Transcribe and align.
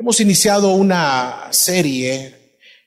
Hemos 0.00 0.20
iniciado 0.20 0.74
una 0.74 1.48
serie 1.50 2.32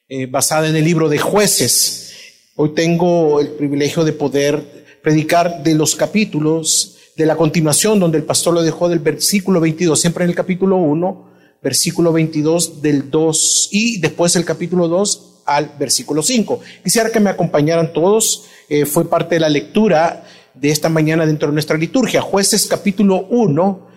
eh, 0.07 0.27
basada 0.27 0.69
en 0.69 0.77
el 0.77 0.85
libro 0.85 1.09
de 1.09 1.17
jueces. 1.17 2.13
Hoy 2.55 2.69
tengo 2.73 3.41
el 3.41 3.49
privilegio 3.49 4.05
de 4.05 4.13
poder 4.13 4.85
predicar 5.03 5.61
de 5.61 5.75
los 5.75 5.97
capítulos 5.97 6.99
de 7.17 7.25
la 7.25 7.35
continuación 7.35 7.99
donde 7.99 8.17
el 8.17 8.23
pastor 8.23 8.53
lo 8.53 8.63
dejó 8.63 8.87
del 8.87 8.99
versículo 8.99 9.59
22, 9.59 9.99
siempre 9.99 10.23
en 10.23 10.29
el 10.29 10.37
capítulo 10.37 10.77
1, 10.77 11.31
versículo 11.61 12.13
22 12.13 12.81
del 12.81 13.11
2 13.11 13.67
y 13.73 13.99
después 13.99 14.37
el 14.37 14.45
capítulo 14.45 14.87
2 14.87 15.41
al 15.47 15.73
versículo 15.77 16.23
5. 16.23 16.61
Quisiera 16.81 17.09
que 17.09 17.19
me 17.19 17.29
acompañaran 17.29 17.91
todos, 17.91 18.45
eh, 18.69 18.85
fue 18.85 19.09
parte 19.09 19.35
de 19.35 19.41
la 19.41 19.49
lectura 19.49 20.23
de 20.53 20.69
esta 20.69 20.87
mañana 20.87 21.25
dentro 21.25 21.49
de 21.49 21.55
nuestra 21.55 21.77
liturgia, 21.77 22.21
jueces 22.21 22.67
capítulo 22.67 23.27
1 23.29 23.90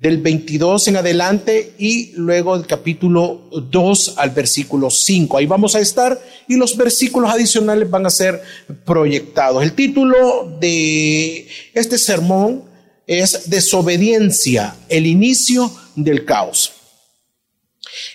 del 0.00 0.16
22 0.16 0.88
en 0.88 0.96
adelante 0.96 1.74
y 1.78 2.12
luego 2.14 2.56
del 2.56 2.66
capítulo 2.66 3.50
2 3.52 4.14
al 4.16 4.30
versículo 4.30 4.88
5. 4.88 5.36
Ahí 5.36 5.44
vamos 5.44 5.74
a 5.74 5.80
estar 5.80 6.18
y 6.48 6.56
los 6.56 6.74
versículos 6.76 7.30
adicionales 7.30 7.90
van 7.90 8.06
a 8.06 8.10
ser 8.10 8.40
proyectados. 8.86 9.62
El 9.62 9.74
título 9.74 10.56
de 10.58 11.46
este 11.74 11.98
sermón 11.98 12.64
es 13.06 13.50
Desobediencia, 13.50 14.74
el 14.88 15.06
inicio 15.06 15.70
del 15.96 16.24
caos. 16.24 16.72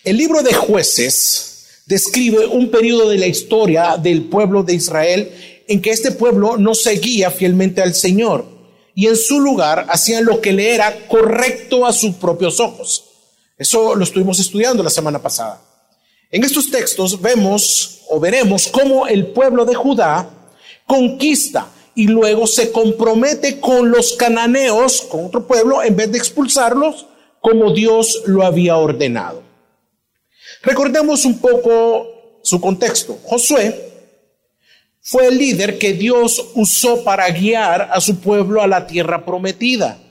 El 0.04 0.17
libro 0.17 0.41
de 0.41 0.54
jueces 0.54 1.84
describe 1.85 2.48
un 2.48 2.71
periodo 2.71 3.09
de 3.09 3.20
la 3.20 3.27
historia 3.27 3.98
del 3.98 4.23
pueblo 4.23 4.63
de 4.63 4.73
Israel 4.73 5.31
en 5.67 5.81
que 5.84 5.91
este 5.91 6.12
pueblo 6.12 6.57
no 6.57 6.73
seguía 6.73 7.29
fielmente 7.29 7.84
al 7.84 7.93
Señor 7.93 8.54
y 8.95 9.08
en 9.08 9.17
su 9.17 9.40
lugar 9.41 9.85
hacían 9.90 10.26
lo 10.26 10.40
que 10.40 10.54
le 10.54 10.73
era 10.73 11.08
correcto 11.08 11.85
a 11.85 11.91
sus 11.94 12.16
propios 12.16 12.59
ojos. 12.62 13.04
Eso 13.58 13.94
lo 13.94 14.04
estuvimos 14.04 14.40
estudiando 14.40 14.81
la 14.81 14.90
semana 14.90 15.21
pasada. 15.21 15.62
En 16.31 16.44
estos 16.44 16.71
textos 16.71 17.21
vemos 17.21 18.02
o 18.09 18.20
veremos 18.20 18.68
cómo 18.68 19.05
el 19.05 19.27
pueblo 19.27 19.65
de 19.65 19.76
Judá 19.76 20.29
conquista 20.87 21.68
y 21.93 22.07
luego 22.07 22.48
se 22.48 22.71
compromete 22.71 23.60
con 23.60 23.91
los 23.91 24.13
cananeos, 24.13 25.02
con 25.02 25.26
otro 25.26 25.46
pueblo, 25.46 25.84
en 25.84 25.96
vez 25.96 26.12
de 26.12 26.18
expulsarlos 26.18 27.05
como 27.41 27.71
Dios 27.74 28.24
lo 28.26 28.43
había 28.43 28.77
ordenado. 28.77 29.43
Recordemos 30.62 31.26
un 31.26 31.40
poco 31.40 32.40
su 32.43 32.59
contexto. 32.59 33.18
Josué 33.24 33.84
fue 35.07 35.27
el 35.27 35.37
líder 35.37 35.77
que 35.77 35.93
Dios 35.93 36.48
usó 36.55 37.03
para 37.03 37.29
guiar 37.29 37.89
a 37.91 38.01
su 38.01 38.20
pueblo 38.20 38.63
a 38.63 38.67
la 38.67 38.87
tierra 38.87 39.23
prometida. 39.23 40.01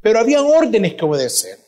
Pero 0.00 0.18
había 0.18 0.40
órdenes 0.40 0.94
que 0.94 1.04
obedecer. 1.04 1.58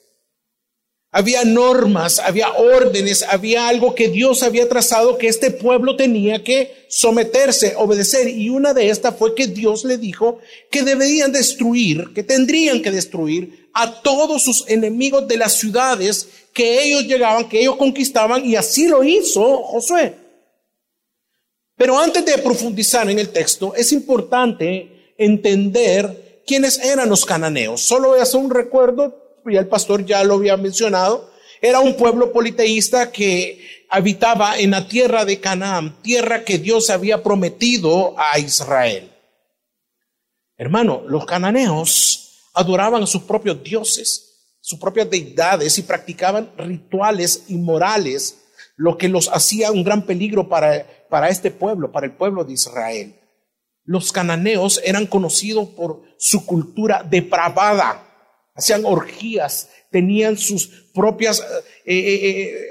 Había 1.11 1.45
normas, 1.45 2.19
había 2.19 2.51
órdenes, 2.53 3.23
había 3.23 3.69
algo 3.69 3.95
que 3.95 4.09
Dios 4.09 4.43
había 4.43 4.67
trazado 4.67 5.19
que 5.19 5.29
este 5.29 5.51
pueblo 5.51 5.95
tenía 5.95 6.43
que 6.43 6.87
someterse, 6.89 7.75
obedecer. 7.77 8.29
Y 8.29 8.49
una 8.49 8.73
de 8.73 8.89
estas 8.89 9.15
fue 9.17 9.35
que 9.35 9.47
Dios 9.47 9.85
le 9.85 9.99
dijo 9.99 10.39
que 10.71 10.83
debían 10.83 11.33
destruir, 11.33 12.15
que 12.15 12.23
tendrían 12.23 12.81
que 12.81 12.91
destruir 12.91 13.69
a 13.75 14.01
todos 14.01 14.43
sus 14.43 14.67
enemigos 14.69 15.29
de 15.29 15.37
las 15.37 15.53
ciudades 15.53 16.29
que 16.55 16.83
ellos 16.83 17.05
llegaban, 17.07 17.47
que 17.47 17.61
ellos 17.61 17.77
conquistaban. 17.77 18.43
Y 18.47 18.57
así 18.57 18.89
lo 18.89 19.05
hizo 19.05 19.63
Josué. 19.65 20.28
Pero 21.79 21.97
antes 21.97 22.25
de 22.25 22.37
profundizar 22.39 23.09
en 23.09 23.21
el 23.21 23.29
texto, 23.31 23.73
es 23.75 23.93
importante 23.93 25.15
entender 25.17 26.43
quiénes 26.45 26.79
eran 26.81 27.09
los 27.09 27.25
cananeos. 27.25 27.81
Solo 27.81 28.09
voy 28.09 28.19
a 28.19 28.25
hacer 28.25 28.41
un 28.41 28.51
recuerdo, 28.51 29.41
ya 29.47 29.61
el 29.61 29.69
pastor 29.69 30.05
ya 30.05 30.25
lo 30.25 30.35
había 30.35 30.57
mencionado. 30.57 31.31
Era 31.63 31.79
un 31.79 31.97
pueblo 31.97 32.33
politeísta 32.33 33.13
que 33.13 33.87
habitaba 33.89 34.59
en 34.59 34.73
la 34.73 34.89
tierra 34.89 35.25
de 35.25 35.39
Canaán, 35.39 36.03
tierra 36.03 36.45
que 36.45 36.59
Dios 36.59 36.91
había 36.91 37.23
prometido 37.23 38.17
a 38.19 38.41
Israel. 38.41 39.11
Hermano, 40.57 41.05
los 41.07 41.25
cananeos 41.27 42.51
adoraban 42.55 43.05
a 43.05 43.07
sus 43.07 43.23
propios 43.23 43.63
dioses, 43.63 44.49
sus 44.61 44.81
propias 44.81 45.09
deidades 45.09 45.79
y 45.79 45.83
practicaban 45.83 46.51
rituales 46.59 47.45
inmorales 47.49 48.39
lo 48.79 48.97
que 48.97 49.09
los 49.09 49.29
hacía 49.29 49.73
un 49.73 49.83
gran 49.83 50.03
peligro 50.03 50.49
para, 50.49 50.87
para 51.09 51.29
este 51.29 51.51
pueblo, 51.51 51.93
para 51.93 52.07
el 52.07 52.13
pueblo 52.13 52.45
de 52.45 52.53
Israel. 52.55 53.19
Los 53.85 54.13
cananeos 54.13 54.81
eran 54.85 55.07
conocidos 55.07 55.69
por 55.71 56.03
su 56.19 56.45
cultura 56.45 57.03
depravada, 57.03 58.05
hacían 58.55 58.85
orgías, 58.85 59.71
tenían 59.91 60.37
sus 60.37 60.67
propias 60.93 61.41
eh, 61.85 61.99
eh, 61.99 62.43
eh, 62.43 62.71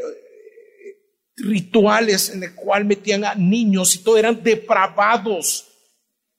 rituales 1.37 2.29
en 2.29 2.43
el 2.43 2.55
cual 2.55 2.85
metían 2.85 3.25
a 3.25 3.35
niños 3.35 3.95
y 3.95 4.03
todo, 4.03 4.17
eran 4.17 4.43
depravados. 4.43 5.66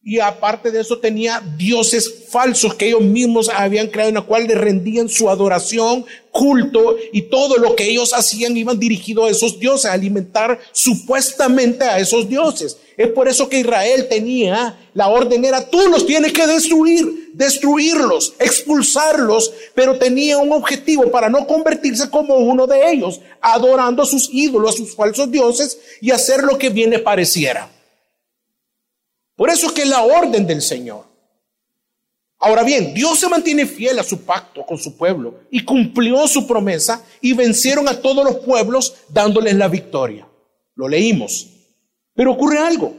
Y 0.01 0.21
aparte 0.21 0.71
de 0.71 0.81
eso 0.81 0.99
tenía 0.99 1.43
dioses 1.57 2.27
falsos 2.31 2.75
que 2.75 2.87
ellos 2.87 3.03
mismos 3.03 3.49
habían 3.49 3.89
creado 3.89 4.11
en 4.11 4.15
la 4.15 4.23
cual 4.23 4.47
le 4.47 4.55
rendían 4.55 5.09
su 5.09 5.29
adoración, 5.29 6.07
culto 6.31 6.97
y 7.13 7.23
todo 7.23 7.57
lo 7.57 7.75
que 7.75 7.91
ellos 7.91 8.15
hacían 8.15 8.57
iban 8.57 8.79
dirigido 8.79 9.27
a 9.27 9.31
esos 9.31 9.59
dioses, 9.59 9.91
alimentar 9.91 10.61
supuestamente 10.73 11.85
a 11.85 11.99
esos 11.99 12.29
dioses. 12.29 12.79
Es 12.97 13.09
por 13.09 13.29
eso 13.29 13.49
que 13.49 13.59
Israel 13.59 14.07
tenía, 14.09 14.79
la 14.95 15.09
orden 15.09 15.45
era, 15.45 15.69
tú 15.69 15.81
los 15.89 16.07
tienes 16.07 16.33
que 16.33 16.47
destruir, 16.47 17.33
destruirlos, 17.35 18.35
expulsarlos, 18.39 19.53
pero 19.75 19.99
tenía 19.99 20.39
un 20.39 20.53
objetivo 20.53 21.11
para 21.11 21.29
no 21.29 21.45
convertirse 21.47 22.09
como 22.09 22.37
uno 22.37 22.69
de 22.69 22.93
ellos, 22.93 23.21
adorando 23.41 24.05
a 24.05 24.07
sus 24.07 24.31
ídolos, 24.33 24.75
a 24.75 24.79
sus 24.79 24.95
falsos 24.95 25.31
dioses 25.31 25.79
y 26.01 26.13
hacer 26.13 26.45
lo 26.45 26.57
que 26.57 26.71
bien 26.71 26.91
le 26.91 27.01
pareciera. 27.01 27.69
Por 29.39 29.51
eso 29.51 29.69
es 29.69 29.73
que 29.73 29.83
es 29.83 29.89
la 29.89 30.03
orden 30.03 30.49
del 30.49 30.61
Señor. 30.61 31.05
Ahora 32.41 32.65
bien, 32.65 32.93
Dios 32.93 33.21
se 33.21 33.29
mantiene 33.29 33.67
fiel 33.67 33.97
a 34.01 34.03
su 34.03 34.23
pacto 34.23 34.67
con 34.67 34.79
su 34.79 34.97
pueblo 34.97 35.43
y 35.49 35.65
cumplió 35.65 36.27
su 36.27 36.45
promesa 36.45 37.05
y 37.21 37.35
vencieron 37.35 37.87
a 37.87 38.03
todos 38.03 38.25
los 38.25 38.45
pueblos 38.45 38.95
dándoles 39.09 39.55
la 39.55 39.69
victoria. 39.69 40.27
Lo 40.75 40.89
leímos. 40.89 41.47
Pero 42.15 42.33
ocurre 42.33 42.59
algo. 42.59 42.97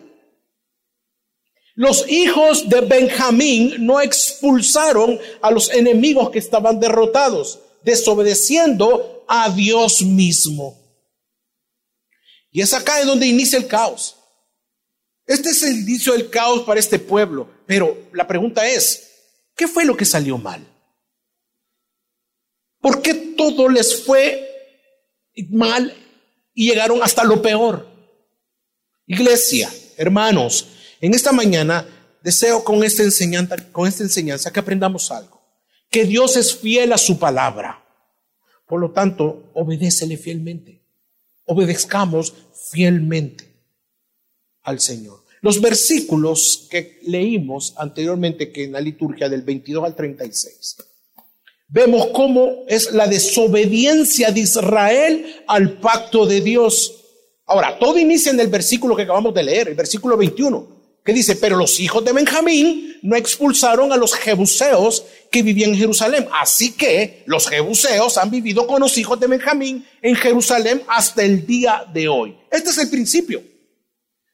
Los 1.76 2.10
hijos 2.10 2.70
de 2.70 2.82
Benjamín 2.82 3.86
no 3.86 4.00
expulsaron 4.00 5.20
a 5.42 5.52
los 5.52 5.70
enemigos 5.72 6.30
que 6.30 6.40
estaban 6.40 6.80
derrotados, 6.80 7.60
desobedeciendo 7.84 9.26
a 9.28 9.50
Dios 9.50 10.04
mismo. 10.04 10.78
Y 12.50 12.62
es 12.62 12.74
acá 12.74 13.02
en 13.02 13.08
donde 13.08 13.28
inicia 13.28 13.60
el 13.60 13.68
caos. 13.68 14.16
Este 15.30 15.50
es 15.50 15.62
el 15.62 15.82
inicio 15.82 16.14
del 16.14 16.32
caos 16.32 16.64
para 16.64 16.80
este 16.80 16.98
pueblo. 16.98 17.48
Pero 17.68 18.10
la 18.14 18.28
pregunta 18.28 18.68
es, 18.68 19.12
¿qué 19.56 19.68
fue 19.68 19.86
lo 19.86 19.96
que 19.96 20.04
salió 20.04 20.40
mal? 20.40 20.68
¿Por 22.82 23.04
qué 23.04 23.14
todo 23.14 23.70
les 23.70 24.04
fue 24.04 24.44
mal 25.52 25.96
y 26.56 26.70
llegaron 26.70 27.04
hasta 27.04 27.24
lo 27.24 27.44
peor? 27.44 27.88
Iglesia, 29.06 29.72
hermanos, 29.98 30.70
en 31.00 31.14
esta 31.14 31.32
mañana 31.32 31.88
deseo 32.24 32.64
con 32.64 32.84
esta 32.84 33.04
enseñanza, 33.04 33.56
con 33.72 33.88
esta 33.88 34.02
enseñanza 34.02 34.52
que 34.52 34.62
aprendamos 34.62 35.12
algo. 35.12 35.40
Que 35.92 36.06
Dios 36.06 36.38
es 36.38 36.56
fiel 36.58 36.92
a 36.92 36.98
su 36.98 37.20
palabra. 37.20 37.86
Por 38.66 38.80
lo 38.82 38.90
tanto, 38.94 39.52
obedécele 39.54 40.18
fielmente. 40.18 40.82
Obedezcamos 41.46 42.34
fielmente 42.72 43.49
al 44.70 44.80
Señor. 44.80 45.24
Los 45.42 45.62
versículos 45.62 46.68
que 46.70 47.00
leímos 47.04 47.74
anteriormente, 47.78 48.52
que 48.52 48.66
en 48.66 48.74
la 48.74 48.82
liturgia 48.82 49.30
del 49.30 49.42
22 49.42 49.84
al 49.86 49.96
36, 49.96 50.78
vemos 51.70 52.08
cómo 52.14 52.66
es 52.68 52.92
la 52.92 53.08
desobediencia 53.08 54.32
de 54.32 54.42
Israel 54.42 55.44
al 55.48 55.80
pacto 55.80 56.26
de 56.26 56.42
Dios. 56.42 56.94
Ahora, 57.46 57.80
todo 57.80 57.98
inicia 57.98 58.32
en 58.32 58.40
el 58.40 58.48
versículo 58.48 58.96
que 58.96 59.04
acabamos 59.04 59.34
de 59.34 59.44
leer, 59.44 59.70
el 59.70 59.76
versículo 59.76 60.18
21, 60.18 60.68
que 61.06 61.14
dice, 61.14 61.38
pero 61.38 61.56
los 61.56 61.80
hijos 61.80 62.04
de 62.04 62.12
Benjamín 62.12 62.98
no 63.02 63.16
expulsaron 63.16 63.94
a 63.94 63.98
los 63.98 64.14
jebuseos 64.14 65.06
que 65.32 65.42
vivían 65.42 65.72
en 65.72 65.78
Jerusalén. 65.78 66.28
Así 66.40 66.74
que 66.74 67.24
los 67.26 67.48
jebuseos 67.48 68.18
han 68.18 68.30
vivido 68.30 68.68
con 68.68 68.82
los 68.82 68.98
hijos 68.98 69.20
de 69.20 69.28
Benjamín 69.28 69.86
en 70.02 70.16
Jerusalén 70.16 70.84
hasta 70.88 71.24
el 71.24 71.46
día 71.46 71.86
de 71.94 72.10
hoy. 72.10 72.36
Este 72.52 72.72
es 72.72 72.78
el 72.78 72.90
principio. 72.90 73.42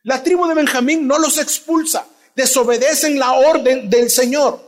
La 0.06 0.22
tribu 0.22 0.46
de 0.46 0.54
Benjamín 0.54 1.08
no 1.08 1.18
los 1.18 1.40
expulsa, 1.40 2.08
desobedecen 2.36 3.18
la 3.18 3.34
orden 3.34 3.90
del 3.90 4.12
Señor. 4.12 4.60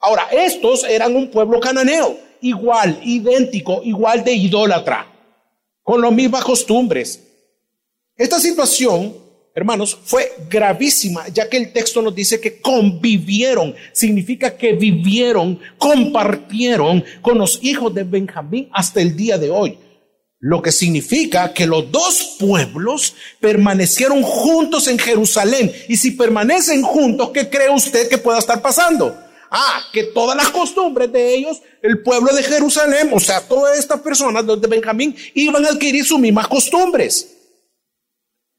Ahora, 0.00 0.26
estos 0.32 0.82
eran 0.82 1.14
un 1.14 1.30
pueblo 1.30 1.60
cananeo, 1.60 2.18
igual, 2.40 2.98
idéntico, 3.04 3.82
igual 3.84 4.24
de 4.24 4.32
idólatra, 4.32 5.06
con 5.84 6.02
las 6.02 6.10
mismas 6.10 6.42
costumbres. 6.42 7.20
Esta 8.16 8.40
situación, 8.40 9.16
hermanos, 9.54 9.96
fue 10.02 10.32
gravísima, 10.50 11.28
ya 11.28 11.48
que 11.48 11.56
el 11.56 11.72
texto 11.72 12.02
nos 12.02 12.12
dice 12.12 12.40
que 12.40 12.60
convivieron, 12.60 13.76
significa 13.92 14.56
que 14.56 14.72
vivieron, 14.72 15.60
compartieron 15.78 17.04
con 17.22 17.38
los 17.38 17.60
hijos 17.62 17.94
de 17.94 18.02
Benjamín 18.02 18.68
hasta 18.72 19.00
el 19.00 19.16
día 19.16 19.38
de 19.38 19.52
hoy. 19.52 19.78
Lo 20.40 20.60
que 20.60 20.72
significa 20.72 21.54
que 21.54 21.66
los 21.66 21.90
dos 21.90 22.36
pueblos 22.38 23.14
permanecieron 23.40 24.22
juntos 24.22 24.88
en 24.88 24.98
Jerusalén. 24.98 25.72
Y 25.88 25.96
si 25.96 26.10
permanecen 26.10 26.82
juntos, 26.82 27.30
¿qué 27.32 27.48
cree 27.48 27.70
usted 27.70 28.08
que 28.08 28.18
pueda 28.18 28.38
estar 28.38 28.60
pasando? 28.60 29.18
Ah, 29.50 29.84
que 29.92 30.04
todas 30.04 30.36
las 30.36 30.48
costumbres 30.50 31.12
de 31.12 31.34
ellos, 31.34 31.62
el 31.80 32.02
pueblo 32.02 32.34
de 32.34 32.42
Jerusalén, 32.42 33.10
o 33.12 33.20
sea, 33.20 33.40
todas 33.40 33.78
estas 33.78 34.00
personas 34.00 34.44
de 34.46 34.66
Benjamín, 34.66 35.16
iban 35.34 35.64
a 35.64 35.68
adquirir 35.68 36.04
sus 36.04 36.18
mismas 36.18 36.48
costumbres. 36.48 37.28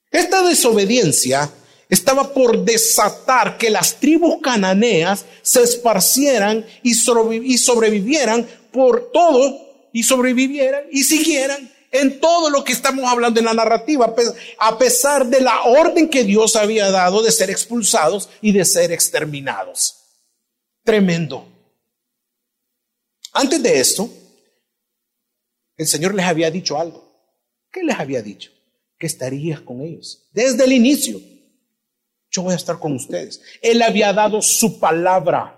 Esta 0.09 0.41
desobediencia 0.43 1.51
estaba 1.89 2.33
por 2.33 2.63
desatar 2.63 3.57
que 3.57 3.69
las 3.69 3.99
tribus 3.99 4.37
cananeas 4.41 5.25
se 5.41 5.63
esparcieran 5.63 6.65
y, 6.81 6.93
sobrevivieran 6.93 8.47
por 8.71 9.11
todo 9.11 9.64
y 9.95 10.03
sobrevivieran 10.03 10.83
y 10.91 11.05
siguieran 11.05 11.71
en 11.89 12.19
todo 12.19 12.49
lo 12.49 12.65
que 12.65 12.73
estamos 12.73 13.05
hablando 13.09 13.39
en 13.39 13.45
la 13.45 13.53
narrativa, 13.53 14.13
a 14.59 14.77
pesar 14.77 15.25
de 15.27 15.39
la 15.39 15.61
orden 15.63 16.09
que 16.09 16.25
Dios 16.25 16.57
había 16.57 16.91
dado 16.91 17.23
de 17.23 17.31
ser 17.31 17.49
expulsados 17.49 18.27
y 18.41 18.51
de 18.51 18.65
ser 18.65 18.91
exterminados. 18.91 19.95
Tremendo. 20.83 21.47
Antes 23.31 23.63
de 23.63 23.79
esto, 23.79 24.09
el 25.77 25.87
Señor 25.87 26.13
les 26.13 26.25
había 26.25 26.51
dicho 26.51 26.77
algo. 26.77 27.09
¿Qué 27.71 27.81
les 27.81 27.97
había 27.97 28.21
dicho? 28.21 28.51
Que 28.99 29.07
estarías 29.07 29.61
con 29.61 29.79
ellos 29.79 30.27
desde 30.33 30.65
el 30.65 30.73
inicio. 30.73 31.21
Yo 32.29 32.41
voy 32.41 32.51
a 32.51 32.57
estar 32.57 32.79
con 32.79 32.95
ustedes. 32.95 33.41
Él 33.61 33.81
había 33.81 34.11
dado 34.11 34.41
su 34.41 34.77
palabra. 34.77 35.57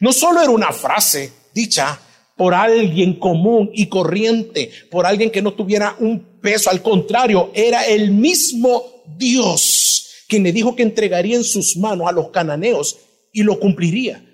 No 0.00 0.12
solo 0.12 0.42
era 0.42 0.50
una 0.50 0.72
frase 0.72 1.32
dicha 1.54 1.96
por 2.40 2.54
alguien 2.54 3.16
común 3.16 3.70
y 3.74 3.88
corriente, 3.88 4.70
por 4.90 5.04
alguien 5.04 5.30
que 5.30 5.42
no 5.42 5.52
tuviera 5.52 5.94
un 6.00 6.40
peso, 6.40 6.70
al 6.70 6.80
contrario, 6.80 7.50
era 7.52 7.84
el 7.84 8.12
mismo 8.12 8.82
Dios 9.18 10.24
quien 10.26 10.44
le 10.44 10.50
dijo 10.50 10.74
que 10.74 10.82
entregaría 10.82 11.36
en 11.36 11.44
sus 11.44 11.76
manos 11.76 12.08
a 12.08 12.12
los 12.12 12.30
cananeos 12.30 12.98
y 13.30 13.42
lo 13.42 13.60
cumpliría. 13.60 14.24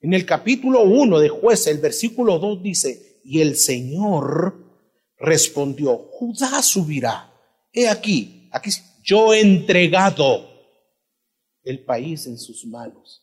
En 0.00 0.14
el 0.14 0.24
capítulo 0.24 0.84
1 0.84 1.18
de 1.18 1.28
Jueces, 1.28 1.66
el 1.66 1.82
versículo 1.82 2.38
2 2.38 2.62
dice, 2.62 3.20
y 3.24 3.42
el 3.42 3.56
Señor 3.56 4.54
respondió, 5.18 5.98
Judá 6.12 6.62
subirá. 6.62 7.30
He 7.74 7.90
aquí, 7.90 8.48
aquí 8.52 8.70
yo 9.04 9.34
he 9.34 9.40
entregado 9.42 10.48
el 11.62 11.84
país 11.84 12.26
en 12.26 12.38
sus 12.38 12.64
manos. 12.64 13.21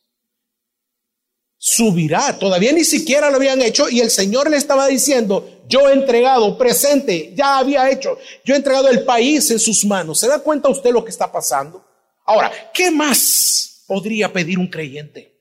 Subirá, 1.62 2.40
todavía 2.40 2.72
ni 2.72 2.86
siquiera 2.86 3.30
lo 3.30 3.36
habían 3.36 3.62
hecho 3.62 3.90
y 3.90 4.00
el 4.00 4.10
Señor 4.10 4.50
le 4.50 4.56
estaba 4.56 4.88
diciendo, 4.88 5.66
yo 5.68 5.90
he 5.90 5.94
entregado, 5.94 6.58
presente, 6.58 7.34
ya 7.36 7.58
había 7.58 7.92
hecho, 7.92 8.18
yo 8.46 8.54
he 8.54 8.58
entregado 8.58 8.88
el 8.88 9.04
país 9.04 9.52
en 9.52 9.60
sus 9.60 9.84
manos. 9.84 10.20
¿Se 10.20 10.30
da 10.30 10.40
cuenta 10.40 10.70
usted 10.70 10.94
lo 10.94 11.04
que 11.04 11.12
está 11.12 11.30
pasando? 11.30 11.86
Ahora, 12.26 12.50
¿qué 12.74 12.90
más 12.90 13.84
podría 13.88 14.32
pedir 14.32 14.58
un 14.58 14.68
creyente? 14.68 15.38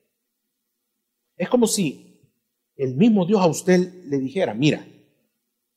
Es 1.36 1.48
como 1.48 1.68
si 1.68 2.20
el 2.74 2.96
mismo 2.96 3.24
Dios 3.24 3.40
a 3.40 3.46
usted 3.46 3.78
le 4.06 4.18
dijera, 4.18 4.54
mira, 4.54 4.84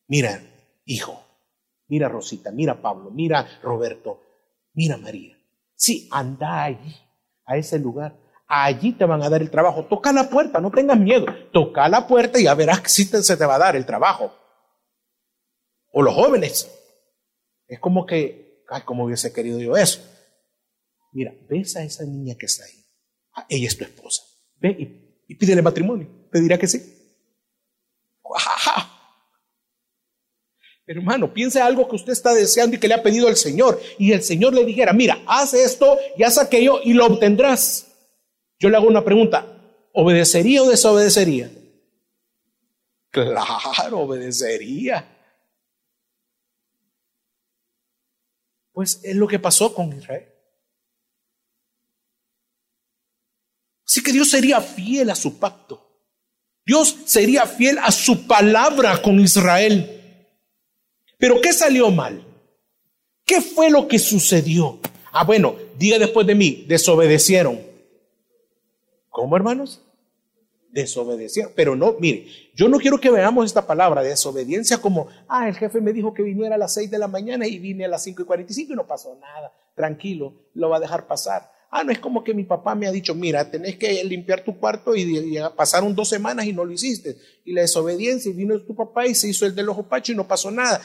mira, 0.08 0.42
hijo, 0.86 1.24
mira 1.88 2.10
Rosita, 2.10 2.50
mira 2.50 2.82
Pablo, 2.82 3.12
mira 3.12 3.60
Roberto, 3.62 4.24
mira 4.74 4.98
María. 4.98 5.38
Sí, 5.76 6.08
anda 6.10 6.64
allí, 6.64 6.96
a 7.46 7.58
ese 7.58 7.78
lugar. 7.78 8.21
Allí 8.54 8.92
te 8.92 9.06
van 9.06 9.24
a 9.24 9.30
dar 9.30 9.42
el 9.42 9.50
trabajo. 9.50 9.86
Toca 9.86 10.12
la 10.12 10.30
puerta, 10.30 10.60
no 10.60 10.72
tengas 10.72 11.00
miedo. 11.00 11.26
Toca 11.54 11.88
la 11.88 12.06
puerta 12.06 12.38
y 12.38 12.44
ya 12.44 12.54
verás 12.54 12.82
si 12.92 13.06
se 13.06 13.38
te 13.38 13.46
va 13.46 13.56
a 13.56 13.60
dar 13.60 13.78
el 13.78 13.86
trabajo. 13.86 14.36
O 15.94 16.02
los 16.02 16.14
jóvenes. 16.14 16.70
Es 17.66 17.80
como 17.80 18.06
que, 18.06 18.66
ay, 18.68 18.82
como 18.82 19.06
hubiese 19.06 19.32
querido 19.32 19.58
yo 19.62 19.78
eso. 19.78 20.02
Mira, 21.14 21.32
ves 21.50 21.78
a 21.78 21.84
esa 21.84 22.04
niña 22.04 22.36
que 22.38 22.48
está 22.48 22.66
ahí. 22.66 22.84
Ah, 23.36 23.46
ella 23.48 23.68
es 23.68 23.78
tu 23.78 23.86
esposa. 23.86 24.22
Ve 24.58 25.16
y, 25.30 25.36
pídele 25.36 25.62
matrimonio. 25.62 26.28
Te 26.30 26.42
dirá 26.42 26.58
que 26.58 26.68
sí. 26.68 26.82
Hermano, 30.88 31.34
piense 31.34 31.62
algo 31.62 31.88
que 31.88 31.96
usted 31.96 32.12
está 32.12 32.34
deseando 32.34 32.76
y 32.76 32.80
que 32.82 32.90
le 32.90 32.96
ha 32.96 33.04
pedido 33.04 33.30
al 33.30 33.38
Señor. 33.38 33.82
Y 33.98 34.12
el 34.12 34.24
Señor 34.24 34.54
le 34.54 34.66
dijera, 34.66 34.92
mira, 34.92 35.24
haz 35.26 35.54
esto 35.54 35.98
y 36.18 36.24
haz 36.24 36.38
aquello 36.38 36.82
y 36.84 36.92
lo 36.92 37.06
obtendrás. 37.06 37.88
Yo 38.62 38.70
le 38.70 38.78
hago 38.78 38.86
una 38.86 39.04
pregunta. 39.04 39.58
¿Obedecería 39.92 40.62
o 40.62 40.70
desobedecería? 40.70 41.52
Claro, 43.10 44.02
obedecería. 44.02 45.18
Pues 48.72 49.00
es 49.04 49.16
lo 49.16 49.28
que 49.28 49.40
pasó 49.40 49.74
con 49.74 49.92
Israel. 49.92 50.32
Así 53.84 54.04
que 54.04 54.14
Dios 54.14 54.30
sería 54.30 54.62
fiel 54.62 55.10
a 55.10 55.16
su 55.16 55.40
pacto. 55.40 55.90
Dios 56.64 56.96
sería 57.06 57.48
fiel 57.48 57.80
a 57.80 57.92
su 57.92 58.28
palabra 58.28 59.02
con 59.02 59.20
Israel. 59.20 60.28
Pero 61.18 61.42
¿qué 61.42 61.52
salió 61.52 61.90
mal? 61.90 62.24
¿Qué 63.26 63.42
fue 63.42 63.72
lo 63.72 63.88
que 63.88 63.98
sucedió? 63.98 64.80
Ah, 65.12 65.24
bueno, 65.24 65.56
diga 65.80 65.98
después 65.98 66.28
de 66.28 66.36
mí, 66.36 66.66
desobedecieron. 66.68 67.71
¿Cómo, 69.12 69.36
hermanos? 69.36 69.82
Desobedecieron. 70.70 71.52
Pero 71.54 71.76
no, 71.76 71.98
mire, 72.00 72.28
yo 72.56 72.70
no 72.70 72.80
quiero 72.80 72.98
que 72.98 73.12
veamos 73.12 73.46
esta 73.46 73.68
palabra 73.68 74.02
desobediencia 74.02 74.78
como, 74.78 75.10
ah, 75.28 75.50
el 75.50 75.56
jefe 75.56 75.82
me 75.82 75.92
dijo 75.92 76.14
que 76.14 76.24
viniera 76.24 76.56
a 76.56 76.58
las 76.58 76.74
6 76.74 76.90
de 76.90 76.98
la 76.98 77.10
mañana 77.10 77.46
y 77.46 77.60
vine 77.60 77.86
a 77.86 77.90
las 77.90 78.04
5 78.04 78.22
y 78.22 78.26
45 78.26 78.72
y 78.72 78.76
no 78.76 78.88
pasó 78.88 79.16
nada. 79.20 79.54
Tranquilo, 79.76 80.34
lo 80.54 80.70
va 80.70 80.78
a 80.78 80.80
dejar 80.80 81.08
pasar. 81.08 81.52
Ah, 81.70 81.84
no 81.84 81.92
es 81.92 82.00
como 82.00 82.24
que 82.24 82.34
mi 82.34 82.44
papá 82.44 82.74
me 82.74 82.88
ha 82.88 82.92
dicho, 82.92 83.14
mira, 83.14 83.50
tenés 83.52 83.78
que 83.78 84.02
limpiar 84.06 84.44
tu 84.44 84.58
cuarto 84.58 84.96
y, 84.96 85.38
pasaron 85.56 85.94
dos 85.94 86.08
semanas 86.08 86.46
y 86.46 86.54
no 86.54 86.64
lo 86.64 86.72
hiciste. 86.72 87.18
Y 87.44 87.52
la 87.52 87.62
desobediencia, 87.62 88.30
y 88.30 88.34
vino 88.34 88.60
tu 88.62 88.76
papá 88.76 89.08
y 89.08 89.16
se 89.16 89.28
hizo 89.28 89.46
el 89.46 89.54
del 89.54 89.70
ojo 89.70 89.84
pacho 89.84 90.14
y 90.14 90.16
no 90.16 90.26
pasó 90.26 90.52
nada. 90.52 90.82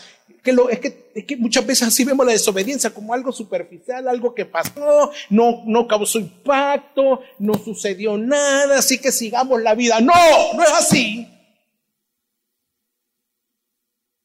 Es 1.15 1.25
que 1.25 1.37
muchas 1.37 1.67
veces 1.67 1.89
así 1.89 2.05
vemos 2.05 2.27
la 2.27 2.33
desobediencia 2.33 2.91
como 2.91 3.15
algo 3.15 3.33
superficial, 3.33 4.07
algo 4.07 4.35
que 4.35 4.45
pasó, 4.45 5.11
no, 5.31 5.63
no 5.67 5.87
causó 5.89 6.19
impacto, 6.19 7.21
no 7.39 7.55
sucedió 7.55 8.19
nada, 8.19 8.79
así 8.79 8.99
que 8.99 9.11
sigamos 9.11 9.63
la 9.63 9.75
vida. 9.75 10.01
No, 10.01 10.13
no 10.55 10.63
es 10.63 10.73
así. 10.73 11.27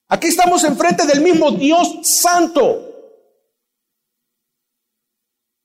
Aquí 0.07 0.27
estamos 0.27 0.63
enfrente 0.65 1.05
del 1.05 1.21
mismo 1.21 1.51
Dios 1.51 1.99
santo. 2.03 2.89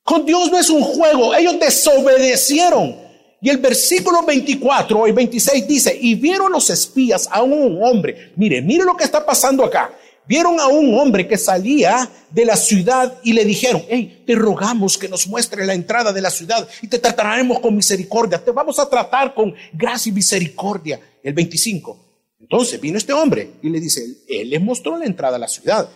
Con 0.04 0.24
Dios 0.24 0.52
no 0.52 0.58
es 0.58 0.70
un 0.70 0.82
juego. 0.82 1.34
Ellos 1.34 1.58
desobedecieron. 1.58 3.06
Y 3.40 3.50
el 3.50 3.58
versículo 3.58 4.22
24 4.22 5.08
y 5.08 5.12
26 5.12 5.66
dice, 5.66 5.98
y 6.00 6.14
vieron 6.14 6.52
los 6.52 6.70
espías 6.70 7.28
a 7.30 7.42
un 7.42 7.82
hombre. 7.82 8.32
Mire, 8.36 8.62
mire 8.62 8.84
lo 8.84 8.96
que 8.96 9.02
está 9.02 9.26
pasando 9.26 9.64
acá. 9.64 9.92
Vieron 10.26 10.58
a 10.60 10.66
un 10.66 10.98
hombre 10.98 11.28
que 11.28 11.38
salía 11.38 12.08
de 12.30 12.44
la 12.44 12.56
ciudad 12.56 13.18
y 13.22 13.32
le 13.32 13.44
dijeron, 13.44 13.82
hey, 13.88 14.24
te 14.26 14.34
rogamos 14.34 14.98
que 14.98 15.08
nos 15.08 15.26
muestre 15.26 15.64
la 15.64 15.74
entrada 15.74 16.12
de 16.12 16.20
la 16.20 16.30
ciudad 16.30 16.68
y 16.82 16.88
te 16.88 16.98
trataremos 16.98 17.60
con 17.60 17.76
misericordia. 17.76 18.44
Te 18.44 18.50
vamos 18.50 18.78
a 18.78 18.88
tratar 18.88 19.34
con 19.34 19.54
gracia 19.72 20.10
y 20.10 20.14
misericordia. 20.14 21.00
El 21.22 21.34
25. 21.34 21.98
Entonces 22.40 22.80
vino 22.80 22.98
este 22.98 23.12
hombre 23.12 23.52
y 23.62 23.70
le 23.70 23.80
dice, 23.80 24.04
él 24.28 24.50
les 24.50 24.60
mostró 24.60 24.96
la 24.96 25.06
entrada 25.06 25.36
a 25.36 25.40
la 25.40 25.48
ciudad 25.48 25.88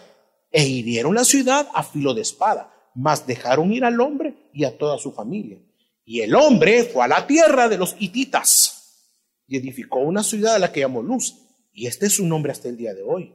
e 0.51 0.67
hirieron 0.67 1.15
la 1.15 1.25
ciudad 1.25 1.69
a 1.75 1.83
filo 1.83 2.15
de 2.15 2.23
espada 2.23 2.71
mas 2.95 3.27
dejaron 3.27 3.73
ir 3.73 3.85
al 3.85 4.01
hombre 4.01 4.35
y 4.53 4.65
a 4.65 4.77
toda 4.77 4.99
su 4.99 5.13
familia. 5.13 5.59
Y 6.05 6.21
el 6.21 6.35
hombre 6.35 6.85
fue 6.85 7.05
a 7.05 7.09
la 7.09 7.27
tierra 7.27 7.69
de 7.69 7.79
los 7.79 7.95
hititas 7.99 9.07
y 9.47 9.57
edificó 9.57 10.01
una 10.01 10.23
ciudad 10.23 10.57
a 10.57 10.59
la 10.59 10.73
que 10.73 10.81
llamó 10.81 11.03
Luz. 11.03 11.37
Y 11.73 11.87
este 11.87 12.07
es 12.07 12.15
su 12.15 12.27
nombre 12.27 12.53
hasta 12.53 12.69
el 12.69 12.77
día 12.77 12.95
de 12.95 13.03
hoy. 13.03 13.33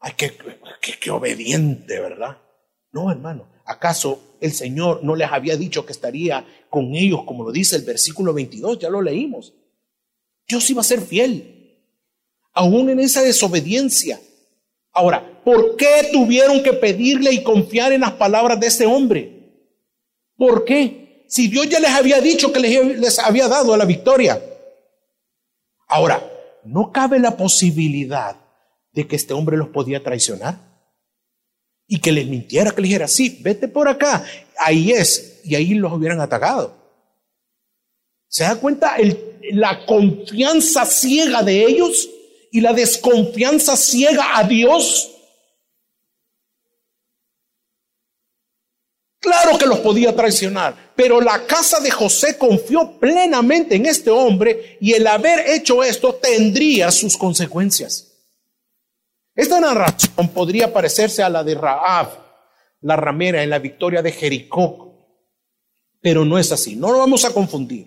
Ay, 0.00 0.12
qué, 0.16 0.32
qué, 1.00 1.10
obediente, 1.10 1.98
¿verdad? 2.00 2.38
No, 2.92 3.10
hermano. 3.10 3.48
¿Acaso 3.64 4.36
el 4.40 4.52
Señor 4.52 5.02
no 5.02 5.14
les 5.16 5.30
había 5.30 5.56
dicho 5.56 5.84
que 5.84 5.92
estaría 5.92 6.46
con 6.70 6.94
ellos, 6.94 7.24
como 7.24 7.44
lo 7.44 7.52
dice 7.52 7.76
el 7.76 7.82
versículo 7.82 8.32
22? 8.32 8.78
Ya 8.78 8.88
lo 8.88 9.02
leímos. 9.02 9.54
Dios 10.46 10.68
iba 10.70 10.80
a 10.80 10.84
ser 10.84 11.00
fiel, 11.00 11.82
aún 12.52 12.88
en 12.90 13.00
esa 13.00 13.22
desobediencia. 13.22 14.20
Ahora, 14.92 15.38
¿Por 15.48 15.76
qué 15.76 16.10
tuvieron 16.12 16.62
que 16.62 16.74
pedirle 16.74 17.32
y 17.32 17.42
confiar 17.42 17.92
en 17.92 18.02
las 18.02 18.12
palabras 18.12 18.60
de 18.60 18.66
ese 18.66 18.84
hombre? 18.84 19.64
¿Por 20.36 20.66
qué? 20.66 21.24
Si 21.26 21.48
Dios 21.48 21.66
ya 21.70 21.80
les 21.80 21.88
había 21.88 22.20
dicho 22.20 22.52
que 22.52 22.60
les, 22.60 23.18
había 23.18 23.48
dado 23.48 23.74
la 23.74 23.86
victoria. 23.86 24.42
Ahora, 25.86 26.22
¿no 26.64 26.92
cabe 26.92 27.18
la 27.18 27.34
posibilidad 27.34 28.36
de 28.92 29.06
que 29.06 29.16
este 29.16 29.34
hombre 29.34 29.56
los 29.56 29.68
podía 29.68 30.02
traicionar? 30.02 30.58
Y 31.86 32.00
que 32.00 32.12
les 32.12 32.26
mintiera, 32.26 32.70
que 32.70 32.82
les 32.82 32.90
dijera, 32.90 33.08
sí, 33.08 33.38
vete 33.40 33.68
por 33.68 33.88
acá, 33.88 34.24
ahí 34.58 34.92
es, 34.92 35.40
y 35.44 35.54
ahí 35.54 35.74
los 35.74 35.92
hubieran 35.92 36.20
atacado. 36.20 36.76
¿Se 38.28 38.44
da 38.44 38.56
cuenta 38.56 38.96
la 39.52 39.86
confianza 39.86 40.84
ciega 40.84 41.42
de 41.42 41.64
ellos? 41.64 42.08
y 42.50 42.60
la 42.60 42.72
desconfianza 42.72 43.76
ciega 43.76 44.38
a 44.38 44.44
Dios. 44.44 45.14
Claro 49.20 49.58
que 49.58 49.66
los 49.66 49.80
podía 49.80 50.14
traicionar, 50.14 50.92
pero 50.94 51.20
la 51.20 51.44
casa 51.44 51.80
de 51.80 51.90
José 51.90 52.38
confió 52.38 52.98
plenamente 52.98 53.74
en 53.74 53.86
este 53.86 54.10
hombre 54.10 54.78
y 54.80 54.92
el 54.92 55.06
haber 55.06 55.50
hecho 55.50 55.82
esto 55.82 56.14
tendría 56.14 56.90
sus 56.90 57.16
consecuencias. 57.16 58.07
Esta 59.38 59.60
narración 59.60 60.30
podría 60.34 60.72
parecerse 60.72 61.22
a 61.22 61.28
la 61.28 61.44
de 61.44 61.54
Raab, 61.54 62.08
la 62.80 62.96
ramera 62.96 63.40
en 63.40 63.50
la 63.50 63.60
victoria 63.60 64.02
de 64.02 64.10
Jericó, 64.10 65.22
pero 66.00 66.24
no 66.24 66.40
es 66.40 66.50
así, 66.50 66.74
no 66.74 66.90
lo 66.90 66.98
vamos 66.98 67.24
a 67.24 67.32
confundir, 67.32 67.86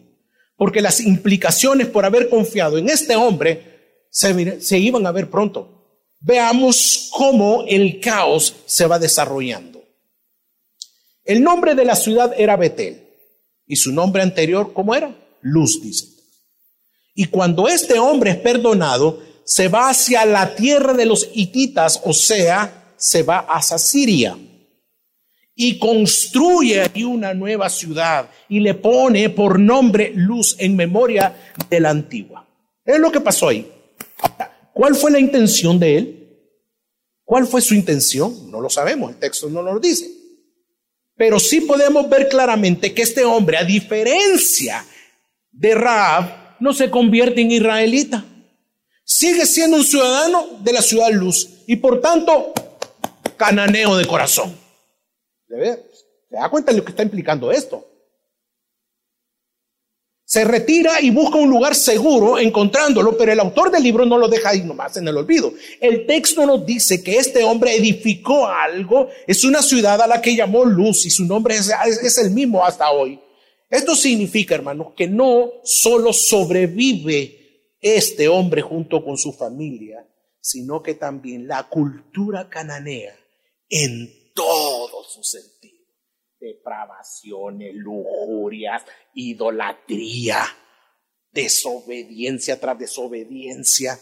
porque 0.55 0.79
las 0.79 1.01
implicaciones 1.01 1.87
por 1.87 2.05
haber 2.05 2.29
confiado 2.29 2.77
en 2.77 2.87
este 2.87 3.17
hombre 3.17 4.05
se, 4.09 4.61
se 4.61 4.79
iban 4.79 5.05
a 5.05 5.11
ver 5.11 5.29
pronto. 5.29 6.07
Veamos 6.21 7.09
cómo 7.11 7.65
el 7.67 7.99
caos 7.99 8.55
se 8.65 8.87
va 8.87 8.97
desarrollando. 8.97 9.83
El 11.25 11.43
nombre 11.43 11.75
de 11.75 11.83
la 11.83 11.97
ciudad 11.97 12.33
era 12.37 12.55
Betel. 12.55 13.09
Y 13.67 13.75
su 13.75 13.91
nombre 13.91 14.21
anterior, 14.21 14.71
¿cómo 14.71 14.95
era? 14.95 15.13
Luz, 15.41 15.81
dice. 15.81 16.05
Y 17.13 17.25
cuando 17.25 17.67
este 17.67 17.99
hombre 17.99 18.31
es 18.31 18.37
perdonado, 18.37 19.30
se 19.43 19.67
va 19.67 19.89
hacia 19.89 20.25
la 20.25 20.55
tierra 20.55 20.93
de 20.93 21.05
los 21.05 21.29
hititas, 21.33 22.01
o 22.03 22.13
sea, 22.13 22.93
se 22.97 23.23
va 23.23 23.39
hacia 23.39 23.77
Siria. 23.77 24.37
Y 25.53 25.77
construye 25.77 26.81
ahí 26.81 27.03
una 27.03 27.33
nueva 27.33 27.69
ciudad 27.69 28.29
y 28.47 28.59
le 28.59 28.73
pone 28.73 29.29
por 29.29 29.59
nombre 29.59 30.11
Luz 30.15 30.55
en 30.57 30.75
memoria 30.75 31.35
de 31.69 31.79
la 31.79 31.89
antigua. 31.89 32.47
Es 32.85 32.99
lo 32.99 33.11
que 33.11 33.19
pasó 33.19 33.49
ahí. 33.49 33.69
¿Cuál 34.73 34.95
fue 34.95 35.11
la 35.11 35.19
intención 35.19 35.77
de 35.77 35.97
él? 35.97 36.21
¿Cuál 37.23 37.45
fue 37.45 37.61
su 37.61 37.75
intención? 37.75 38.49
No 38.49 38.59
lo 38.59 38.69
sabemos, 38.69 39.11
el 39.11 39.17
texto 39.17 39.49
no 39.49 39.61
lo 39.61 39.79
dice. 39.79 40.09
Pero 41.15 41.39
sí 41.39 41.61
podemos 41.61 42.09
ver 42.09 42.29
claramente 42.29 42.93
que 42.93 43.03
este 43.03 43.23
hombre, 43.23 43.57
a 43.57 43.63
diferencia 43.63 44.83
de 45.51 45.75
Raab, 45.75 46.57
no 46.59 46.73
se 46.73 46.89
convierte 46.89 47.41
en 47.41 47.51
israelita. 47.51 48.25
Sigue 49.03 49.45
siendo 49.45 49.77
un 49.77 49.83
ciudadano 49.83 50.59
de 50.61 50.73
la 50.73 50.81
ciudad 50.81 51.09
luz 51.11 51.49
y 51.67 51.75
por 51.75 52.01
tanto 52.01 52.53
cananeo 53.37 53.97
de 53.97 54.05
corazón. 54.05 54.55
¿Se 55.47 56.37
da 56.37 56.49
cuenta 56.49 56.71
de 56.71 56.77
lo 56.77 56.85
que 56.85 56.91
está 56.91 57.03
implicando 57.03 57.51
esto? 57.51 57.91
se 60.31 60.45
retira 60.45 61.01
y 61.01 61.09
busca 61.09 61.35
un 61.35 61.49
lugar 61.49 61.75
seguro 61.75 62.39
encontrándolo, 62.39 63.17
pero 63.17 63.33
el 63.33 63.39
autor 63.41 63.69
del 63.69 63.83
libro 63.83 64.05
no 64.05 64.17
lo 64.17 64.29
deja 64.29 64.51
ahí 64.51 64.61
nomás 64.61 64.95
en 64.95 65.05
el 65.05 65.17
olvido. 65.17 65.53
El 65.81 66.05
texto 66.05 66.45
nos 66.45 66.65
dice 66.65 67.03
que 67.03 67.17
este 67.17 67.43
hombre 67.43 67.75
edificó 67.75 68.47
algo, 68.47 69.09
es 69.27 69.43
una 69.43 69.61
ciudad 69.61 70.01
a 70.01 70.07
la 70.07 70.21
que 70.21 70.33
llamó 70.33 70.63
luz 70.63 71.05
y 71.05 71.09
su 71.09 71.25
nombre 71.25 71.57
es, 71.57 72.17
el 72.17 72.31
mismo 72.31 72.63
hasta 72.63 72.91
hoy. 72.91 73.19
Esto 73.69 73.93
significa, 73.93 74.55
hermanos, 74.55 74.93
que 74.95 75.05
no 75.05 75.51
solo 75.65 76.13
sobrevive 76.13 77.40
este 77.81 78.27
hombre 78.27 78.61
junto 78.61 79.03
con 79.03 79.17
su 79.17 79.33
familia, 79.33 80.07
sino 80.39 80.81
que 80.81 80.93
también 80.93 81.47
la 81.47 81.67
cultura 81.67 82.49
cananea 82.49 83.15
en 83.69 84.33
todo 84.33 85.03
su 85.03 85.23
sentido 85.23 85.61
depravaciones, 86.41 87.73
lujurias, 87.75 88.83
idolatría, 89.13 90.43
desobediencia 91.31 92.59
tras 92.59 92.77
desobediencia. 92.79 93.97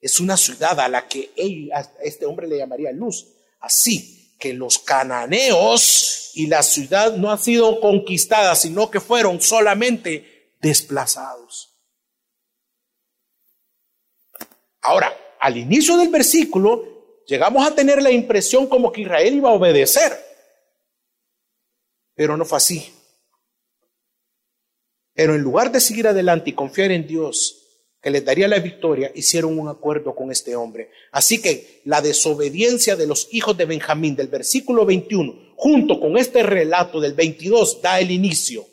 Es 0.00 0.20
una 0.20 0.36
ciudad 0.36 0.78
a 0.78 0.88
la 0.88 1.08
que 1.08 1.32
este 2.02 2.24
hombre 2.24 2.46
le 2.46 2.58
llamaría 2.58 2.92
luz. 2.92 3.26
Así 3.60 4.36
que 4.38 4.54
los 4.54 4.78
cananeos 4.78 6.30
y 6.34 6.46
la 6.46 6.62
ciudad 6.62 7.16
no 7.16 7.32
han 7.32 7.40
sido 7.40 7.80
conquistadas, 7.80 8.62
sino 8.62 8.88
que 8.88 9.00
fueron 9.00 9.40
solamente 9.40 10.54
desplazados. 10.60 11.67
Ahora, 14.88 15.14
al 15.38 15.54
inicio 15.58 15.98
del 15.98 16.08
versículo, 16.08 17.22
llegamos 17.26 17.66
a 17.66 17.74
tener 17.74 18.00
la 18.00 18.10
impresión 18.10 18.66
como 18.66 18.90
que 18.90 19.02
Israel 19.02 19.34
iba 19.34 19.50
a 19.50 19.52
obedecer. 19.52 20.18
Pero 22.14 22.38
no 22.38 22.46
fue 22.46 22.56
así. 22.56 22.90
Pero 25.12 25.34
en 25.34 25.42
lugar 25.42 25.70
de 25.70 25.80
seguir 25.80 26.08
adelante 26.08 26.48
y 26.48 26.54
confiar 26.54 26.90
en 26.90 27.06
Dios, 27.06 27.82
que 28.00 28.08
les 28.08 28.24
daría 28.24 28.48
la 28.48 28.60
victoria, 28.60 29.12
hicieron 29.14 29.58
un 29.58 29.68
acuerdo 29.68 30.14
con 30.14 30.32
este 30.32 30.56
hombre. 30.56 30.90
Así 31.12 31.42
que 31.42 31.82
la 31.84 32.00
desobediencia 32.00 32.96
de 32.96 33.06
los 33.06 33.28
hijos 33.30 33.58
de 33.58 33.66
Benjamín 33.66 34.16
del 34.16 34.28
versículo 34.28 34.86
21, 34.86 35.52
junto 35.56 36.00
con 36.00 36.16
este 36.16 36.42
relato 36.42 36.98
del 36.98 37.12
22, 37.12 37.82
da 37.82 38.00
el 38.00 38.10
inicio 38.10 38.64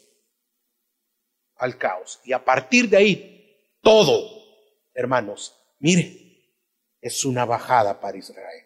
al 1.57 1.77
caos. 1.77 2.21
Y 2.23 2.31
a 2.31 2.45
partir 2.45 2.87
de 2.87 2.95
ahí, 2.95 3.67
todo, 3.81 4.29
hermanos, 4.93 5.55
mire, 5.79 6.25
es 7.01 7.23
una 7.25 7.45
bajada 7.45 7.99
para 7.99 8.17
Israel. 8.17 8.65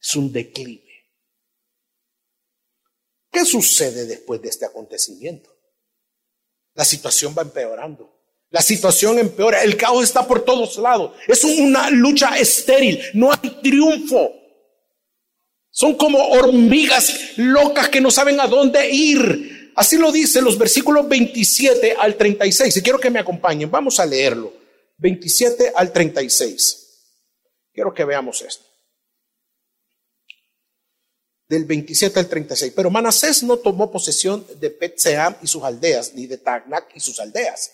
Es 0.00 0.16
un 0.16 0.32
declive. 0.32 0.92
¿Qué 3.30 3.44
sucede 3.44 4.04
después 4.04 4.42
de 4.42 4.48
este 4.48 4.66
acontecimiento? 4.66 5.50
La 6.74 6.84
situación 6.84 7.34
va 7.36 7.42
empeorando. 7.42 8.12
La 8.50 8.60
situación 8.60 9.18
empeora. 9.18 9.62
El 9.62 9.76
caos 9.76 10.04
está 10.04 10.26
por 10.26 10.44
todos 10.44 10.76
lados. 10.76 11.16
Es 11.26 11.42
una 11.44 11.88
lucha 11.90 12.36
estéril. 12.36 13.00
No 13.14 13.32
hay 13.32 13.60
triunfo. 13.62 14.32
Son 15.70 15.94
como 15.94 16.18
hormigas 16.18 17.32
locas 17.36 17.88
que 17.88 18.00
no 18.00 18.10
saben 18.10 18.38
a 18.40 18.46
dónde 18.46 18.90
ir. 18.90 19.72
Así 19.74 19.96
lo 19.96 20.12
dice 20.12 20.42
los 20.42 20.58
versículos 20.58 21.08
27 21.08 21.96
al 21.98 22.16
36. 22.16 22.76
Y 22.76 22.82
quiero 22.82 22.98
que 22.98 23.10
me 23.10 23.20
acompañen. 23.20 23.70
Vamos 23.70 23.98
a 23.98 24.04
leerlo. 24.04 24.61
27 25.02 25.72
al 25.74 25.92
36. 25.92 26.78
Quiero 27.72 27.92
que 27.92 28.04
veamos 28.04 28.40
esto 28.42 28.72
del 31.52 31.66
27 31.66 32.18
al 32.18 32.28
36. 32.28 32.72
Pero 32.74 32.90
Manasés 32.90 33.42
no 33.42 33.58
tomó 33.58 33.90
posesión 33.90 34.46
de 34.58 34.70
Petseam 34.70 35.36
y 35.42 35.46
sus 35.46 35.62
aldeas, 35.62 36.14
ni 36.14 36.26
de 36.26 36.38
Tagnac 36.38 36.90
y 36.94 37.00
sus 37.00 37.20
aldeas, 37.20 37.72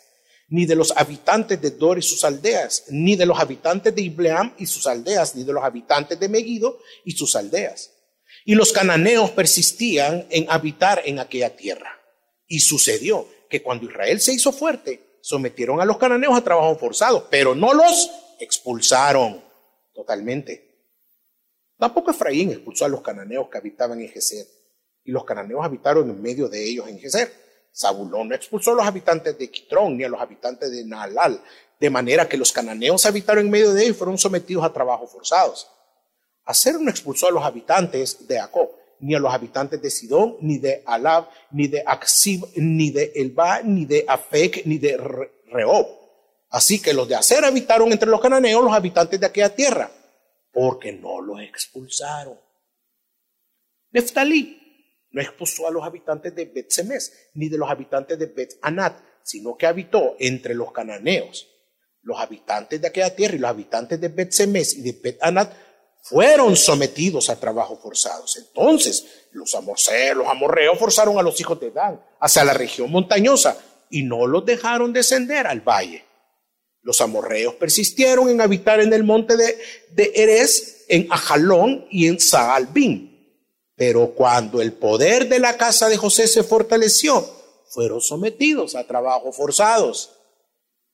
ni 0.49 0.67
de 0.67 0.75
los 0.75 0.93
habitantes 0.97 1.61
de 1.61 1.71
Dor 1.71 1.97
y 1.97 2.03
sus 2.03 2.25
aldeas, 2.25 2.87
ni 2.89 3.15
de 3.15 3.25
los 3.25 3.39
habitantes 3.39 3.95
de 3.95 4.03
Ibleam 4.03 4.53
y 4.59 4.67
sus 4.67 4.89
aldeas, 4.89 5.37
ni 5.37 5.45
de 5.45 5.53
los 5.53 5.63
habitantes 5.63 6.19
de 6.19 6.29
Megiddo 6.29 6.81
y 7.05 7.13
sus 7.13 7.37
aldeas. 7.37 7.93
Y 8.45 8.57
los 8.57 8.73
cananeos 8.73 9.31
persistían 9.31 10.27
en 10.31 10.51
habitar 10.51 11.03
en 11.05 11.21
aquella 11.21 11.55
tierra. 11.55 12.01
Y 12.49 12.59
sucedió 12.59 13.29
que 13.49 13.63
cuando 13.63 13.87
Israel 13.87 14.21
se 14.21 14.33
hizo 14.33 14.53
fuerte, 14.53 15.08
sometieron 15.29 15.79
a 15.79 15.85
los 15.85 15.99
cananeos 15.99 16.35
a 16.35 16.41
trabajo 16.41 16.75
forzado, 16.77 17.29
pero 17.29 17.55
no 17.55 17.75
los 17.75 18.11
expulsaron 18.41 19.45
totalmente. 19.93 20.87
Tampoco 21.77 22.13
Efraín 22.13 22.53
expulsó 22.53 22.87
a 22.87 22.89
los 22.89 23.03
cananeos 23.03 23.51
que 23.51 23.59
habitaban 23.59 24.01
en 24.01 24.09
Geser, 24.09 24.47
y 25.05 25.13
los 25.13 25.27
cananeos 25.27 25.63
habitaron 25.63 26.09
en 26.09 26.23
medio 26.23 26.49
de 26.49 26.65
ellos 26.65 26.89
en 26.89 26.99
Geser. 26.99 27.31
Zabulón 27.77 28.31
no 28.31 28.35
expulsó 28.35 28.71
a 28.71 28.77
los 28.77 28.87
habitantes 28.87 29.37
de 29.37 29.51
Quitrón 29.51 29.99
ni 29.99 30.05
a 30.05 30.09
los 30.09 30.19
habitantes 30.19 30.71
de 30.71 30.83
Naalal, 30.87 31.43
de 31.79 31.91
manera 31.91 32.27
que 32.27 32.39
los 32.39 32.51
cananeos 32.51 33.05
habitaron 33.05 33.45
en 33.45 33.51
medio 33.51 33.75
de 33.75 33.83
ellos 33.83 33.97
y 33.97 33.99
fueron 33.99 34.17
sometidos 34.17 34.65
a 34.65 34.73
trabajos 34.73 35.13
forzados. 35.13 35.71
Aser 36.47 36.81
no 36.81 36.89
expulsó 36.89 37.27
a 37.27 37.33
los 37.33 37.45
habitantes 37.45 38.27
de 38.27 38.41
Jacob, 38.41 38.71
ni 39.01 39.15
a 39.15 39.19
los 39.19 39.33
habitantes 39.33 39.81
de 39.81 39.91
Sidón, 39.91 40.37
ni 40.41 40.59
de 40.59 40.83
Alab, 40.87 41.29
ni 41.51 41.69
de 41.69 41.83
Aksib, 41.87 42.45
ni 42.57 42.91
de 42.91 43.13
Elba, 43.15 43.63
ni 43.63 43.85
de 43.85 44.05
Afek, 44.07 44.67
ni 44.67 44.79
de 44.79 44.97
Rehob. 45.47 45.87
Así 46.51 46.81
que 46.81 46.95
los 46.95 47.09
de 47.09 47.15
Aser 47.15 47.45
habitaron 47.45 47.93
entre 47.93 48.09
los 48.09 48.21
cananeos, 48.21 48.65
los 48.65 48.73
habitantes 48.73 49.21
de 49.21 49.27
aquella 49.27 49.55
tierra 49.55 49.91
porque 50.59 50.93
no 50.93 51.21
los 51.21 51.41
expulsaron. 51.41 52.39
Neftalí 53.93 54.61
no 55.11 55.23
expulsó 55.23 55.69
a 55.69 55.71
los 55.71 55.85
habitantes 55.85 56.35
de 56.35 56.47
Bet 56.47 56.73
ni 57.35 57.49
de 57.49 57.57
los 57.57 57.71
habitantes 57.71 58.19
de 58.19 58.27
Bet 58.27 58.59
Anat, 58.63 59.01
sino 59.23 59.57
que 59.57 59.67
habitó 59.67 60.17
entre 60.19 60.55
los 60.55 60.73
cananeos. 60.73 61.49
Los 62.03 62.19
habitantes 62.19 62.81
de 62.81 62.89
aquella 62.89 63.15
tierra 63.15 63.37
y 63.37 63.39
los 63.39 63.51
habitantes 63.51 64.01
de 64.01 64.09
Bet 64.09 64.35
y 64.41 64.83
de 64.83 65.01
Bet 65.01 65.19
Anat 65.23 65.53
fueron 66.09 66.57
sometidos 66.57 67.29
a 67.29 67.39
trabajos 67.39 67.79
forzados. 67.81 68.37
Entonces, 68.37 69.05
los 69.33 69.55
amorceos, 69.55 70.17
los 70.17 70.27
amorreos 70.27 70.79
forzaron 70.79 71.19
a 71.19 71.23
los 71.23 71.39
hijos 71.41 71.61
de 71.61 71.71
Dan 71.71 72.01
hacia 72.21 72.45
la 72.45 72.55
región 72.55 72.91
montañosa 72.91 73.59
y 73.91 74.03
no 74.03 74.27
los 74.27 74.45
dejaron 74.47 74.93
descender 74.93 75.47
al 75.47 75.61
valle. 75.61 76.05
Los 76.83 77.03
amorreos 77.03 77.55
persistieron 77.55 78.31
en 78.31 78.41
habitar 78.41 78.81
en 78.81 78.93
el 78.93 79.05
monte 79.05 79.37
de, 79.37 79.59
de 79.93 80.13
Erez, 80.15 80.87
en 80.89 81.07
Ajalón 81.11 81.87
y 81.91 82.07
en 82.07 82.19
Saalbín. 82.19 83.09
Pero 83.77 84.13
cuando 84.15 84.63
el 84.63 84.73
poder 84.73 85.29
de 85.29 85.39
la 85.39 85.59
casa 85.59 85.89
de 85.89 85.99
José 85.99 86.27
se 86.27 86.43
fortaleció, 86.43 87.29
fueron 87.69 88.01
sometidos 88.01 88.75
a 88.75 88.87
trabajos 88.87 89.37
forzados. 89.37 90.13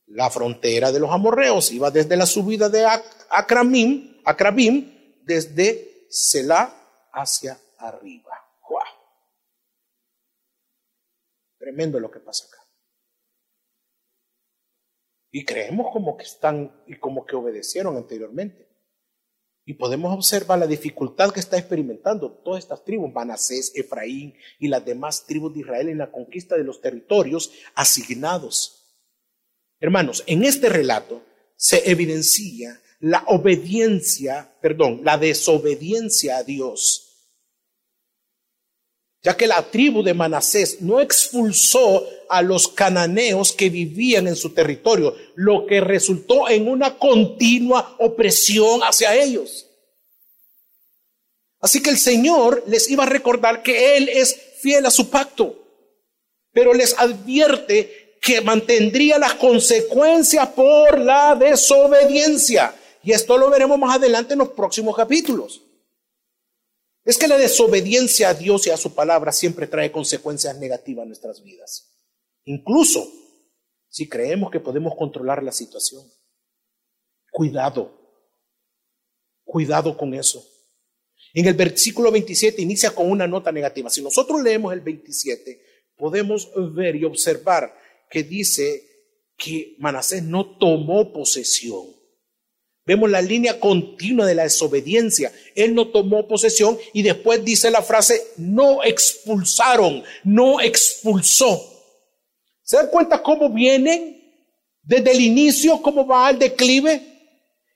La 0.06 0.28
frontera 0.28 0.90
de 0.90 0.98
los 0.98 1.10
amorreos 1.12 1.70
iba 1.70 1.90
desde 1.90 2.16
la 2.16 2.26
subida 2.26 2.68
de 2.68 2.84
Acramim, 3.30 4.16
Acrabim, 4.24 4.93
desde 5.24 6.06
Selah 6.08 7.08
hacia 7.12 7.58
arriba. 7.78 8.32
¡Wow! 8.68 8.80
Tremendo 11.58 11.98
lo 11.98 12.10
que 12.10 12.20
pasa 12.20 12.46
acá. 12.46 12.58
Y 15.30 15.44
creemos 15.44 15.92
como 15.92 16.16
que 16.16 16.24
están 16.24 16.84
y 16.86 16.96
como 16.98 17.26
que 17.26 17.34
obedecieron 17.34 17.96
anteriormente. 17.96 18.68
Y 19.66 19.74
podemos 19.74 20.14
observar 20.14 20.58
la 20.58 20.66
dificultad 20.66 21.32
que 21.32 21.40
está 21.40 21.56
experimentando 21.56 22.30
todas 22.30 22.62
estas 22.62 22.84
tribus, 22.84 23.12
Manasés, 23.12 23.72
Efraín 23.74 24.36
y 24.58 24.68
las 24.68 24.84
demás 24.84 25.24
tribus 25.26 25.54
de 25.54 25.60
Israel 25.60 25.88
en 25.88 25.98
la 25.98 26.12
conquista 26.12 26.56
de 26.56 26.64
los 26.64 26.80
territorios 26.80 27.50
asignados. 27.74 28.84
Hermanos, 29.80 30.22
en 30.26 30.44
este 30.44 30.68
relato 30.68 31.24
se 31.56 31.90
evidencia 31.90 32.80
la 33.00 33.24
obediencia, 33.26 34.56
perdón, 34.60 35.00
la 35.04 35.18
desobediencia 35.18 36.38
a 36.38 36.42
Dios. 36.42 37.04
Ya 39.22 39.36
que 39.36 39.46
la 39.46 39.62
tribu 39.70 40.02
de 40.02 40.12
Manasés 40.12 40.82
no 40.82 41.00
expulsó 41.00 42.06
a 42.28 42.42
los 42.42 42.68
cananeos 42.68 43.52
que 43.52 43.70
vivían 43.70 44.28
en 44.28 44.36
su 44.36 44.50
territorio, 44.50 45.14
lo 45.34 45.66
que 45.66 45.80
resultó 45.80 46.48
en 46.48 46.68
una 46.68 46.98
continua 46.98 47.96
opresión 47.98 48.82
hacia 48.82 49.14
ellos. 49.14 49.66
Así 51.60 51.82
que 51.82 51.88
el 51.88 51.98
Señor 51.98 52.64
les 52.66 52.90
iba 52.90 53.04
a 53.04 53.08
recordar 53.08 53.62
que 53.62 53.96
Él 53.96 54.10
es 54.10 54.38
fiel 54.60 54.84
a 54.84 54.90
su 54.90 55.08
pacto, 55.08 55.56
pero 56.52 56.74
les 56.74 56.98
advierte 56.98 58.18
que 58.20 58.42
mantendría 58.42 59.18
las 59.18 59.34
consecuencias 59.34 60.48
por 60.48 60.98
la 60.98 61.34
desobediencia. 61.34 62.74
Y 63.04 63.12
esto 63.12 63.36
lo 63.36 63.50
veremos 63.50 63.78
más 63.78 63.96
adelante 63.96 64.32
en 64.32 64.38
los 64.38 64.50
próximos 64.50 64.96
capítulos. 64.96 65.62
Es 67.04 67.18
que 67.18 67.28
la 67.28 67.36
desobediencia 67.36 68.30
a 68.30 68.34
Dios 68.34 68.66
y 68.66 68.70
a 68.70 68.78
su 68.78 68.94
palabra 68.94 69.30
siempre 69.30 69.66
trae 69.66 69.92
consecuencias 69.92 70.58
negativas 70.58 71.02
en 71.02 71.08
nuestras 71.08 71.42
vidas. 71.42 71.98
Incluso 72.44 73.06
si 73.88 74.08
creemos 74.08 74.50
que 74.50 74.58
podemos 74.58 74.94
controlar 74.96 75.42
la 75.42 75.52
situación. 75.52 76.02
Cuidado, 77.30 77.92
cuidado 79.44 79.96
con 79.96 80.14
eso. 80.14 80.44
En 81.34 81.46
el 81.46 81.54
versículo 81.54 82.10
27 82.10 82.62
inicia 82.62 82.94
con 82.94 83.10
una 83.10 83.26
nota 83.26 83.52
negativa. 83.52 83.90
Si 83.90 84.02
nosotros 84.02 84.42
leemos 84.42 84.72
el 84.72 84.80
27, 84.80 85.60
podemos 85.96 86.50
ver 86.74 86.96
y 86.96 87.04
observar 87.04 87.76
que 88.08 88.22
dice 88.22 88.84
que 89.36 89.76
Manasés 89.78 90.22
no 90.22 90.56
tomó 90.58 91.12
posesión. 91.12 91.93
Vemos 92.86 93.10
la 93.10 93.22
línea 93.22 93.58
continua 93.58 94.26
de 94.26 94.34
la 94.34 94.42
desobediencia. 94.42 95.32
Él 95.54 95.74
no 95.74 95.88
tomó 95.88 96.28
posesión 96.28 96.78
y 96.92 97.02
después 97.02 97.42
dice 97.44 97.70
la 97.70 97.82
frase, 97.82 98.22
no 98.36 98.82
expulsaron, 98.84 100.04
no 100.22 100.60
expulsó. 100.60 101.62
¿Se 102.62 102.76
dan 102.76 102.88
cuenta 102.88 103.22
cómo 103.22 103.48
vienen 103.48 104.22
desde 104.82 105.12
el 105.12 105.20
inicio, 105.20 105.80
cómo 105.80 106.06
va 106.06 106.26
al 106.26 106.38
declive? 106.38 107.14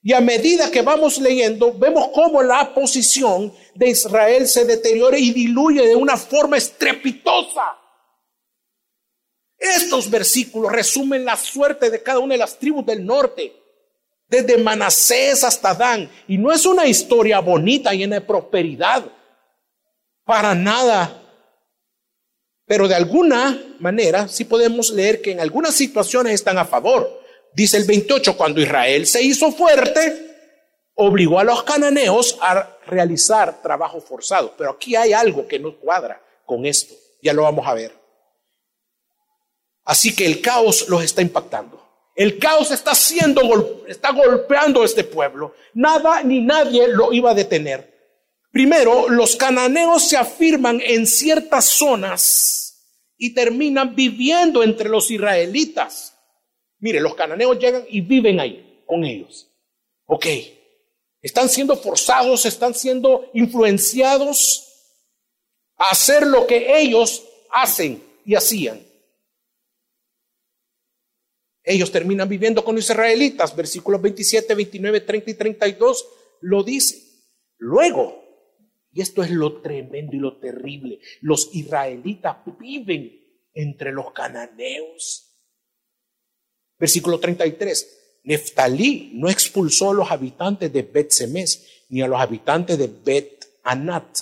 Y 0.02 0.12
a 0.12 0.20
medida 0.20 0.70
que 0.70 0.82
vamos 0.82 1.18
leyendo, 1.18 1.72
vemos 1.72 2.08
cómo 2.14 2.42
la 2.42 2.72
posición 2.74 3.52
de 3.74 3.90
Israel 3.90 4.46
se 4.46 4.64
deteriora 4.64 5.18
y 5.18 5.32
diluye 5.32 5.86
de 5.86 5.96
una 5.96 6.16
forma 6.16 6.56
estrepitosa. 6.56 7.76
Estos 9.58 10.08
versículos 10.08 10.70
resumen 10.70 11.24
la 11.24 11.36
suerte 11.36 11.90
de 11.90 12.02
cada 12.02 12.20
una 12.20 12.34
de 12.34 12.38
las 12.38 12.58
tribus 12.58 12.86
del 12.86 13.04
norte, 13.04 13.52
desde 14.28 14.58
Manasés 14.58 15.44
hasta 15.44 15.74
Dan. 15.74 16.10
Y 16.26 16.38
no 16.38 16.52
es 16.52 16.66
una 16.66 16.86
historia 16.86 17.40
bonita, 17.40 17.92
llena 17.92 18.16
de 18.16 18.22
prosperidad, 18.22 19.04
para 20.24 20.54
nada 20.54 21.24
pero 22.68 22.86
de 22.86 22.94
alguna 22.94 23.58
manera 23.80 24.28
sí 24.28 24.44
podemos 24.44 24.90
leer 24.90 25.22
que 25.22 25.32
en 25.32 25.40
algunas 25.40 25.74
situaciones 25.74 26.34
están 26.34 26.58
a 26.58 26.66
favor. 26.66 27.22
Dice 27.54 27.78
el 27.78 27.84
28, 27.84 28.36
cuando 28.36 28.60
Israel 28.60 29.06
se 29.06 29.22
hizo 29.22 29.50
fuerte, 29.50 30.36
obligó 30.94 31.40
a 31.40 31.44
los 31.44 31.62
cananeos 31.62 32.38
a 32.42 32.76
realizar 32.86 33.62
trabajo 33.62 34.02
forzado. 34.02 34.54
Pero 34.56 34.72
aquí 34.72 34.94
hay 34.94 35.14
algo 35.14 35.48
que 35.48 35.58
no 35.58 35.76
cuadra 35.76 36.22
con 36.44 36.66
esto. 36.66 36.94
Ya 37.22 37.32
lo 37.32 37.44
vamos 37.44 37.66
a 37.66 37.72
ver. 37.72 37.98
Así 39.84 40.14
que 40.14 40.26
el 40.26 40.42
caos 40.42 40.90
los 40.90 41.02
está 41.02 41.22
impactando. 41.22 41.82
El 42.18 42.36
caos 42.40 42.72
está 42.72 42.90
haciendo, 42.90 43.84
está 43.86 44.10
golpeando 44.10 44.82
a 44.82 44.84
este 44.84 45.04
pueblo. 45.04 45.54
Nada 45.74 46.24
ni 46.24 46.40
nadie 46.40 46.88
lo 46.88 47.12
iba 47.12 47.30
a 47.30 47.34
detener. 47.34 47.96
Primero, 48.50 49.08
los 49.08 49.36
cananeos 49.36 50.08
se 50.08 50.16
afirman 50.16 50.80
en 50.84 51.06
ciertas 51.06 51.66
zonas 51.66 53.04
y 53.16 53.34
terminan 53.34 53.94
viviendo 53.94 54.64
entre 54.64 54.88
los 54.88 55.12
israelitas. 55.12 56.18
Mire, 56.80 56.98
los 56.98 57.14
cananeos 57.14 57.56
llegan 57.56 57.84
y 57.88 58.00
viven 58.00 58.40
ahí 58.40 58.82
con 58.84 59.04
ellos. 59.04 59.48
Ok, 60.06 60.26
están 61.22 61.48
siendo 61.48 61.76
forzados, 61.76 62.46
están 62.46 62.74
siendo 62.74 63.30
influenciados 63.32 64.66
a 65.76 65.90
hacer 65.90 66.26
lo 66.26 66.48
que 66.48 66.80
ellos 66.80 67.22
hacen 67.52 68.02
y 68.24 68.34
hacían. 68.34 68.87
Ellos 71.70 71.92
terminan 71.92 72.30
viviendo 72.30 72.64
con 72.64 72.78
israelitas. 72.78 73.54
Versículos 73.54 74.00
27, 74.00 74.54
29, 74.54 75.02
30 75.02 75.30
y 75.30 75.34
32 75.34 76.08
lo 76.40 76.62
dice. 76.62 77.26
Luego, 77.58 78.24
y 78.90 79.02
esto 79.02 79.22
es 79.22 79.30
lo 79.30 79.60
tremendo 79.60 80.16
y 80.16 80.18
lo 80.18 80.38
terrible. 80.38 80.98
Los 81.20 81.54
israelitas 81.54 82.38
viven 82.58 83.22
entre 83.52 83.92
los 83.92 84.12
cananeos. 84.12 85.26
Versículo 86.78 87.20
33. 87.20 88.20
Neftalí 88.24 89.12
no 89.16 89.28
expulsó 89.28 89.90
a 89.90 89.94
los 89.94 90.10
habitantes 90.10 90.72
de 90.72 90.82
Bet 90.82 91.10
Semes 91.10 91.84
ni 91.90 92.00
a 92.00 92.08
los 92.08 92.18
habitantes 92.18 92.78
de 92.78 92.86
Bet 92.86 93.44
Anat, 93.64 94.20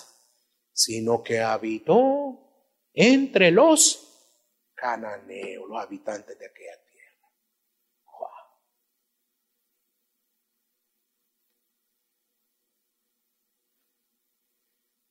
sino 0.73 1.23
que 1.23 1.39
habitó 1.39 2.41
entre 2.93 3.53
los 3.53 4.03
cananeos, 4.75 5.69
los 5.69 5.81
habitantes 5.81 6.37
de 6.37 6.47
aquella 6.47 6.86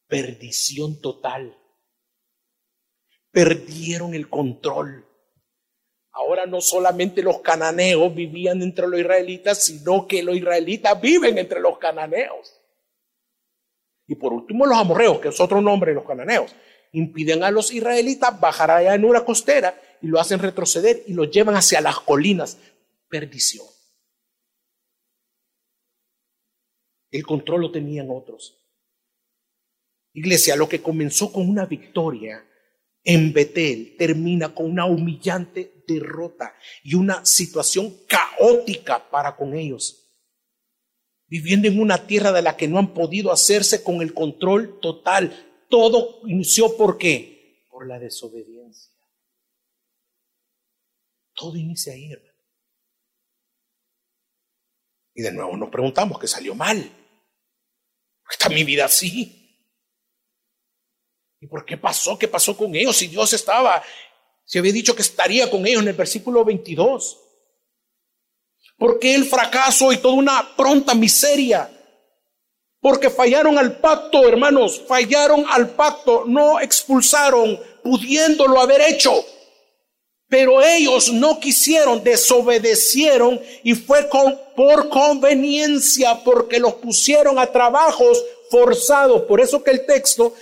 perdición 0.07 1.01
total. 1.01 1.57
Perdieron 3.31 4.13
el 4.13 4.29
control. 4.29 5.05
Ahora 6.11 6.45
no 6.45 6.61
solamente 6.61 7.21
los 7.21 7.41
cananeos 7.41 8.15
vivían 8.15 8.61
entre 8.61 8.87
los 8.87 8.99
israelitas, 8.99 9.65
sino 9.65 10.07
que 10.07 10.23
los 10.23 10.37
israelitas 10.37 10.99
viven 11.01 11.37
entre 11.37 11.59
los 11.59 11.77
cananeos. 11.77 12.61
Y 14.07 14.15
por 14.15 14.31
último 14.31 14.65
los 14.65 14.77
amorreos, 14.77 15.19
que 15.19 15.29
es 15.29 15.39
otro 15.39 15.61
nombre 15.61 15.91
de 15.91 15.95
los 15.95 16.05
cananeos, 16.05 16.55
impiden 16.93 17.43
a 17.43 17.51
los 17.51 17.73
israelitas 17.73 18.39
bajar 18.39 18.71
allá 18.71 18.95
en 18.95 19.03
una 19.03 19.25
costera 19.25 19.81
y 20.01 20.07
lo 20.07 20.19
hacen 20.19 20.39
retroceder 20.39 21.03
y 21.07 21.13
lo 21.13 21.25
llevan 21.25 21.55
hacia 21.55 21.81
las 21.81 21.99
colinas. 21.99 22.57
Perdición. 23.09 23.65
El 27.11 27.25
control 27.25 27.61
lo 27.61 27.71
tenían 27.71 28.07
otros. 28.09 28.64
Iglesia, 30.15 30.55
lo 30.55 30.69
que 30.69 30.81
comenzó 30.81 31.31
con 31.33 31.49
una 31.49 31.65
victoria 31.65 32.41
en 33.03 33.33
Betel 33.33 33.97
termina 33.97 34.55
con 34.55 34.71
una 34.71 34.85
humillante 34.85 35.83
derrota 35.85 36.55
y 36.83 36.95
una 36.95 37.25
situación 37.25 37.93
caótica 38.07 39.09
para 39.11 39.35
con 39.35 39.53
ellos. 39.55 40.09
Viviendo 41.27 41.67
en 41.67 41.81
una 41.81 42.07
tierra 42.07 42.31
de 42.31 42.41
la 42.41 42.55
que 42.55 42.67
no 42.67 42.79
han 42.79 42.93
podido 42.93 43.29
hacerse 43.29 43.83
con 43.83 44.01
el 44.01 44.13
control 44.13 44.79
total. 44.79 45.65
Todo 45.69 46.21
inició 46.25 46.77
por 46.77 46.97
qué? 46.97 47.65
Por 47.69 47.85
la 47.85 47.99
desobediencia. 47.99 48.93
Todo 51.33 51.57
inicia 51.57 51.91
ahí, 51.91 52.13
hermano. 52.13 52.39
Y 55.13 55.23
de 55.23 55.31
nuevo 55.33 55.57
nos 55.57 55.69
preguntamos 55.69 56.19
qué 56.19 56.27
salió 56.27 56.55
mal. 56.55 56.89
¿Está 58.29 58.47
mi 58.47 58.63
vida 58.63 58.85
así? 58.85 59.44
¿Y 61.45 61.47
por 61.47 61.63
qué 61.63 61.77
pasó? 61.77 62.17
¿Qué 62.17 62.27
pasó 62.27 62.57
con 62.57 62.75
ellos? 62.75 62.97
Si 62.97 63.05
Dios 63.05 63.31
estaba, 63.33 63.83
se 64.45 64.57
había 64.57 64.73
dicho 64.73 64.95
que 64.95 65.03
estaría 65.03 65.47
con 65.51 65.67
ellos 65.67 65.83
en 65.83 65.89
el 65.89 65.93
versículo 65.93 66.43
22. 66.43 67.19
¿Por 68.79 68.97
qué 68.97 69.13
el 69.13 69.25
fracaso 69.25 69.93
y 69.93 69.97
toda 69.97 70.15
una 70.15 70.55
pronta 70.55 70.95
miseria? 70.95 71.69
Porque 72.81 73.11
fallaron 73.11 73.59
al 73.59 73.77
pacto, 73.77 74.27
hermanos, 74.27 74.81
fallaron 74.87 75.45
al 75.47 75.69
pacto, 75.69 76.23
no 76.25 76.59
expulsaron, 76.59 77.59
pudiéndolo 77.83 78.59
haber 78.59 78.81
hecho. 78.81 79.13
Pero 80.27 80.63
ellos 80.63 81.13
no 81.13 81.39
quisieron, 81.39 82.03
desobedecieron 82.03 83.39
y 83.63 83.75
fue 83.75 84.09
con, 84.09 84.35
por 84.55 84.89
conveniencia 84.89 86.23
porque 86.23 86.59
los 86.59 86.73
pusieron 86.73 87.37
a 87.37 87.45
trabajos 87.45 88.23
forzados. 88.49 89.21
Por 89.23 89.39
eso 89.41 89.63
que 89.63 89.69
el 89.69 89.85
texto 89.85 90.33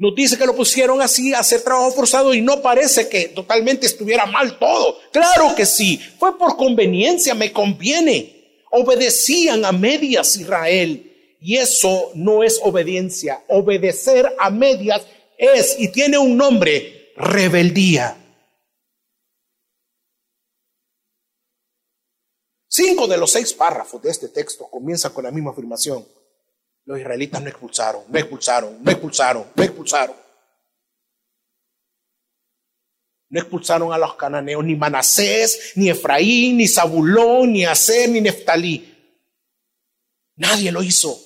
nos 0.00 0.14
dice 0.14 0.38
que 0.38 0.46
lo 0.46 0.56
pusieron 0.56 1.02
así 1.02 1.34
a 1.34 1.40
hacer 1.40 1.60
trabajo 1.60 1.90
forzado 1.90 2.32
y 2.32 2.40
no 2.40 2.62
parece 2.62 3.06
que 3.10 3.28
totalmente 3.28 3.84
estuviera 3.84 4.24
mal 4.24 4.58
todo. 4.58 4.96
Claro 5.12 5.54
que 5.54 5.66
sí, 5.66 6.00
fue 6.18 6.38
por 6.38 6.56
conveniencia, 6.56 7.34
me 7.34 7.52
conviene. 7.52 8.64
Obedecían 8.70 9.62
a 9.66 9.72
medias 9.72 10.36
Israel 10.36 11.36
y 11.38 11.58
eso 11.58 12.12
no 12.14 12.42
es 12.42 12.58
obediencia. 12.62 13.44
Obedecer 13.48 14.34
a 14.38 14.48
medias 14.48 15.06
es 15.36 15.76
y 15.78 15.88
tiene 15.88 16.16
un 16.16 16.34
nombre, 16.34 17.12
rebeldía. 17.16 18.16
Cinco 22.68 23.06
de 23.06 23.18
los 23.18 23.32
seis 23.32 23.52
párrafos 23.52 24.00
de 24.00 24.10
este 24.10 24.28
texto 24.28 24.66
comienzan 24.70 25.12
con 25.12 25.24
la 25.24 25.30
misma 25.30 25.50
afirmación. 25.50 26.06
Los 26.90 26.98
israelitas 26.98 27.40
no 27.40 27.48
expulsaron, 27.48 28.02
no 28.08 28.18
expulsaron, 28.18 28.82
no 28.82 28.90
expulsaron, 28.90 29.46
no 29.54 29.62
expulsaron. 29.62 30.16
No 33.28 33.38
expulsaron 33.38 33.92
a 33.92 33.98
los 33.98 34.16
cananeos, 34.16 34.64
ni 34.64 34.74
Manasés, 34.74 35.74
ni 35.76 35.88
Efraín, 35.88 36.56
ni 36.56 36.66
Zabulón, 36.66 37.52
ni 37.52 37.64
Aser, 37.64 38.08
ni 38.08 38.20
Neftalí. 38.20 38.92
Nadie 40.34 40.72
lo 40.72 40.82
hizo. 40.82 41.16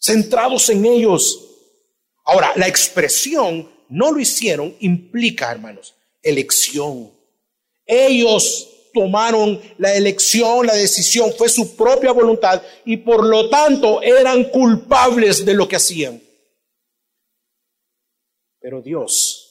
Centrados 0.00 0.68
en 0.70 0.84
ellos. 0.84 1.38
Ahora, 2.24 2.52
la 2.56 2.66
expresión 2.66 3.70
no 3.90 4.10
lo 4.10 4.18
hicieron 4.18 4.74
implica, 4.80 5.52
hermanos, 5.52 5.94
elección. 6.20 7.12
Ellos 7.86 8.68
tomaron 8.92 9.60
la 9.78 9.94
elección, 9.94 10.66
la 10.66 10.74
decisión, 10.74 11.32
fue 11.36 11.48
su 11.48 11.76
propia 11.76 12.12
voluntad 12.12 12.62
y 12.84 12.98
por 12.98 13.24
lo 13.24 13.48
tanto 13.48 14.02
eran 14.02 14.44
culpables 14.50 15.44
de 15.44 15.54
lo 15.54 15.68
que 15.68 15.76
hacían. 15.76 16.22
Pero 18.60 18.82
Dios 18.82 19.50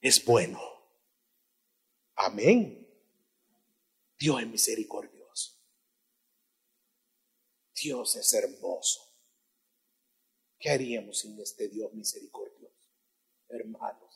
es 0.00 0.24
bueno. 0.24 0.60
Amén. 2.16 2.86
Dios 4.18 4.40
es 4.40 4.48
misericordioso. 4.48 5.58
Dios 7.74 8.16
es 8.16 8.32
hermoso. 8.34 9.00
¿Qué 10.58 10.70
haríamos 10.70 11.18
sin 11.18 11.38
este 11.40 11.68
Dios 11.68 11.92
misericordioso? 11.92 12.88
Hermanos, 13.48 14.13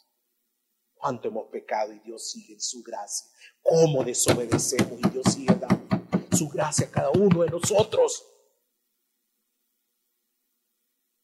cuánto 0.98 1.28
hemos 1.28 1.48
pecado 1.50 1.92
y 1.92 2.00
Dios 2.00 2.30
sigue 2.30 2.54
en 2.54 2.60
su 2.60 2.82
gracia 2.82 3.28
cómo 3.68 4.02
desobedecemos 4.02 4.98
y 4.98 5.10
Dios 5.10 5.34
sigue 5.34 5.54
dando 5.54 5.88
su 6.36 6.48
gracia 6.48 6.86
a 6.86 6.90
cada 6.90 7.10
uno 7.10 7.42
de 7.42 7.50
nosotros. 7.50 8.24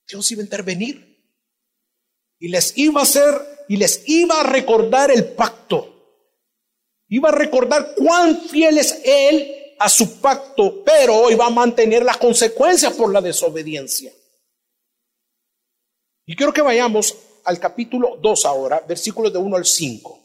Dios 0.06 0.30
iba 0.30 0.42
a 0.42 0.44
intervenir 0.44 1.14
y 2.38 2.48
les 2.48 2.76
iba 2.76 3.00
a 3.00 3.04
hacer 3.04 3.64
y 3.68 3.76
les 3.76 4.06
iba 4.06 4.40
a 4.40 4.44
recordar 4.44 5.10
el 5.10 5.32
pacto. 5.32 5.90
Iba 7.08 7.30
a 7.30 7.32
recordar 7.32 7.94
cuán 7.96 8.40
fiel 8.40 8.78
es 8.78 9.00
Él 9.04 9.76
a 9.78 9.88
su 9.88 10.20
pacto, 10.20 10.82
pero 10.84 11.30
iba 11.30 11.46
a 11.46 11.50
mantener 11.50 12.04
las 12.04 12.18
consecuencias 12.18 12.92
por 12.94 13.12
la 13.12 13.20
desobediencia. 13.20 14.12
Y 16.26 16.36
quiero 16.36 16.52
que 16.52 16.62
vayamos 16.62 17.16
al 17.44 17.58
capítulo 17.58 18.18
2 18.20 18.44
ahora, 18.46 18.80
versículos 18.86 19.32
de 19.32 19.38
1 19.38 19.56
al 19.56 19.64
5. 19.64 20.20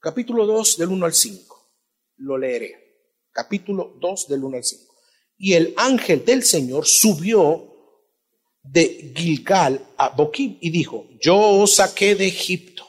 Capítulo 0.00 0.46
2 0.46 0.78
del 0.78 0.88
1 0.88 1.06
al 1.06 1.14
5. 1.14 1.72
Lo 2.18 2.38
leeré. 2.38 2.88
Capítulo 3.32 3.96
2 4.00 4.28
del 4.28 4.44
1 4.44 4.56
al 4.56 4.64
5. 4.64 4.94
Y 5.38 5.54
el 5.54 5.74
ángel 5.76 6.24
del 6.24 6.42
Señor 6.42 6.86
subió 6.86 7.68
de 8.62 9.12
Gilgal 9.16 9.86
a 9.96 10.10
Boquim 10.10 10.58
y 10.60 10.70
dijo, 10.70 11.06
yo 11.20 11.38
os 11.38 11.76
saqué 11.76 12.14
de 12.14 12.26
Egipto 12.26 12.86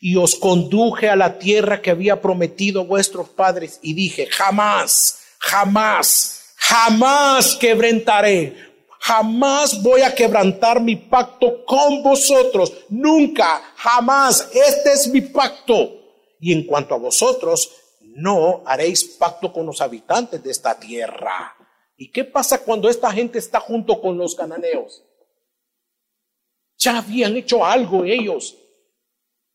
y 0.00 0.16
os 0.16 0.36
conduje 0.36 1.08
a 1.08 1.16
la 1.16 1.38
tierra 1.38 1.82
que 1.82 1.90
había 1.90 2.20
prometido 2.20 2.84
vuestros 2.84 3.28
padres 3.30 3.80
y 3.82 3.94
dije, 3.94 4.26
jamás, 4.26 5.18
jamás, 5.38 6.54
jamás 6.56 7.56
quebrantaré, 7.56 8.67
jamás 9.08 9.82
voy 9.82 10.02
a 10.02 10.14
quebrantar 10.14 10.82
mi 10.82 10.94
pacto 10.94 11.64
con 11.64 12.02
vosotros, 12.02 12.74
nunca, 12.90 13.62
jamás, 13.74 14.50
este 14.52 14.92
es 14.92 15.08
mi 15.08 15.22
pacto 15.22 15.94
y 16.38 16.52
en 16.52 16.66
cuanto 16.66 16.94
a 16.94 16.98
vosotros, 16.98 17.72
no 18.02 18.62
haréis 18.66 19.04
pacto 19.04 19.50
con 19.50 19.64
los 19.64 19.80
habitantes 19.80 20.42
de 20.42 20.50
esta 20.50 20.78
tierra. 20.78 21.56
¿Y 21.96 22.10
qué 22.10 22.24
pasa 22.24 22.62
cuando 22.62 22.90
esta 22.90 23.10
gente 23.10 23.38
está 23.38 23.60
junto 23.60 23.98
con 23.98 24.18
los 24.18 24.34
cananeos? 24.34 25.02
Ya 26.76 26.98
habían 26.98 27.34
hecho 27.36 27.64
algo 27.64 28.04
ellos. 28.04 28.56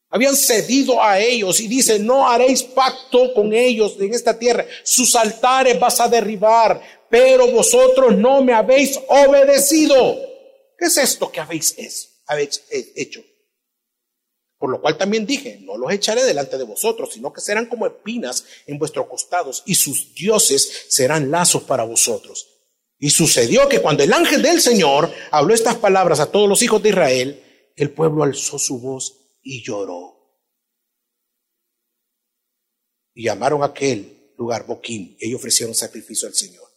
Habían 0.09 0.35
cedido 0.35 1.01
a 1.01 1.19
ellos 1.19 1.59
y 1.59 1.67
dice, 1.67 1.99
no 1.99 2.27
haréis 2.27 2.63
pacto 2.63 3.33
con 3.33 3.53
ellos 3.53 3.97
en 3.99 4.13
esta 4.13 4.37
tierra. 4.37 4.65
Sus 4.83 5.15
altares 5.15 5.79
vas 5.79 5.99
a 5.99 6.07
derribar, 6.07 6.81
pero 7.13 7.51
vosotros 7.51 8.17
no 8.17 8.41
me 8.41 8.53
habéis 8.53 8.99
obedecido. 9.07 10.17
¿Qué 10.75 10.85
es 10.85 10.97
esto 10.97 11.31
que 11.31 11.39
habéis 11.39 11.75
hecho? 12.95 13.23
Por 14.57 14.71
lo 14.71 14.81
cual 14.81 14.97
también 14.97 15.23
dije, 15.23 15.59
no 15.61 15.77
los 15.77 15.93
echaré 15.93 16.23
delante 16.23 16.57
de 16.57 16.63
vosotros, 16.63 17.13
sino 17.13 17.31
que 17.31 17.39
serán 17.39 17.67
como 17.67 17.85
espinas 17.85 18.43
en 18.65 18.79
vuestros 18.79 19.05
costados, 19.05 19.61
y 19.67 19.75
sus 19.75 20.15
dioses 20.15 20.87
serán 20.89 21.29
lazos 21.29 21.61
para 21.61 21.83
vosotros. 21.83 22.47
Y 22.97 23.11
sucedió 23.11 23.69
que 23.69 23.79
cuando 23.79 24.01
el 24.01 24.11
ángel 24.11 24.41
del 24.41 24.59
Señor 24.59 25.13
habló 25.29 25.53
estas 25.53 25.75
palabras 25.75 26.19
a 26.19 26.31
todos 26.31 26.49
los 26.49 26.63
hijos 26.63 26.81
de 26.81 26.89
Israel, 26.89 27.71
el 27.75 27.91
pueblo 27.91 28.23
alzó 28.23 28.57
su 28.57 28.79
voz 28.79 29.37
y 29.43 29.63
lloró. 29.63 30.17
Y 33.13 33.25
llamaron 33.25 33.61
a 33.61 33.67
aquel 33.67 34.33
lugar 34.35 34.65
Boquín, 34.65 35.15
y 35.19 35.27
ellos 35.27 35.41
ofrecieron 35.41 35.75
sacrificio 35.75 36.27
al 36.27 36.33
Señor. 36.33 36.72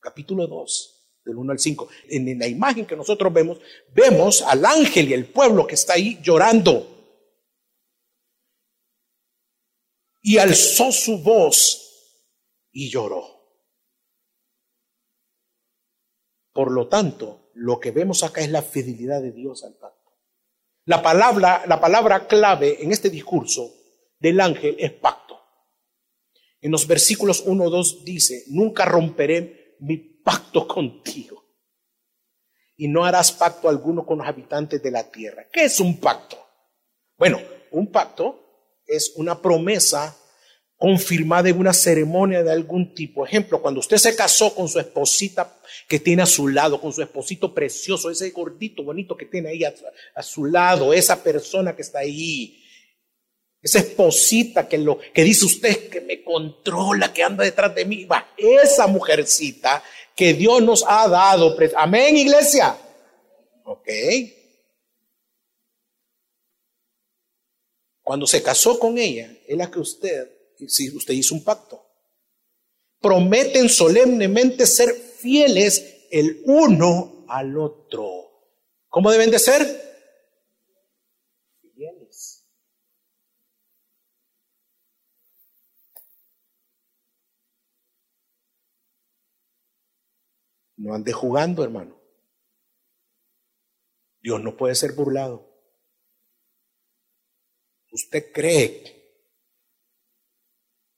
Capítulo 0.00 0.46
2, 0.46 1.20
del 1.24 1.36
1 1.36 1.52
al 1.52 1.58
5. 1.58 1.88
En 2.08 2.38
la 2.38 2.48
imagen 2.48 2.86
que 2.86 2.96
nosotros 2.96 3.32
vemos, 3.32 3.58
vemos 3.92 4.42
al 4.42 4.64
ángel 4.64 5.08
y 5.10 5.12
el 5.14 5.26
pueblo 5.26 5.66
que 5.66 5.74
está 5.74 5.92
ahí 5.94 6.18
llorando. 6.22 7.00
y 10.22 10.38
alzó 10.38 10.92
su 10.92 11.22
voz 11.22 12.26
y 12.72 12.90
lloró. 12.90 13.24
Por 16.52 16.70
lo 16.72 16.88
tanto, 16.88 17.50
lo 17.54 17.78
que 17.80 17.90
vemos 17.90 18.22
acá 18.22 18.40
es 18.40 18.50
la 18.50 18.62
fidelidad 18.62 19.22
de 19.22 19.32
Dios 19.32 19.64
al 19.64 19.74
pacto. 19.74 20.10
La 20.84 21.02
palabra, 21.02 21.64
la 21.66 21.80
palabra 21.80 22.26
clave 22.26 22.82
en 22.82 22.92
este 22.92 23.10
discurso 23.10 23.72
del 24.18 24.40
ángel 24.40 24.76
es 24.78 24.92
pacto. 24.92 25.38
En 26.60 26.72
los 26.72 26.86
versículos 26.86 27.42
1 27.46 27.64
o 27.64 27.70
2 27.70 28.04
dice, 28.04 28.44
nunca 28.48 28.84
romperé 28.84 29.59
mi 29.80 29.96
pacto 29.96 30.66
contigo. 30.66 31.44
Y 32.76 32.88
no 32.88 33.04
harás 33.04 33.32
pacto 33.32 33.68
alguno 33.68 34.06
con 34.06 34.18
los 34.18 34.26
habitantes 34.26 34.82
de 34.82 34.90
la 34.90 35.10
tierra. 35.10 35.46
¿Qué 35.52 35.64
es 35.64 35.80
un 35.80 36.00
pacto? 36.00 36.38
Bueno, 37.18 37.38
un 37.72 37.90
pacto 37.92 38.40
es 38.86 39.12
una 39.16 39.40
promesa 39.40 40.16
confirmada 40.80 41.50
en 41.50 41.58
una 41.58 41.74
ceremonia 41.74 42.42
de 42.42 42.50
algún 42.50 42.94
tipo. 42.94 43.26
Ejemplo, 43.26 43.60
cuando 43.60 43.80
usted 43.80 43.98
se 43.98 44.16
casó 44.16 44.54
con 44.54 44.66
su 44.66 44.80
esposita 44.80 45.60
que 45.86 46.00
tiene 46.00 46.22
a 46.22 46.26
su 46.26 46.48
lado, 46.48 46.80
con 46.80 46.90
su 46.90 47.02
esposito 47.02 47.52
precioso, 47.52 48.10
ese 48.10 48.30
gordito 48.30 48.82
bonito 48.82 49.14
que 49.14 49.26
tiene 49.26 49.50
ahí 49.50 49.62
a, 49.62 50.22
su 50.22 50.46
lado, 50.46 50.94
esa 50.94 51.22
persona 51.22 51.76
que 51.76 51.82
está 51.82 51.98
ahí, 51.98 52.59
esa 53.62 53.78
esposita 53.80 54.68
que, 54.68 54.78
lo, 54.78 54.98
que 54.98 55.22
dice 55.22 55.44
usted 55.44 55.90
que 55.90 56.00
me 56.00 56.22
controla, 56.22 57.12
que 57.12 57.22
anda 57.22 57.44
detrás 57.44 57.74
de 57.74 57.84
mí, 57.84 58.04
va, 58.04 58.32
esa 58.36 58.86
mujercita 58.86 59.82
que 60.16 60.34
Dios 60.34 60.62
nos 60.62 60.84
ha 60.86 61.08
dado. 61.08 61.56
Amén, 61.76 62.16
iglesia. 62.16 62.76
Ok. 63.64 63.88
Cuando 68.02 68.26
se 68.26 68.42
casó 68.42 68.78
con 68.78 68.98
ella, 68.98 69.32
es 69.46 69.56
la 69.56 69.70
que 69.70 69.78
usted, 69.78 70.30
si 70.66 70.94
usted 70.96 71.14
hizo 71.14 71.34
un 71.34 71.44
pacto, 71.44 71.86
prometen 73.00 73.68
solemnemente 73.68 74.66
ser 74.66 74.94
fieles 74.94 76.06
el 76.10 76.42
uno 76.44 77.24
al 77.28 77.56
otro. 77.56 78.30
¿Cómo 78.88 79.10
deben 79.10 79.30
de 79.30 79.38
ser? 79.38 79.62
Fieles. 81.74 82.44
No 90.80 90.94
ande 90.94 91.12
jugando, 91.12 91.62
hermano. 91.62 92.00
Dios 94.22 94.42
no 94.42 94.56
puede 94.56 94.74
ser 94.74 94.92
burlado. 94.92 95.46
¿Usted 97.92 98.32
cree 98.32 99.18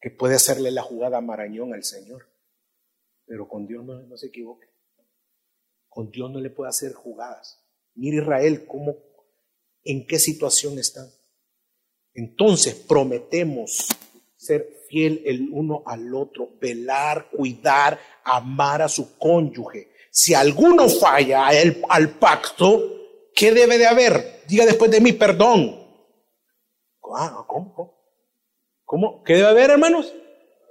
que 0.01 0.11
puede 0.11 0.37
hacerle 0.37 0.71
la 0.71 0.83
jugada 0.83 1.21
marañón 1.21 1.75
al 1.75 1.83
Señor? 1.83 2.29
Pero 3.27 3.49
con 3.49 3.67
Dios 3.67 3.85
no, 3.85 4.17
se 4.17 4.29
equivoque. 4.29 4.69
Con 5.89 6.13
Dios 6.13 6.31
no 6.31 6.39
le 6.39 6.51
puede 6.51 6.69
hacer 6.69 6.93
jugadas. 6.93 7.67
Mira 7.95 8.23
Israel 8.23 8.65
cómo, 8.69 8.97
en 9.83 10.07
qué 10.07 10.21
situación 10.21 10.79
están. 10.79 11.11
Entonces 12.15 12.77
prometemos 12.77 13.89
ser 14.37 14.82
fiel 14.93 15.23
el 15.25 15.49
uno 15.51 15.83
al 15.87 16.15
otro, 16.15 16.51
velar, 16.61 17.31
cuidar, 17.31 17.99
amar 18.25 18.83
a 18.83 18.89
su 18.91 19.17
cónyuge. 19.17 19.91
Si 20.11 20.35
alguno 20.35 20.87
falla 20.87 21.49
al 21.89 22.11
pacto, 22.11 23.31
¿qué 23.35 23.53
debe 23.53 23.79
de 23.79 23.87
haber? 23.87 24.43
Diga 24.47 24.67
después 24.67 24.91
de 24.91 25.01
mí, 25.01 25.15
perdón. 25.15 25.81
Ah, 27.17 27.43
¿Cómo? 27.49 27.95
¿Cómo? 28.85 29.23
¿Qué 29.25 29.35
debe 29.37 29.49
haber, 29.49 29.71
hermanos? 29.71 30.13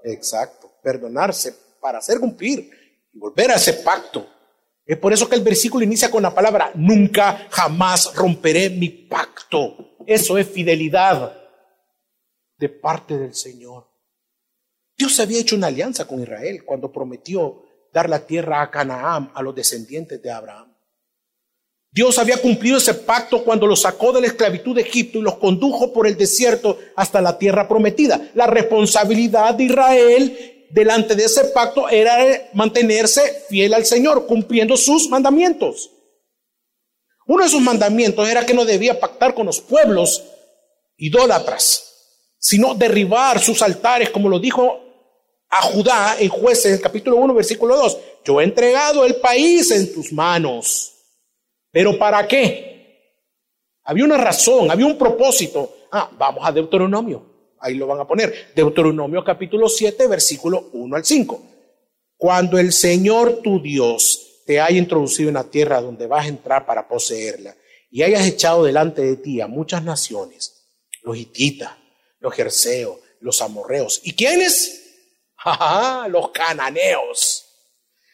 Exacto, 0.03 0.71
perdonarse 0.83 1.55
para 1.81 1.97
hacer 1.97 2.19
cumplir 2.19 2.69
y 3.11 3.17
volver 3.17 3.49
a 3.49 3.55
ese 3.55 3.73
pacto. 3.73 4.27
Es 4.85 4.97
por 4.97 5.13
eso 5.13 5.27
que 5.27 5.35
el 5.35 5.41
versículo 5.41 5.83
inicia 5.83 6.11
con 6.11 6.21
la 6.21 6.33
palabra, 6.33 6.71
nunca 6.75 7.47
jamás 7.49 8.13
romperé 8.15 8.69
mi 8.69 8.89
pacto. 8.89 9.95
Eso 10.05 10.37
es 10.37 10.47
fidelidad 10.47 11.35
de 12.57 12.69
parte 12.69 13.17
del 13.17 13.33
Señor. 13.33 13.90
Dios 15.01 15.19
había 15.19 15.39
hecho 15.39 15.55
una 15.55 15.65
alianza 15.65 16.05
con 16.05 16.21
Israel 16.21 16.63
cuando 16.63 16.91
prometió 16.91 17.63
dar 17.91 18.07
la 18.07 18.23
tierra 18.23 18.61
a 18.61 18.69
Canaán 18.69 19.31
a 19.33 19.41
los 19.41 19.55
descendientes 19.55 20.21
de 20.21 20.29
Abraham. 20.29 20.71
Dios 21.89 22.19
había 22.19 22.37
cumplido 22.39 22.77
ese 22.77 22.93
pacto 22.93 23.43
cuando 23.43 23.65
los 23.65 23.81
sacó 23.81 24.13
de 24.13 24.21
la 24.21 24.27
esclavitud 24.27 24.75
de 24.75 24.83
Egipto 24.83 25.17
y 25.17 25.23
los 25.23 25.39
condujo 25.39 25.91
por 25.91 26.05
el 26.05 26.15
desierto 26.15 26.77
hasta 26.95 27.19
la 27.19 27.39
tierra 27.39 27.67
prometida. 27.67 28.29
La 28.35 28.45
responsabilidad 28.45 29.55
de 29.55 29.63
Israel 29.63 30.67
delante 30.69 31.15
de 31.15 31.23
ese 31.23 31.45
pacto 31.45 31.89
era 31.89 32.51
mantenerse 32.53 33.45
fiel 33.49 33.73
al 33.73 33.87
Señor, 33.87 34.27
cumpliendo 34.27 34.77
sus 34.77 35.09
mandamientos. 35.09 35.89
Uno 37.25 37.43
de 37.43 37.49
sus 37.49 37.61
mandamientos 37.61 38.29
era 38.29 38.45
que 38.45 38.53
no 38.53 38.65
debía 38.65 38.99
pactar 38.99 39.33
con 39.33 39.47
los 39.47 39.59
pueblos 39.61 40.23
idólatras 40.95 41.87
sino 42.43 42.73
derribar 42.73 43.39
sus 43.39 43.61
altares, 43.61 44.09
como 44.09 44.27
lo 44.27 44.39
dijo 44.39 44.90
a 45.51 45.61
Judá 45.63 46.15
en 46.17 46.29
jueces, 46.29 46.79
capítulo 46.79 47.17
1, 47.17 47.33
versículo 47.33 47.75
2. 47.75 47.97
Yo 48.23 48.39
he 48.39 48.45
entregado 48.45 49.05
el 49.05 49.17
país 49.17 49.69
en 49.71 49.93
tus 49.93 50.13
manos. 50.13 50.93
¿Pero 51.71 51.99
para 51.99 52.25
qué? 52.25 52.71
Había 53.83 54.05
una 54.05 54.17
razón, 54.17 54.71
había 54.71 54.85
un 54.85 54.97
propósito. 54.97 55.75
Ah, 55.91 56.09
vamos 56.17 56.41
a 56.45 56.51
Deuteronomio. 56.53 57.25
Ahí 57.59 57.75
lo 57.75 57.85
van 57.85 57.99
a 57.99 58.07
poner. 58.07 58.53
Deuteronomio 58.55 59.23
capítulo 59.25 59.67
7, 59.67 60.07
versículo 60.07 60.69
1 60.71 60.95
al 60.95 61.03
5. 61.03 61.41
Cuando 62.15 62.57
el 62.57 62.71
Señor 62.71 63.41
tu 63.41 63.61
Dios 63.61 64.43
te 64.45 64.61
haya 64.61 64.77
introducido 64.77 65.27
en 65.29 65.35
la 65.35 65.43
tierra 65.43 65.81
donde 65.81 66.07
vas 66.07 66.25
a 66.25 66.29
entrar 66.29 66.65
para 66.65 66.87
poseerla 66.87 67.55
y 67.89 68.03
hayas 68.03 68.25
echado 68.25 68.63
delante 68.63 69.01
de 69.01 69.17
ti 69.17 69.41
a 69.41 69.47
muchas 69.47 69.83
naciones, 69.83 70.65
los 71.03 71.17
hititas, 71.17 71.73
los 72.19 72.33
jerseos, 72.33 72.97
los 73.19 73.41
amorreos. 73.41 73.99
¿Y 74.03 74.13
quiénes? 74.13 74.80
Los 76.09 76.31
cananeos, 76.31 77.45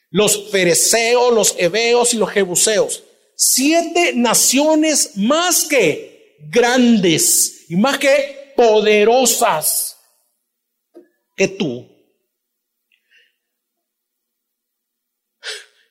los 0.09 0.49
fereceos, 0.49 1.33
los 1.33 1.55
heveos 1.57 2.13
y 2.13 2.17
los 2.17 2.29
jebuseos. 2.29 3.03
Siete 3.35 4.13
naciones 4.13 5.11
más 5.15 5.65
que 5.65 6.37
grandes 6.49 7.65
y 7.69 7.75
más 7.75 7.97
que 7.97 8.53
poderosas 8.55 9.97
que 11.35 11.47
tú 11.47 11.97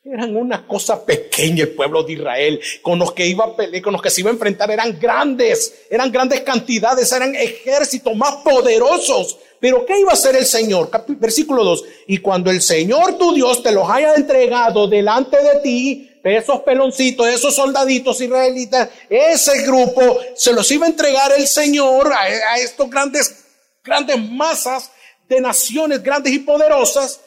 Eran 0.09 0.37
una 0.37 0.65
cosa 0.69 1.05
pequeña 1.05 1.65
el 1.65 1.75
pueblo 1.75 2.05
de 2.05 2.13
Israel. 2.13 2.61
Con 2.81 2.99
los 2.99 3.13
que 3.13 3.27
iba 3.27 3.45
a 3.45 3.57
pelear, 3.57 3.83
con 3.83 3.93
los 3.93 4.01
que 4.01 4.11
se 4.11 4.21
iba 4.21 4.31
a 4.31 4.35
enfrentar 4.35 4.71
eran 4.71 5.01
grandes, 5.01 5.87
eran 5.91 6.13
grandes 6.13 6.43
cantidades, 6.43 7.11
eran 7.11 7.35
ejércitos 7.35 8.15
más 8.15 8.37
poderosos. 8.37 9.37
Pero 9.67 9.85
¿qué 9.85 9.99
iba 9.99 10.11
a 10.11 10.15
hacer 10.15 10.37
el 10.37 10.47
Señor? 10.47 10.89
Versículo 11.19 11.65
2. 11.65 11.85
Y 12.07 12.19
cuando 12.19 12.53
el 12.53 12.63
Señor 12.63 13.19
tu 13.19 13.35
Dios 13.35 13.65
te 13.65 13.73
los 13.73 13.91
haya 13.91 14.15
entregado 14.15 14.87
delante 14.87 15.43
de 15.43 15.59
ti, 15.59 16.21
esos 16.23 16.61
peloncitos, 16.61 17.27
esos 17.27 17.53
soldaditos 17.53 18.21
israelitas, 18.21 18.89
ese 19.11 19.67
grupo, 19.67 20.21
se 20.37 20.53
los 20.53 20.71
iba 20.71 20.87
a 20.87 20.91
entregar 20.91 21.33
el 21.37 21.49
Señor 21.49 22.13
a, 22.13 22.21
a 22.21 22.59
estos 22.59 22.89
grandes, 22.89 23.45
grandes 23.83 24.17
masas 24.31 24.93
de 25.29 25.41
naciones 25.41 26.01
grandes 26.01 26.33
y 26.33 26.39
poderosas 26.39 27.21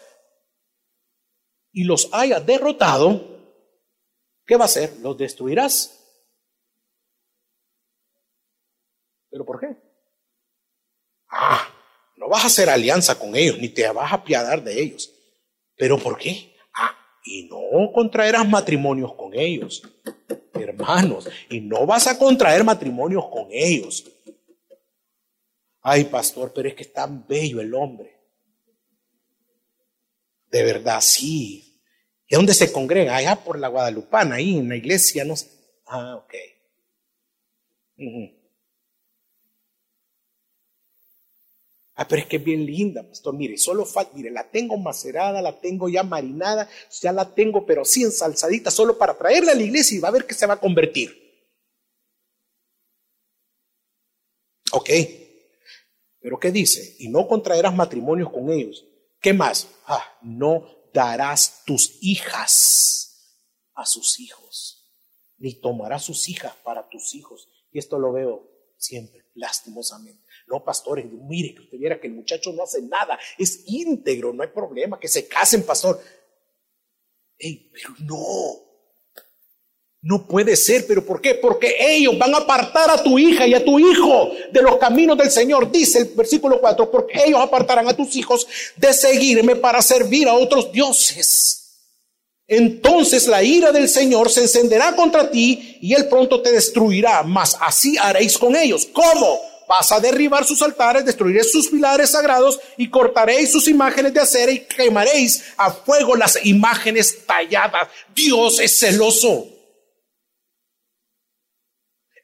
y 1.73 1.83
los 1.83 2.07
haya 2.13 2.39
derrotado, 2.39 3.21
¿qué 4.45 4.55
va 4.55 4.63
a 4.63 4.67
hacer? 4.67 4.95
¿Los 5.01 5.17
destruirás? 5.17 5.93
¿Pero 9.29 9.43
por 9.43 9.59
qué? 9.59 9.68
Vas 12.29 12.43
a 12.43 12.47
hacer 12.47 12.69
alianza 12.69 13.17
con 13.17 13.35
ellos, 13.35 13.57
ni 13.57 13.69
te 13.69 13.89
vas 13.89 14.11
a 14.11 14.17
apiadar 14.17 14.63
de 14.63 14.79
ellos. 14.79 15.11
¿Pero 15.75 15.97
por 15.97 16.17
qué? 16.17 16.55
Ah, 16.75 16.95
y 17.25 17.43
no 17.49 17.91
contraerás 17.91 18.47
matrimonios 18.47 19.15
con 19.15 19.33
ellos, 19.33 19.81
hermanos, 20.53 21.27
y 21.49 21.59
no 21.59 21.87
vas 21.87 22.05
a 22.05 22.19
contraer 22.19 22.63
matrimonios 22.63 23.25
con 23.29 23.47
ellos. 23.51 24.05
Ay, 25.81 26.03
pastor, 26.03 26.51
pero 26.53 26.69
es 26.69 26.75
que 26.75 26.83
es 26.83 26.93
tan 26.93 27.25
bello 27.27 27.61
el 27.61 27.73
hombre. 27.73 28.15
De 30.51 30.63
verdad, 30.63 31.01
sí. 31.01 31.81
¿Y 32.27 32.35
dónde 32.35 32.53
se 32.53 32.71
congrega? 32.71 33.15
Allá 33.15 33.37
por 33.37 33.57
la 33.57 33.69
Guadalupana, 33.69 34.35
ahí 34.35 34.57
en 34.57 34.69
la 34.69 34.75
iglesia, 34.75 35.25
no 35.25 35.35
sé. 35.35 35.49
Ah, 35.87 36.15
ok. 36.17 36.33
Ah, 42.01 42.07
pero 42.07 42.21
es 42.21 42.29
que 42.29 42.37
es 42.37 42.43
bien 42.45 42.65
linda, 42.65 43.03
pastor. 43.03 43.33
Mire, 43.33 43.57
solo 43.57 43.85
falta, 43.85 44.13
mire, 44.15 44.31
la 44.31 44.49
tengo 44.49 44.77
macerada, 44.77 45.41
la 45.41 45.59
tengo 45.59 45.89
ya 45.89 46.01
marinada, 46.01 46.69
ya 47.01 47.11
la 47.11 47.35
tengo, 47.35 47.65
pero 47.65 47.83
sí 47.83 48.03
ensalzadita, 48.03 48.71
solo 48.71 48.97
para 48.97 49.17
traerla 49.17 49.51
a 49.51 49.55
la 49.55 49.63
iglesia 49.63 49.97
y 49.97 49.99
va 49.99 50.07
a 50.07 50.11
ver 50.11 50.25
que 50.25 50.33
se 50.33 50.45
va 50.45 50.53
a 50.53 50.59
convertir. 50.61 51.13
Ok. 54.71 54.89
Pero 56.21 56.39
¿qué 56.39 56.53
dice? 56.53 56.95
Y 56.99 57.09
no 57.09 57.27
contraerás 57.27 57.75
matrimonios 57.75 58.31
con 58.31 58.49
ellos. 58.49 58.85
¿Qué 59.19 59.33
más? 59.33 59.67
Ah, 59.85 60.05
no 60.21 60.69
darás 60.93 61.63
tus 61.65 61.97
hijas 61.99 63.43
a 63.73 63.85
sus 63.85 64.21
hijos, 64.21 64.89
ni 65.37 65.59
tomarás 65.59 66.05
sus 66.05 66.29
hijas 66.29 66.55
para 66.63 66.87
tus 66.87 67.13
hijos. 67.13 67.49
Y 67.73 67.79
esto 67.79 67.99
lo 67.99 68.13
veo 68.13 68.49
siempre, 68.77 69.25
lastimosamente. 69.33 70.28
No, 70.49 70.63
pastores, 70.63 71.05
mire 71.05 71.53
que 71.53 71.61
usted 71.61 71.77
viera 71.77 71.99
que 71.99 72.07
el 72.07 72.13
muchacho 72.13 72.51
no 72.51 72.63
hace 72.63 72.81
nada, 72.81 73.19
es 73.37 73.63
íntegro, 73.67 74.33
no 74.33 74.41
hay 74.41 74.49
problema, 74.49 74.99
que 74.99 75.07
se 75.07 75.27
casen, 75.27 75.63
pastor. 75.63 76.01
Ey, 77.37 77.69
pero 77.71 77.93
no, 77.99 78.69
no 80.01 80.25
puede 80.25 80.55
ser, 80.55 80.87
pero 80.87 81.05
¿por 81.05 81.21
qué? 81.21 81.35
Porque 81.35 81.75
ellos 81.79 82.17
van 82.17 82.33
a 82.33 82.39
apartar 82.39 82.89
a 82.89 83.03
tu 83.03 83.19
hija 83.19 83.45
y 83.45 83.53
a 83.53 83.63
tu 83.63 83.79
hijo 83.79 84.31
de 84.51 84.61
los 84.61 84.77
caminos 84.77 85.17
del 85.17 85.29
Señor, 85.29 85.71
dice 85.71 85.99
el 85.99 86.05
versículo 86.15 86.59
4, 86.59 86.89
porque 86.89 87.21
ellos 87.25 87.39
apartarán 87.39 87.87
a 87.87 87.95
tus 87.95 88.15
hijos 88.15 88.47
de 88.75 88.91
seguirme 88.93 89.55
para 89.55 89.81
servir 89.81 90.27
a 90.27 90.33
otros 90.33 90.71
dioses. 90.71 91.59
Entonces 92.47 93.27
la 93.27 93.43
ira 93.43 93.71
del 93.71 93.87
Señor 93.87 94.31
se 94.31 94.41
encenderá 94.41 94.95
contra 94.95 95.29
ti 95.29 95.77
y 95.81 95.93
él 95.93 96.07
pronto 96.09 96.41
te 96.41 96.51
destruirá, 96.51 97.21
mas 97.21 97.55
así 97.61 97.95
haréis 97.99 98.37
con 98.39 98.55
ellos. 98.55 98.87
¿Cómo? 98.91 99.48
Vas 99.69 99.91
a 99.91 99.99
derribar 99.99 100.45
sus 100.45 100.63
altares, 100.63 101.05
destruiréis 101.05 101.51
sus 101.51 101.69
pilares 101.69 102.09
sagrados 102.09 102.59
y 102.75 102.89
cortaréis 102.89 103.51
sus 103.51 103.67
imágenes 103.67 104.11
de 104.11 104.19
acera 104.19 104.51
y 104.51 104.65
quemaréis 104.65 105.53
a 105.57 105.69
fuego 105.69 106.15
las 106.15 106.43
imágenes 106.43 107.23
talladas. 107.27 107.87
Dios 108.15 108.59
es 108.59 108.79
celoso. 108.79 109.45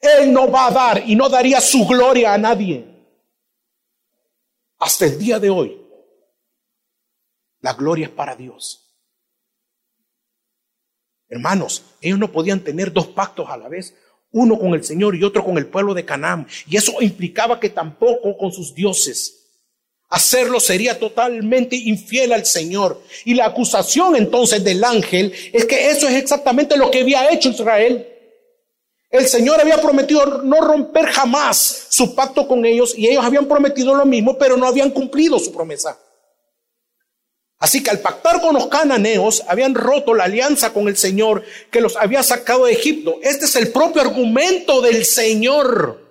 Él 0.00 0.32
no 0.32 0.50
va 0.50 0.66
a 0.66 0.70
dar 0.72 1.08
y 1.08 1.14
no 1.14 1.28
daría 1.28 1.60
su 1.60 1.86
gloria 1.86 2.34
a 2.34 2.38
nadie. 2.38 2.84
Hasta 4.80 5.06
el 5.06 5.16
día 5.16 5.38
de 5.38 5.48
hoy, 5.48 5.80
la 7.60 7.74
gloria 7.74 8.06
es 8.06 8.12
para 8.12 8.34
Dios. 8.34 8.92
Hermanos, 11.28 11.84
ellos 12.00 12.18
no 12.18 12.32
podían 12.32 12.58
tener 12.58 12.92
dos 12.92 13.06
pactos 13.06 13.48
a 13.48 13.56
la 13.56 13.68
vez, 13.68 13.94
uno 14.36 14.58
con 14.58 14.74
el 14.74 14.84
Señor 14.84 15.16
y 15.16 15.24
otro 15.24 15.42
con 15.42 15.56
el 15.56 15.66
pueblo 15.66 15.94
de 15.94 16.04
Canaán. 16.04 16.46
Y 16.68 16.76
eso 16.76 16.92
implicaba 17.00 17.58
que 17.58 17.70
tampoco 17.70 18.36
con 18.36 18.52
sus 18.52 18.74
dioses. 18.74 19.46
Hacerlo 20.08 20.60
sería 20.60 20.98
totalmente 20.98 21.74
infiel 21.74 22.32
al 22.32 22.44
Señor. 22.44 23.02
Y 23.24 23.34
la 23.34 23.46
acusación 23.46 24.14
entonces 24.14 24.62
del 24.62 24.84
ángel 24.84 25.32
es 25.52 25.64
que 25.64 25.90
eso 25.90 26.06
es 26.06 26.14
exactamente 26.14 26.76
lo 26.76 26.90
que 26.90 27.00
había 27.00 27.30
hecho 27.32 27.48
Israel. 27.48 28.06
El 29.10 29.26
Señor 29.26 29.58
había 29.58 29.80
prometido 29.80 30.42
no 30.42 30.60
romper 30.60 31.06
jamás 31.06 31.86
su 31.88 32.14
pacto 32.14 32.46
con 32.46 32.64
ellos 32.66 32.94
y 32.96 33.08
ellos 33.08 33.24
habían 33.24 33.46
prometido 33.46 33.94
lo 33.94 34.04
mismo, 34.04 34.36
pero 34.36 34.56
no 34.58 34.66
habían 34.66 34.90
cumplido 34.90 35.38
su 35.38 35.52
promesa. 35.52 35.98
Así 37.58 37.82
que 37.82 37.90
al 37.90 38.00
pactar 38.00 38.40
con 38.40 38.54
los 38.54 38.66
cananeos, 38.66 39.42
habían 39.48 39.74
roto 39.74 40.14
la 40.14 40.24
alianza 40.24 40.72
con 40.72 40.88
el 40.88 40.96
Señor 40.96 41.42
que 41.70 41.80
los 41.80 41.96
había 41.96 42.22
sacado 42.22 42.66
de 42.66 42.72
Egipto. 42.72 43.18
Este 43.22 43.46
es 43.46 43.56
el 43.56 43.72
propio 43.72 44.02
argumento 44.02 44.82
del 44.82 45.04
Señor 45.04 46.04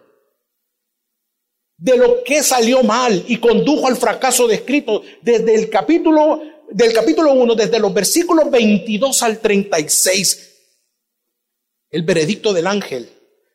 de 1.78 1.98
lo 1.98 2.24
que 2.24 2.42
salió 2.42 2.82
mal 2.84 3.24
y 3.28 3.38
condujo 3.38 3.88
al 3.88 3.98
fracaso 3.98 4.48
descrito 4.48 5.04
desde 5.22 5.54
el 5.56 5.70
capítulo 5.70 6.42
del 6.72 6.94
capítulo 6.94 7.34
1 7.34 7.56
desde 7.56 7.80
los 7.80 7.94
versículos 7.94 8.50
22 8.50 9.24
al 9.24 9.40
36. 9.40 10.52
El 11.92 12.02
veredicto 12.02 12.54
del 12.54 12.66
ángel 12.66 13.10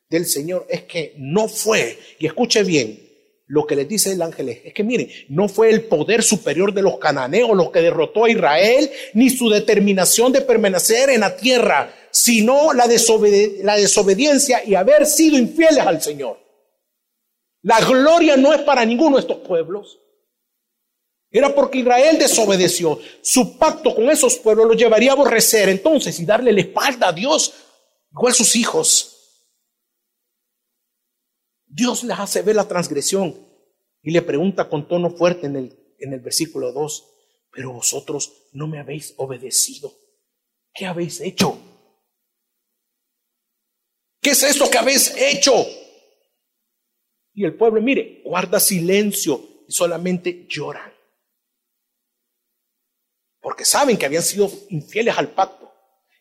del 0.09 0.27
Señor 0.27 0.67
es 0.69 0.85
que 0.85 1.15
no 1.19 1.49
fue, 1.49 1.99
y 2.19 2.27
escuche 2.27 2.63
bien, 2.63 3.10
lo 3.51 3.67
que 3.67 3.75
les 3.75 3.89
dice 3.89 4.13
el 4.13 4.23
ángel 4.23 4.49
es, 4.49 4.73
que 4.73 4.85
miren, 4.85 5.11
no 5.29 5.49
fue 5.49 5.71
el 5.71 5.83
poder 5.83 6.23
superior 6.23 6.73
de 6.73 6.83
los 6.83 6.99
cananeos 6.99 7.51
lo 7.57 7.73
que 7.73 7.83
derrotó 7.83 8.25
a 8.25 8.31
Israel, 8.31 8.89
ni 9.15 9.29
su 9.29 9.51
determinación 9.51 10.33
de 10.33 10.41
permanecer 10.41 11.11
en 11.11 11.21
la 11.21 11.37
tierra, 11.37 11.93
sino 12.13 12.73
la, 12.73 12.87
la 12.87 13.77
desobediencia 13.77 14.63
y 14.65 14.77
haber 14.77 15.05
sido 15.05 15.37
infieles 15.37 15.81
al 15.81 16.01
Señor. 16.01 16.39
La 17.63 17.81
gloria 17.81 18.37
no 18.37 18.53
es 18.53 18.61
para 18.61 18.85
ninguno 18.85 19.17
de 19.17 19.23
estos 19.23 19.39
pueblos. 19.39 19.99
Era 21.29 21.53
porque 21.53 21.79
Israel 21.79 22.19
desobedeció. 22.21 23.01
Su 23.21 23.59
pacto 23.59 23.97
con 23.97 24.11
esos 24.11 24.37
pueblos 24.37 24.69
lo 24.69 24.75
llevaría 24.75 25.11
a 25.11 25.15
aborrecer 25.15 25.69
entonces 25.69 26.21
y 26.21 26.25
darle 26.25 26.53
la 26.53 26.61
espalda 26.61 27.09
a 27.09 27.13
Dios, 27.13 27.53
igual 28.13 28.33
sus 28.33 28.55
hijos. 28.55 29.10
Dios 31.73 32.03
les 32.03 32.19
hace 32.19 32.43
ver 32.43 32.57
la 32.57 32.67
transgresión 32.67 33.35
y 34.03 34.11
le 34.11 34.23
pregunta 34.23 34.69
con 34.69 34.89
tono 34.89 35.11
fuerte 35.11 35.47
en 35.47 35.57
el, 35.57 35.95
en 35.99 36.13
el 36.13 36.21
versículo 36.21 36.73
2, 36.73 37.07
pero 37.53 37.73
vosotros 37.73 38.49
no 38.53 38.67
me 38.67 38.81
habéis 38.81 39.15
obedecido. 39.17 39.93
¿Qué 40.75 40.87
habéis 40.87 41.21
hecho? 41.21 41.57
¿Qué 44.21 44.31
es 44.31 44.43
esto 44.43 44.69
que 44.69 44.79
habéis 44.79 45.15
hecho? 45.17 45.53
Y 47.35 47.45
el 47.45 47.55
pueblo, 47.55 47.81
mire, 47.81 48.21
guarda 48.25 48.59
silencio 48.59 49.41
y 49.69 49.73
solamente 49.73 50.47
lloran. 50.49 50.93
Porque 53.41 53.65
saben 53.65 53.97
que 53.97 54.07
habían 54.07 54.25
sido 54.25 54.51
infieles 54.71 55.17
al 55.17 55.31
pacto. 55.31 55.73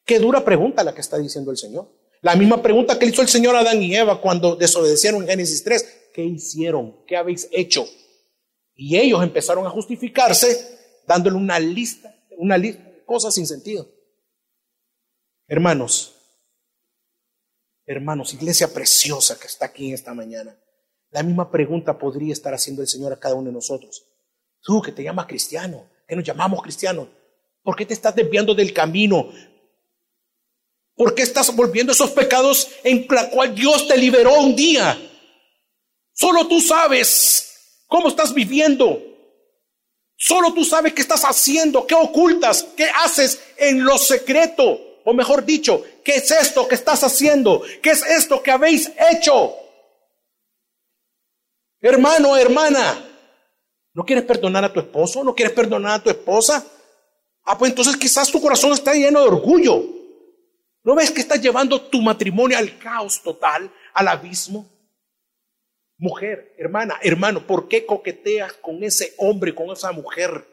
Qué 0.05 0.19
dura 0.19 0.45
pregunta 0.45 0.83
la 0.83 0.93
que 0.93 1.01
está 1.01 1.17
diciendo 1.17 1.49
el 1.49 1.57
Señor. 1.57 1.98
La 2.21 2.35
misma 2.35 2.61
pregunta 2.61 2.99
que 2.99 3.05
le 3.05 3.11
hizo 3.11 3.21
el 3.21 3.29
Señor 3.29 3.55
a 3.55 3.59
Adán 3.59 3.81
y 3.81 3.95
Eva 3.95 4.19
cuando 4.19 4.55
desobedecieron 4.55 5.21
en 5.23 5.29
Génesis 5.29 5.63
3. 5.63 6.09
¿Qué 6.13 6.23
hicieron? 6.23 7.05
¿Qué 7.05 7.15
habéis 7.15 7.47
hecho? 7.51 7.87
Y 8.75 8.97
ellos 8.97 9.23
empezaron 9.23 9.65
a 9.65 9.69
justificarse 9.69 10.79
dándole 11.07 11.37
una 11.37 11.59
lista, 11.59 12.13
una 12.37 12.57
lista 12.57 12.83
de 12.83 13.03
cosas 13.05 13.35
sin 13.35 13.47
sentido. 13.47 13.89
Hermanos, 15.47 16.15
hermanos, 17.85 18.33
iglesia 18.33 18.71
preciosa 18.71 19.39
que 19.39 19.47
está 19.47 19.65
aquí 19.65 19.93
esta 19.93 20.13
mañana. 20.13 20.57
La 21.11 21.23
misma 21.23 21.49
pregunta 21.49 21.97
podría 21.97 22.33
estar 22.33 22.53
haciendo 22.53 22.81
el 22.81 22.87
Señor 22.87 23.11
a 23.13 23.19
cada 23.19 23.35
uno 23.35 23.47
de 23.47 23.53
nosotros. 23.53 24.05
Tú 24.61 24.81
que 24.81 24.91
te 24.91 25.03
llamas 25.03 25.25
cristiano, 25.25 25.89
que 26.07 26.15
nos 26.15 26.25
llamamos 26.25 26.61
cristianos, 26.61 27.07
¿por 27.63 27.75
qué 27.75 27.85
te 27.85 27.93
estás 27.93 28.15
desviando 28.15 28.53
del 28.53 28.73
camino? 28.73 29.31
¿Por 30.99 31.15
qué 31.15 31.21
estás 31.21 31.55
volviendo 31.55 31.93
esos 31.93 32.11
pecados 32.11 32.67
en 32.83 33.07
la 33.09 33.29
cual 33.29 33.55
Dios 33.55 33.87
te 33.87 33.95
liberó 33.95 34.33
un 34.33 34.53
día? 34.53 34.99
Solo 36.11 36.45
tú 36.45 36.59
sabes 36.59 37.85
cómo 37.87 38.09
estás 38.09 38.33
viviendo. 38.33 39.01
Solo 40.17 40.53
tú 40.53 40.65
sabes 40.65 40.91
qué 40.91 41.01
estás 41.01 41.23
haciendo, 41.23 41.87
qué 41.87 41.95
ocultas, 41.95 42.67
qué 42.75 42.89
haces 43.01 43.39
en 43.55 43.85
lo 43.85 43.97
secreto. 43.97 44.77
O 45.05 45.13
mejor 45.13 45.45
dicho, 45.45 45.85
¿qué 46.03 46.15
es 46.15 46.31
esto 46.31 46.67
que 46.67 46.75
estás 46.75 47.01
haciendo? 47.05 47.61
¿Qué 47.81 47.91
es 47.91 48.03
esto 48.05 48.43
que 48.43 48.51
habéis 48.51 48.91
hecho? 49.09 49.55
Hermano, 51.79 52.35
hermana, 52.35 53.09
¿no 53.93 54.03
quieres 54.05 54.25
perdonar 54.25 54.65
a 54.65 54.73
tu 54.73 54.81
esposo? 54.81 55.23
¿No 55.23 55.33
quieres 55.33 55.55
perdonar 55.55 55.93
a 55.93 56.03
tu 56.03 56.09
esposa? 56.09 56.61
Ah, 57.45 57.57
pues 57.57 57.69
entonces 57.69 57.95
quizás 57.95 58.29
tu 58.29 58.41
corazón 58.41 58.73
está 58.73 58.93
lleno 58.93 59.21
de 59.21 59.27
orgullo. 59.29 59.98
¿No 60.83 60.95
ves 60.95 61.11
que 61.11 61.21
estás 61.21 61.41
llevando 61.41 61.89
tu 61.89 62.01
matrimonio 62.01 62.57
al 62.57 62.77
caos 62.79 63.21
total, 63.21 63.71
al 63.93 64.07
abismo? 64.07 64.69
Mujer, 65.97 66.55
hermana, 66.57 66.97
hermano, 67.03 67.45
¿por 67.45 67.67
qué 67.67 67.85
coqueteas 67.85 68.53
con 68.53 68.83
ese 68.83 69.13
hombre, 69.17 69.53
con 69.53 69.69
esa 69.69 69.91
mujer? 69.91 70.47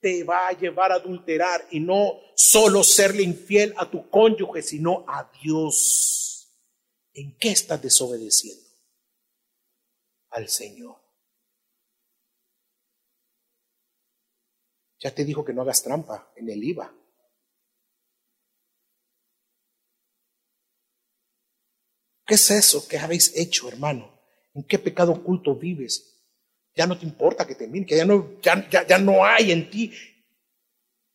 Te 0.00 0.22
va 0.22 0.46
a 0.46 0.52
llevar 0.52 0.92
a 0.92 0.96
adulterar 0.96 1.66
y 1.70 1.80
no 1.80 2.20
solo 2.36 2.84
serle 2.84 3.22
infiel 3.22 3.74
a 3.76 3.90
tu 3.90 4.08
cónyuge, 4.08 4.62
sino 4.62 5.04
a 5.08 5.30
Dios. 5.42 6.56
¿En 7.12 7.36
qué 7.36 7.50
estás 7.50 7.82
desobedeciendo? 7.82 8.64
Al 10.30 10.48
Señor. 10.48 10.96
Ya 15.00 15.12
te 15.12 15.24
dijo 15.24 15.44
que 15.44 15.52
no 15.52 15.62
hagas 15.62 15.82
trampa 15.82 16.32
en 16.36 16.48
el 16.50 16.62
IVA. 16.62 16.94
¿Qué 22.30 22.36
es 22.36 22.48
eso 22.52 22.86
que 22.86 22.96
habéis 22.96 23.32
hecho, 23.34 23.66
hermano? 23.66 24.08
¿En 24.54 24.62
qué 24.62 24.78
pecado 24.78 25.10
oculto 25.10 25.56
vives? 25.56 26.14
Ya 26.76 26.86
no 26.86 26.96
te 26.96 27.04
importa 27.04 27.44
que 27.44 27.56
te 27.56 27.66
miren, 27.66 27.84
que 27.84 27.96
ya 27.96 28.04
no, 28.04 28.34
ya, 28.40 28.86
ya, 28.86 28.98
no 28.98 29.24
hay 29.24 29.50
en 29.50 29.68
ti 29.68 29.90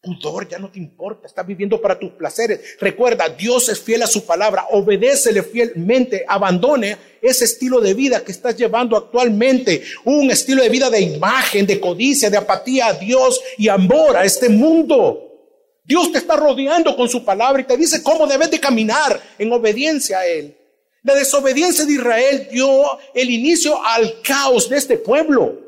pudor, 0.02 0.46
ya 0.50 0.60
no 0.60 0.70
te 0.70 0.78
importa, 0.78 1.26
estás 1.26 1.48
viviendo 1.48 1.82
para 1.82 1.98
tus 1.98 2.12
placeres. 2.12 2.76
Recuerda, 2.82 3.30
Dios 3.30 3.70
es 3.70 3.80
fiel 3.80 4.04
a 4.04 4.08
su 4.08 4.26
palabra, 4.26 4.68
obedécele 4.72 5.42
fielmente, 5.42 6.26
abandone 6.28 6.98
ese 7.22 7.46
estilo 7.46 7.80
de 7.80 7.94
vida 7.94 8.22
que 8.22 8.34
estás 8.34 8.58
llevando 8.58 8.98
actualmente, 8.98 9.84
un 10.04 10.30
estilo 10.30 10.64
de 10.64 10.70
vida 10.70 10.90
de 10.90 11.00
imagen, 11.00 11.66
de 11.66 11.80
codicia, 11.80 12.30
de 12.30 12.36
apatía 12.36 12.88
a 12.88 12.94
Dios 12.94 13.40
y 13.58 13.70
amor 13.70 14.18
a 14.18 14.26
este 14.26 14.50
mundo. 14.50 15.22
Dios 15.86 16.12
te 16.12 16.18
está 16.18 16.36
rodeando 16.36 16.94
con 16.98 17.08
su 17.08 17.24
palabra 17.24 17.62
y 17.62 17.66
te 17.66 17.78
dice 17.78 18.04
cómo 18.04 18.28
debes 18.28 18.52
de 18.52 18.60
caminar 18.60 19.22
en 19.38 19.54
obediencia 19.54 20.20
a 20.20 20.28
Él. 20.28 20.58
La 21.06 21.14
desobediencia 21.14 21.86
de 21.86 21.94
Israel 21.94 22.48
dio 22.52 22.68
el 23.14 23.30
inicio 23.30 23.80
al 23.86 24.24
caos 24.24 24.68
de 24.68 24.78
este 24.78 24.98
pueblo. 24.98 25.62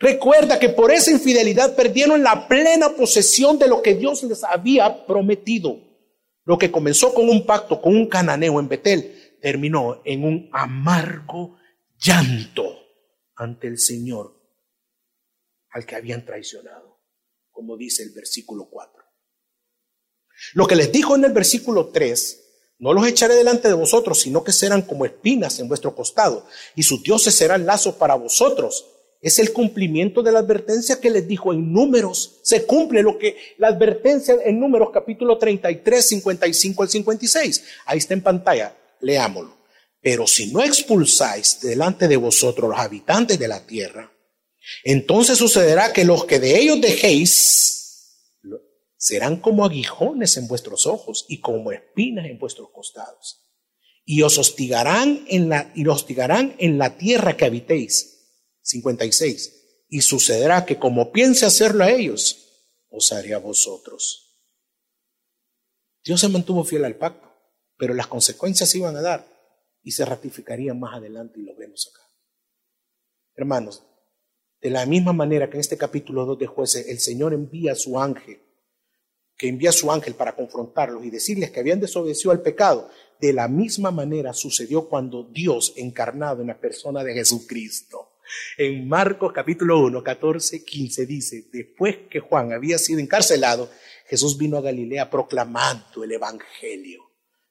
Recuerda 0.00 0.58
que 0.58 0.70
por 0.70 0.90
esa 0.90 1.12
infidelidad 1.12 1.76
perdieron 1.76 2.24
la 2.24 2.48
plena 2.48 2.90
posesión 2.96 3.60
de 3.60 3.68
lo 3.68 3.80
que 3.80 3.94
Dios 3.94 4.24
les 4.24 4.42
había 4.42 5.06
prometido. 5.06 5.78
Lo 6.44 6.58
que 6.58 6.72
comenzó 6.72 7.14
con 7.14 7.28
un 7.28 7.46
pacto 7.46 7.80
con 7.80 7.94
un 7.94 8.08
cananeo 8.08 8.58
en 8.58 8.66
Betel 8.66 9.38
terminó 9.40 10.02
en 10.04 10.24
un 10.24 10.50
amargo 10.52 11.58
llanto 11.96 12.76
ante 13.36 13.68
el 13.68 13.78
Señor 13.78 14.36
al 15.70 15.86
que 15.86 15.94
habían 15.94 16.26
traicionado, 16.26 17.04
como 17.52 17.76
dice 17.76 18.02
el 18.02 18.10
versículo 18.10 18.68
4. 18.68 19.00
Lo 20.54 20.66
que 20.66 20.74
les 20.74 20.90
dijo 20.90 21.14
en 21.14 21.24
el 21.24 21.32
versículo 21.32 21.90
3 21.90 22.41
no 22.82 22.92
los 22.92 23.06
echaré 23.06 23.36
delante 23.36 23.68
de 23.68 23.74
vosotros, 23.74 24.20
sino 24.20 24.42
que 24.42 24.50
serán 24.50 24.82
como 24.82 25.06
espinas 25.06 25.60
en 25.60 25.68
vuestro 25.68 25.94
costado, 25.94 26.44
y 26.74 26.82
sus 26.82 27.00
dioses 27.00 27.32
serán 27.32 27.64
lazos 27.64 27.94
para 27.94 28.16
vosotros. 28.16 28.86
Es 29.20 29.38
el 29.38 29.52
cumplimiento 29.52 30.20
de 30.20 30.32
la 30.32 30.40
advertencia 30.40 31.00
que 31.00 31.08
les 31.08 31.28
dijo 31.28 31.52
en 31.52 31.72
números. 31.72 32.40
Se 32.42 32.66
cumple 32.66 33.04
lo 33.04 33.18
que 33.18 33.36
la 33.58 33.68
advertencia 33.68 34.34
en 34.44 34.58
números 34.58 34.88
capítulo 34.92 35.38
33, 35.38 36.08
55 36.08 36.82
al 36.82 36.88
56. 36.88 37.64
Ahí 37.86 37.98
está 37.98 38.14
en 38.14 38.22
pantalla, 38.22 38.76
leámoslo. 39.00 39.56
Pero 40.00 40.26
si 40.26 40.52
no 40.52 40.60
expulsáis 40.60 41.60
delante 41.60 42.08
de 42.08 42.16
vosotros 42.16 42.68
los 42.68 42.80
habitantes 42.80 43.38
de 43.38 43.46
la 43.46 43.64
tierra, 43.64 44.10
entonces 44.82 45.38
sucederá 45.38 45.92
que 45.92 46.04
los 46.04 46.24
que 46.24 46.40
de 46.40 46.58
ellos 46.58 46.80
dejéis 46.80 47.81
serán 49.02 49.38
como 49.38 49.64
aguijones 49.64 50.36
en 50.36 50.46
vuestros 50.46 50.86
ojos 50.86 51.26
y 51.28 51.40
como 51.40 51.72
espinas 51.72 52.26
en 52.26 52.38
vuestros 52.38 52.70
costados. 52.70 53.50
Y 54.04 54.22
os 54.22 54.38
hostigarán 54.38 55.24
en 55.28 55.48
la, 55.48 55.72
y 55.74 55.84
hostigarán 55.88 56.54
en 56.58 56.78
la 56.78 56.96
tierra 56.96 57.36
que 57.36 57.44
habitéis. 57.44 58.28
56. 58.60 59.86
Y 59.88 60.02
sucederá 60.02 60.64
que 60.64 60.78
como 60.78 61.10
piense 61.10 61.44
hacerlo 61.46 61.82
a 61.82 61.90
ellos, 61.90 62.46
os 62.90 63.10
haré 63.10 63.34
a 63.34 63.38
vosotros. 63.38 64.38
Dios 66.04 66.20
se 66.20 66.28
mantuvo 66.28 66.62
fiel 66.62 66.84
al 66.84 66.94
pacto, 66.94 67.28
pero 67.76 67.94
las 67.94 68.06
consecuencias 68.06 68.70
se 68.70 68.78
iban 68.78 68.94
a 68.94 69.02
dar 69.02 69.26
y 69.82 69.90
se 69.90 70.04
ratificarían 70.04 70.78
más 70.78 70.94
adelante 70.94 71.40
y 71.40 71.42
lo 71.42 71.56
vemos 71.56 71.90
acá. 71.92 72.06
Hermanos, 73.34 73.82
de 74.60 74.70
la 74.70 74.86
misma 74.86 75.12
manera 75.12 75.50
que 75.50 75.56
en 75.56 75.60
este 75.62 75.76
capítulo 75.76 76.24
2 76.24 76.38
de 76.38 76.46
jueces 76.46 76.86
el 76.86 77.00
Señor 77.00 77.34
envía 77.34 77.72
a 77.72 77.74
su 77.74 77.98
ángel 77.98 78.40
que 79.42 79.48
envía 79.48 79.70
a 79.70 79.72
su 79.72 79.90
ángel 79.90 80.14
para 80.14 80.36
confrontarlos 80.36 81.04
y 81.04 81.10
decirles 81.10 81.50
que 81.50 81.58
habían 81.58 81.80
desobedecido 81.80 82.30
al 82.30 82.42
pecado, 82.42 82.88
De 83.20 83.32
la 83.32 83.48
misma 83.48 83.90
manera 83.90 84.32
sucedió 84.34 84.88
cuando 84.88 85.24
Dios 85.24 85.72
encarnado 85.76 86.42
en 86.42 86.48
la 86.48 86.60
persona 86.60 87.02
de 87.02 87.12
Jesucristo. 87.14 88.12
En 88.56 88.88
Marcos 88.88 89.32
capítulo 89.32 89.80
1, 89.80 90.02
14, 90.02 90.64
15 90.64 91.06
dice, 91.06 91.44
después 91.52 91.96
que 92.08 92.20
Juan 92.20 92.52
había 92.52 92.78
sido 92.78 93.00
encarcelado, 93.00 93.68
Jesús 94.06 94.38
vino 94.38 94.58
a 94.58 94.60
Galilea 94.60 95.10
proclamando 95.10 96.04
el 96.04 96.12
Evangelio 96.12 97.02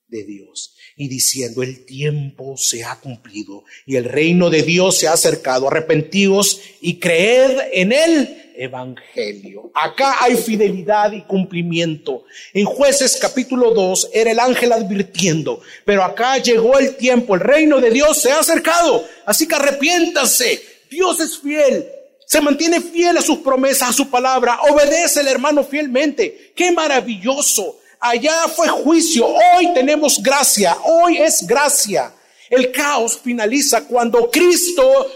de 0.07 0.23
Dios 0.23 0.75
y 0.95 1.09
diciendo, 1.09 1.61
el 1.61 1.85
tiempo 1.85 2.55
se 2.55 2.85
ha 2.85 2.99
cumplido 3.01 3.63
y 3.85 3.97
el 3.97 4.05
reino 4.05 4.49
de 4.49 4.61
Dios 4.61 4.97
se 4.97 5.07
ha 5.09 5.13
acercado, 5.13 5.67
arrepentíos 5.67 6.61
y 6.79 6.99
creed 6.99 7.59
en 7.73 7.91
el 7.91 8.40
Evangelio. 8.61 9.71
Acá 9.73 10.17
hay 10.19 10.37
fidelidad 10.37 11.11
y 11.13 11.21
cumplimiento. 11.21 12.25
En 12.53 12.65
jueces 12.65 13.17
capítulo 13.19 13.73
2 13.73 14.09
era 14.13 14.29
el 14.31 14.39
ángel 14.39 14.71
advirtiendo, 14.71 15.61
pero 15.83 16.03
acá 16.03 16.37
llegó 16.37 16.77
el 16.77 16.95
tiempo, 16.95 17.33
el 17.33 17.41
reino 17.41 17.79
de 17.79 17.89
Dios 17.89 18.21
se 18.21 18.31
ha 18.31 18.39
acercado, 18.39 19.03
así 19.25 19.47
que 19.47 19.55
arrepiéntase, 19.55 20.61
Dios 20.91 21.19
es 21.19 21.39
fiel, 21.39 21.87
se 22.27 22.39
mantiene 22.39 22.81
fiel 22.81 23.17
a 23.17 23.21
sus 23.21 23.39
promesas, 23.39 23.89
a 23.89 23.93
su 23.93 24.11
palabra, 24.11 24.59
obedece 24.69 25.21
el 25.21 25.27
hermano 25.27 25.63
fielmente. 25.63 26.53
Qué 26.55 26.71
maravilloso. 26.71 27.79
Allá 27.99 28.47
fue 28.47 28.67
juicio, 28.67 29.27
hoy 29.27 29.73
tenemos 29.73 30.21
gracia, 30.21 30.77
hoy 30.83 31.17
es 31.17 31.45
gracia. 31.47 32.13
El 32.51 32.71
caos 32.71 33.17
finaliza 33.17 33.85
cuando 33.85 34.29
Cristo 34.29 35.07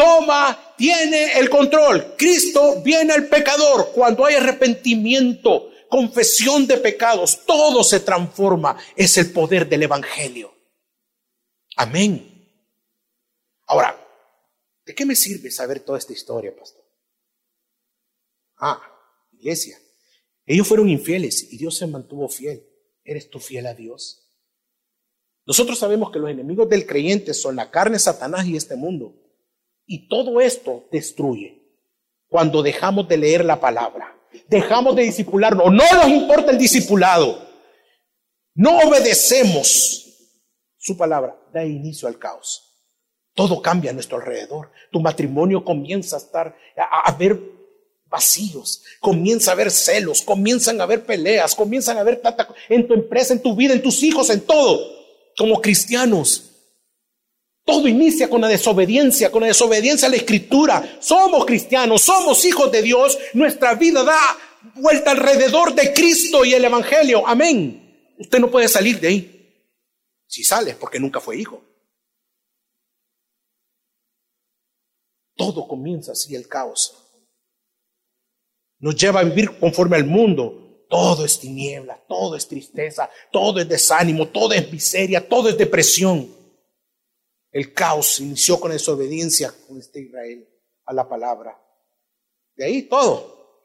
toma, 0.00 0.74
tiene 0.76 1.38
el 1.38 1.50
control. 1.50 2.14
Cristo 2.16 2.80
viene 2.82 3.12
al 3.12 3.28
pecador 3.28 3.92
cuando 3.94 4.24
hay 4.24 4.36
arrepentimiento, 4.36 5.70
confesión 5.88 6.66
de 6.66 6.78
pecados, 6.78 7.44
todo 7.44 7.84
se 7.84 8.00
transforma. 8.00 8.78
Es 8.96 9.18
el 9.18 9.30
poder 9.30 9.68
del 9.68 9.82
Evangelio. 9.82 10.54
Amén. 11.76 12.26
Ahora, 13.66 13.94
¿de 14.86 14.94
qué 14.94 15.04
me 15.04 15.14
sirve 15.14 15.50
saber 15.50 15.80
toda 15.80 15.98
esta 15.98 16.14
historia, 16.14 16.56
pastor? 16.56 16.84
Ah, 18.56 18.80
iglesia. 19.32 19.78
Ellos 20.46 20.66
fueron 20.66 20.88
infieles 20.88 21.52
y 21.52 21.58
Dios 21.58 21.76
se 21.76 21.86
mantuvo 21.86 22.28
fiel. 22.28 22.66
¿Eres 23.04 23.28
tú 23.28 23.38
fiel 23.38 23.66
a 23.66 23.74
Dios? 23.74 24.26
Nosotros 25.46 25.78
sabemos 25.78 26.10
que 26.10 26.18
los 26.18 26.30
enemigos 26.30 26.68
del 26.68 26.86
creyente 26.86 27.34
son 27.34 27.56
la 27.56 27.70
carne, 27.70 27.98
Satanás 27.98 28.46
y 28.46 28.56
este 28.56 28.76
mundo. 28.76 29.19
Y 29.92 30.06
todo 30.06 30.40
esto 30.40 30.86
destruye 30.92 31.64
cuando 32.28 32.62
dejamos 32.62 33.08
de 33.08 33.16
leer 33.16 33.44
la 33.44 33.58
palabra, 33.58 34.16
dejamos 34.46 34.94
de 34.94 35.02
discipularnos, 35.02 35.66
no 35.66 35.82
nos 35.96 36.08
importa 36.08 36.52
el 36.52 36.58
discipulado, 36.58 37.44
no 38.54 38.78
obedecemos 38.78 40.06
su 40.78 40.96
palabra, 40.96 41.36
da 41.52 41.64
inicio 41.64 42.06
al 42.06 42.20
caos. 42.20 42.68
Todo 43.34 43.60
cambia 43.60 43.90
a 43.90 43.94
nuestro 43.94 44.18
alrededor. 44.18 44.70
Tu 44.92 45.00
matrimonio 45.00 45.64
comienza 45.64 46.14
a 46.14 46.20
estar, 46.20 46.56
a, 46.76 47.10
a 47.10 47.16
ver 47.16 47.40
vacíos, 48.06 48.84
comienza 49.00 49.50
a 49.50 49.54
haber 49.54 49.72
celos, 49.72 50.22
comienzan 50.22 50.80
a 50.80 50.84
haber 50.84 51.04
peleas, 51.04 51.56
comienzan 51.56 51.96
a 51.96 52.02
haber 52.02 52.20
tanta 52.20 52.46
en 52.68 52.86
tu 52.86 52.94
empresa, 52.94 53.32
en 53.32 53.42
tu 53.42 53.56
vida, 53.56 53.74
en 53.74 53.82
tus 53.82 54.04
hijos, 54.04 54.30
en 54.30 54.42
todo, 54.42 54.86
como 55.36 55.60
cristianos. 55.60 56.49
Todo 57.70 57.88
inicia 57.88 58.28
con 58.28 58.40
la 58.40 58.48
desobediencia, 58.48 59.30
con 59.30 59.42
la 59.42 59.48
desobediencia 59.48 60.08
a 60.08 60.10
la 60.10 60.16
escritura. 60.16 60.98
Somos 61.00 61.44
cristianos, 61.44 62.02
somos 62.02 62.44
hijos 62.44 62.70
de 62.72 62.82
Dios, 62.82 63.18
nuestra 63.34 63.74
vida 63.74 64.02
da 64.02 64.18
vuelta 64.74 65.12
alrededor 65.12 65.74
de 65.74 65.92
Cristo 65.92 66.44
y 66.44 66.54
el 66.54 66.64
Evangelio. 66.64 67.26
Amén. 67.26 68.14
Usted 68.18 68.38
no 68.38 68.50
puede 68.50 68.68
salir 68.68 68.98
de 69.00 69.08
ahí. 69.08 69.66
Si 70.26 70.44
sale, 70.44 70.74
porque 70.74 71.00
nunca 71.00 71.20
fue 71.20 71.38
hijo. 71.38 71.62
Todo 75.36 75.66
comienza 75.66 76.12
así 76.12 76.34
el 76.34 76.46
caos 76.46 77.00
nos 78.80 78.96
lleva 78.96 79.20
a 79.20 79.24
vivir 79.24 79.58
conforme 79.58 79.96
al 79.96 80.06
mundo. 80.06 80.56
Todo 80.88 81.24
es 81.24 81.38
tiniebla, 81.38 82.02
todo 82.08 82.34
es 82.34 82.48
tristeza, 82.48 83.08
todo 83.30 83.60
es 83.60 83.68
desánimo, 83.68 84.26
todo 84.26 84.52
es 84.52 84.72
miseria, 84.72 85.26
todo 85.26 85.48
es 85.48 85.56
depresión. 85.56 86.28
El 87.50 87.72
caos 87.72 88.20
inició 88.20 88.60
con 88.60 88.70
desobediencia 88.70 89.52
con 89.66 89.78
este 89.78 90.00
Israel 90.02 90.48
a 90.86 90.92
la 90.92 91.08
palabra. 91.08 91.60
De 92.54 92.64
ahí 92.64 92.82
todo 92.82 93.62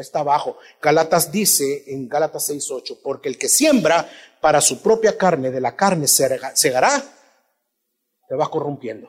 está 0.00 0.20
abajo. 0.20 0.58
Galatas 0.80 1.30
dice 1.32 1.84
en 1.88 2.08
Gálatas 2.08 2.48
6:8, 2.50 3.00
porque 3.02 3.28
el 3.28 3.38
que 3.38 3.48
siembra 3.48 4.08
para 4.40 4.60
su 4.60 4.82
propia 4.82 5.16
carne, 5.16 5.50
de 5.50 5.60
la 5.60 5.74
carne 5.74 6.06
segará, 6.06 7.02
te 8.28 8.34
vas 8.34 8.48
corrompiendo. 8.48 9.08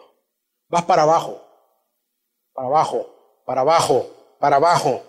Vas 0.70 0.84
para 0.86 1.04
abajo, 1.04 1.42
para 2.54 2.68
abajo, 2.68 3.42
para 3.46 3.62
abajo, 3.62 4.36
para 4.40 4.56
abajo. 4.58 5.04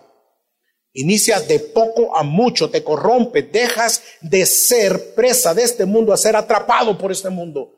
Inicias 0.93 1.47
de 1.47 1.61
poco 1.61 2.17
a 2.17 2.23
mucho, 2.23 2.71
te 2.71 2.83
corrompes, 2.83 3.53
dejas 3.53 4.03
de 4.21 4.47
ser 4.47 5.15
presa 5.15 5.55
de 5.55 5.63
este 5.63 5.85
mundo 5.85 6.13
a 6.13 6.17
ser 6.17 6.35
atrapado 6.37 6.97
por 6.99 7.13
este 7.13 7.29
mundo. 7.29 7.78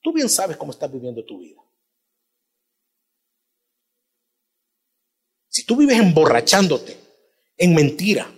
Tú 0.00 0.12
bien 0.12 0.28
sabes 0.28 0.56
cómo 0.56 0.72
estás 0.72 0.90
viviendo 0.92 1.24
tu 1.24 1.38
vida. 1.38 1.60
Si 5.48 5.64
tú 5.64 5.76
vives 5.76 5.98
emborrachándote, 5.98 6.96
en 7.56 7.74
mentira, 7.74 8.32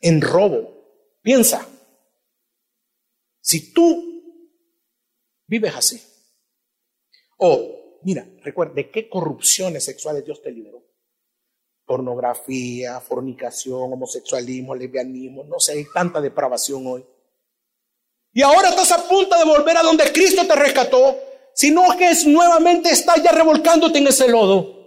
en 0.00 0.20
robo, 0.20 1.18
piensa, 1.20 1.68
si 3.40 3.72
tú 3.72 4.48
vives 5.46 5.74
así, 5.74 6.02
o 7.38 8.00
mira, 8.02 8.26
recuerda, 8.42 8.74
¿de 8.74 8.90
qué 8.90 9.08
corrupciones 9.08 9.84
sexuales 9.84 10.24
Dios 10.24 10.40
te 10.40 10.50
liberó? 10.50 10.82
pornografía, 11.92 13.00
fornicación, 13.00 13.92
homosexualismo, 13.92 14.74
lesbianismo, 14.74 15.44
no 15.44 15.58
sé, 15.58 15.72
hay 15.72 15.84
tanta 15.92 16.20
depravación 16.20 16.86
hoy. 16.86 17.04
Y 18.32 18.42
ahora 18.42 18.70
estás 18.70 18.92
a 18.92 19.06
punto 19.06 19.36
de 19.36 19.44
volver 19.44 19.76
a 19.76 19.82
donde 19.82 20.10
Cristo 20.12 20.46
te 20.46 20.54
rescató, 20.54 21.18
sino 21.54 21.96
que 21.96 22.10
es 22.10 22.26
nuevamente 22.26 22.90
estás 22.90 23.22
ya 23.22 23.32
revolcándote 23.32 23.98
en 23.98 24.06
ese 24.06 24.28
lodo. 24.28 24.82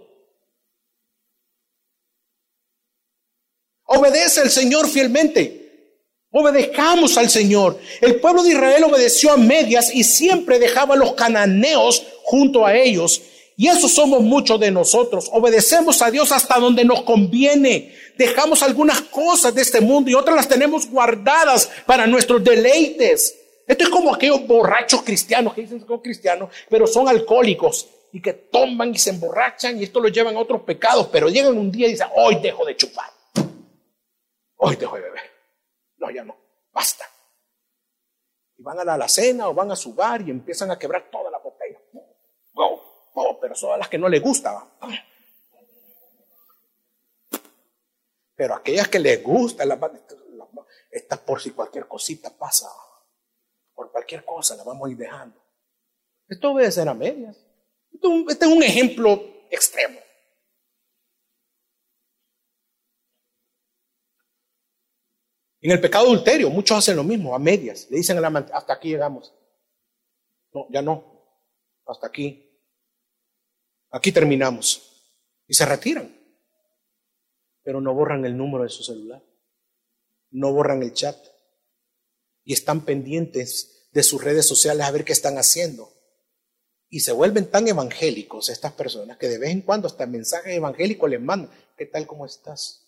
Obedece 3.84 4.40
al 4.40 4.50
Señor 4.50 4.88
fielmente. 4.88 5.66
Obedezcamos 6.32 7.16
al 7.16 7.30
Señor. 7.30 7.78
El 8.00 8.20
pueblo 8.20 8.42
de 8.42 8.50
Israel 8.50 8.84
obedeció 8.84 9.32
a 9.32 9.36
medias 9.36 9.94
y 9.94 10.02
siempre 10.02 10.58
dejaba 10.58 10.94
a 10.94 10.98
los 10.98 11.14
cananeos 11.14 12.04
junto 12.24 12.66
a 12.66 12.74
ellos. 12.74 13.22
Y 13.58 13.68
eso 13.68 13.88
somos 13.88 14.20
muchos 14.20 14.60
de 14.60 14.70
nosotros. 14.70 15.30
Obedecemos 15.32 16.02
a 16.02 16.10
Dios 16.10 16.30
hasta 16.30 16.58
donde 16.58 16.84
nos 16.84 17.02
conviene. 17.02 17.94
Dejamos 18.18 18.62
algunas 18.62 19.00
cosas 19.00 19.54
de 19.54 19.62
este 19.62 19.80
mundo 19.80 20.10
y 20.10 20.14
otras 20.14 20.36
las 20.36 20.48
tenemos 20.48 20.90
guardadas 20.90 21.70
para 21.86 22.06
nuestros 22.06 22.44
deleites. 22.44 23.34
Esto 23.66 23.84
es 23.84 23.90
como 23.90 24.14
aquellos 24.14 24.46
borrachos 24.46 25.02
cristianos 25.02 25.54
que 25.54 25.62
dicen 25.62 25.80
que 25.80 25.86
son 25.86 26.00
cristianos, 26.00 26.50
pero 26.68 26.86
son 26.86 27.08
alcohólicos 27.08 27.88
y 28.12 28.20
que 28.20 28.34
toman 28.34 28.94
y 28.94 28.98
se 28.98 29.10
emborrachan 29.10 29.78
y 29.78 29.84
esto 29.84 30.00
los 30.00 30.12
llevan 30.12 30.36
a 30.36 30.40
otros 30.40 30.60
pecados, 30.62 31.08
pero 31.10 31.28
llegan 31.28 31.56
un 31.56 31.72
día 31.72 31.88
y 31.88 31.92
dicen, 31.92 32.08
hoy 32.14 32.36
dejo 32.36 32.64
de 32.64 32.76
chupar. 32.76 33.10
Hoy 34.56 34.76
dejo 34.76 34.96
de 34.96 35.02
beber. 35.02 35.22
No, 35.96 36.10
ya 36.10 36.24
no. 36.24 36.36
Basta. 36.72 37.04
Y 38.58 38.62
van 38.62 38.78
a 38.78 38.84
la 38.84 38.94
alacena 38.94 39.48
o 39.48 39.54
van 39.54 39.70
a 39.70 39.76
su 39.76 39.94
bar 39.94 40.20
y 40.22 40.30
empiezan 40.30 40.70
a 40.70 40.78
quebrar 40.78 41.10
toda 41.10 41.30
la 41.30 41.38
botella. 41.38 41.78
Oh, 43.18 43.38
pero 43.40 43.54
son 43.54 43.78
las 43.78 43.88
que 43.88 43.96
no 43.96 44.10
les 44.10 44.22
gustaban. 44.22 44.68
Pero 48.34 48.54
aquellas 48.54 48.88
que 48.88 48.98
les 48.98 49.22
gustan, 49.22 49.70
estas 50.90 51.18
por 51.20 51.40
si 51.40 51.52
cualquier 51.52 51.88
cosita 51.88 52.36
pasa, 52.36 52.68
por 53.74 53.90
cualquier 53.90 54.22
cosa 54.22 54.54
la 54.54 54.64
vamos 54.64 54.86
a 54.86 54.90
ir 54.90 54.98
dejando. 54.98 55.42
Esto 56.28 56.54
ser 56.70 56.88
a 56.90 56.94
medias. 56.94 57.38
Este 58.28 58.44
es 58.44 58.52
un 58.52 58.62
ejemplo 58.62 59.18
extremo. 59.50 59.98
En 65.62 65.70
el 65.70 65.80
pecado 65.80 66.04
adulterio, 66.04 66.50
muchos 66.50 66.76
hacen 66.76 66.96
lo 66.96 67.02
mismo, 67.02 67.34
a 67.34 67.38
medias. 67.38 67.90
Le 67.90 67.96
dicen 67.96 68.18
a 68.18 68.20
la 68.20 68.46
hasta 68.52 68.74
aquí 68.74 68.90
llegamos. 68.90 69.34
No, 70.52 70.66
ya 70.68 70.82
no. 70.82 71.02
Hasta 71.86 72.08
aquí. 72.08 72.45
Aquí 73.90 74.12
terminamos. 74.12 74.82
Y 75.46 75.54
se 75.54 75.64
retiran. 75.64 76.14
Pero 77.62 77.80
no 77.80 77.94
borran 77.94 78.24
el 78.24 78.36
número 78.36 78.64
de 78.64 78.70
su 78.70 78.82
celular. 78.82 79.22
No 80.30 80.52
borran 80.52 80.82
el 80.82 80.92
chat. 80.92 81.16
Y 82.44 82.52
están 82.52 82.84
pendientes 82.84 83.88
de 83.92 84.02
sus 84.02 84.22
redes 84.22 84.46
sociales 84.46 84.86
a 84.86 84.90
ver 84.90 85.04
qué 85.04 85.12
están 85.12 85.38
haciendo. 85.38 85.90
Y 86.88 87.00
se 87.00 87.12
vuelven 87.12 87.50
tan 87.50 87.66
evangélicos 87.66 88.48
estas 88.48 88.72
personas 88.72 89.16
que 89.16 89.28
de 89.28 89.38
vez 89.38 89.50
en 89.50 89.62
cuando 89.62 89.88
hasta 89.88 90.06
mensajes 90.06 90.54
evangélicos 90.54 91.10
les 91.10 91.20
mandan. 91.20 91.50
¿Qué 91.76 91.86
tal 91.86 92.06
cómo 92.06 92.26
estás? 92.26 92.86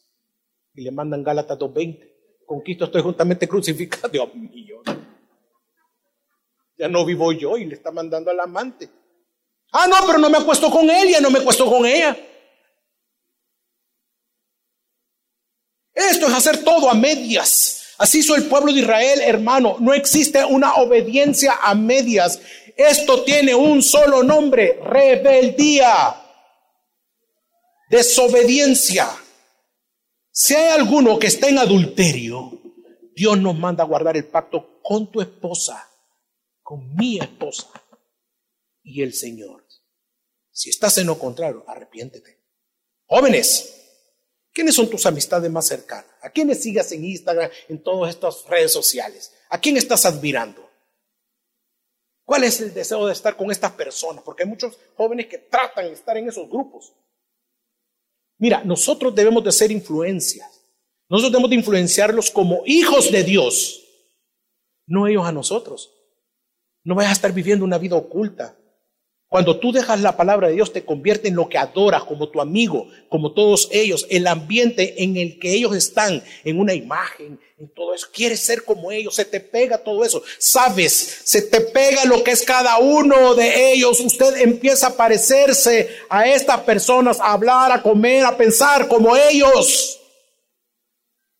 Y 0.74 0.82
le 0.82 0.90
mandan 0.90 1.24
Gálatas 1.24 1.58
2.20. 1.58 2.44
Con 2.46 2.60
Cristo 2.60 2.84
estoy 2.84 3.02
juntamente 3.02 3.48
crucificado. 3.48 4.08
Dios 4.12 4.34
mío. 4.34 4.82
Ya 6.76 6.88
no 6.88 7.04
vivo 7.04 7.32
yo 7.32 7.56
y 7.56 7.64
le 7.64 7.74
está 7.74 7.90
mandando 7.90 8.30
al 8.30 8.40
amante. 8.40 8.88
Ah, 9.70 9.86
no, 9.86 9.96
pero 10.06 10.18
no 10.18 10.30
me 10.30 10.38
acuesto 10.38 10.70
con 10.70 10.88
él, 10.88 11.10
ya 11.10 11.20
no 11.20 11.30
me 11.30 11.40
acuesto 11.40 11.66
con 11.66 11.84
ella. 11.84 12.16
Esto 15.92 16.28
es 16.28 16.34
hacer 16.34 16.64
todo 16.64 16.88
a 16.88 16.94
medias. 16.94 17.96
Así 17.98 18.20
hizo 18.20 18.36
el 18.36 18.44
pueblo 18.44 18.72
de 18.72 18.80
Israel, 18.80 19.20
hermano. 19.20 19.76
No 19.80 19.92
existe 19.92 20.44
una 20.44 20.74
obediencia 20.74 21.58
a 21.60 21.74
medias. 21.74 22.40
Esto 22.76 23.24
tiene 23.24 23.54
un 23.54 23.82
solo 23.82 24.22
nombre, 24.22 24.78
rebeldía, 24.82 26.14
desobediencia. 27.90 29.08
Si 30.30 30.54
hay 30.54 30.70
alguno 30.70 31.18
que 31.18 31.26
está 31.26 31.48
en 31.48 31.58
adulterio, 31.58 32.52
Dios 33.16 33.36
nos 33.38 33.58
manda 33.58 33.82
a 33.82 33.86
guardar 33.86 34.16
el 34.16 34.26
pacto 34.26 34.78
con 34.80 35.10
tu 35.10 35.20
esposa, 35.20 35.84
con 36.62 36.94
mi 36.94 37.18
esposa 37.18 37.68
y 38.88 39.02
el 39.02 39.12
Señor. 39.12 39.66
Si 40.50 40.70
estás 40.70 40.98
en 40.98 41.06
lo 41.06 41.18
contrario, 41.18 41.64
arrepiéntete. 41.68 42.38
Jóvenes, 43.06 43.74
¿quiénes 44.52 44.74
son 44.74 44.88
tus 44.88 45.06
amistades 45.06 45.50
más 45.50 45.66
cercanas? 45.66 46.10
¿A 46.22 46.30
quiénes 46.30 46.62
sigas 46.62 46.90
en 46.92 47.04
Instagram, 47.04 47.50
en 47.68 47.82
todas 47.82 48.14
estas 48.14 48.44
redes 48.46 48.72
sociales? 48.72 49.32
¿A 49.50 49.60
quién 49.60 49.76
estás 49.76 50.04
admirando? 50.04 50.68
¿Cuál 52.24 52.44
es 52.44 52.60
el 52.60 52.74
deseo 52.74 53.06
de 53.06 53.12
estar 53.12 53.36
con 53.36 53.50
estas 53.50 53.72
personas? 53.72 54.24
Porque 54.24 54.42
hay 54.42 54.48
muchos 54.48 54.76
jóvenes 54.96 55.26
que 55.26 55.38
tratan 55.38 55.86
de 55.86 55.92
estar 55.92 56.16
en 56.16 56.28
esos 56.28 56.48
grupos. 56.48 56.92
Mira, 58.38 58.64
nosotros 58.64 59.14
debemos 59.14 59.44
de 59.44 59.52
ser 59.52 59.70
influencias. 59.70 60.64
Nosotros 61.08 61.32
debemos 61.32 61.50
de 61.50 61.56
influenciarlos 61.56 62.30
como 62.30 62.62
hijos 62.66 63.10
de 63.10 63.24
Dios, 63.24 63.84
no 64.86 65.06
ellos 65.06 65.26
a 65.26 65.32
nosotros. 65.32 65.94
No 66.84 66.94
vayas 66.94 67.10
a 67.10 67.14
estar 67.14 67.32
viviendo 67.32 67.64
una 67.64 67.78
vida 67.78 67.96
oculta. 67.96 68.56
Cuando 69.28 69.58
tú 69.58 69.72
dejas 69.72 70.00
la 70.00 70.16
palabra 70.16 70.48
de 70.48 70.54
Dios, 70.54 70.72
te 70.72 70.86
convierte 70.86 71.28
en 71.28 71.34
lo 71.34 71.50
que 71.50 71.58
adoras, 71.58 72.04
como 72.04 72.30
tu 72.30 72.40
amigo, 72.40 72.88
como 73.10 73.34
todos 73.34 73.68
ellos, 73.70 74.06
el 74.08 74.26
ambiente 74.26 75.02
en 75.02 75.18
el 75.18 75.38
que 75.38 75.52
ellos 75.52 75.76
están, 75.76 76.22
en 76.44 76.58
una 76.58 76.72
imagen, 76.72 77.38
en 77.58 77.68
todo 77.74 77.92
eso. 77.92 78.06
Quieres 78.10 78.40
ser 78.40 78.64
como 78.64 78.90
ellos, 78.90 79.14
se 79.14 79.26
te 79.26 79.40
pega 79.40 79.84
todo 79.84 80.02
eso. 80.02 80.22
Sabes, 80.38 81.20
se 81.24 81.42
te 81.42 81.60
pega 81.60 82.06
lo 82.06 82.24
que 82.24 82.30
es 82.30 82.42
cada 82.42 82.78
uno 82.78 83.34
de 83.34 83.72
ellos. 83.72 84.00
Usted 84.00 84.38
empieza 84.38 84.86
a 84.86 84.96
parecerse 84.96 85.90
a 86.08 86.26
estas 86.26 86.60
personas, 86.60 87.20
a 87.20 87.32
hablar, 87.32 87.70
a 87.70 87.82
comer, 87.82 88.24
a 88.24 88.34
pensar 88.34 88.88
como 88.88 89.14
ellos. 89.14 89.97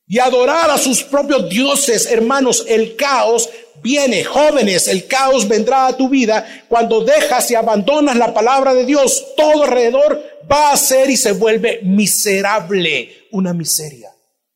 Y 0.09 0.19
adorar 0.19 0.71
a 0.71 0.79
sus 0.79 1.05
propios 1.05 1.51
dioses, 1.51 2.11
hermanos, 2.11 2.65
el 2.67 2.97
caos 2.97 3.51
viene, 3.83 4.25
jóvenes, 4.25 4.89
el 4.89 5.07
caos 5.07 5.47
vendrá 5.47 5.87
a 5.87 5.97
tu 5.97 6.09
vida 6.09 6.65
cuando 6.67 7.05
dejas 7.05 7.51
y 7.51 7.55
abandonas 7.55 8.17
la 8.17 8.33
palabra 8.33 8.73
de 8.73 8.87
Dios. 8.87 9.35
Todo 9.37 9.65
alrededor 9.65 10.19
va 10.51 10.73
a 10.73 10.77
ser 10.79 11.11
y 11.11 11.17
se 11.19 11.33
vuelve 11.33 11.81
miserable, 11.83 13.29
una 13.33 13.53
miseria, 13.53 14.11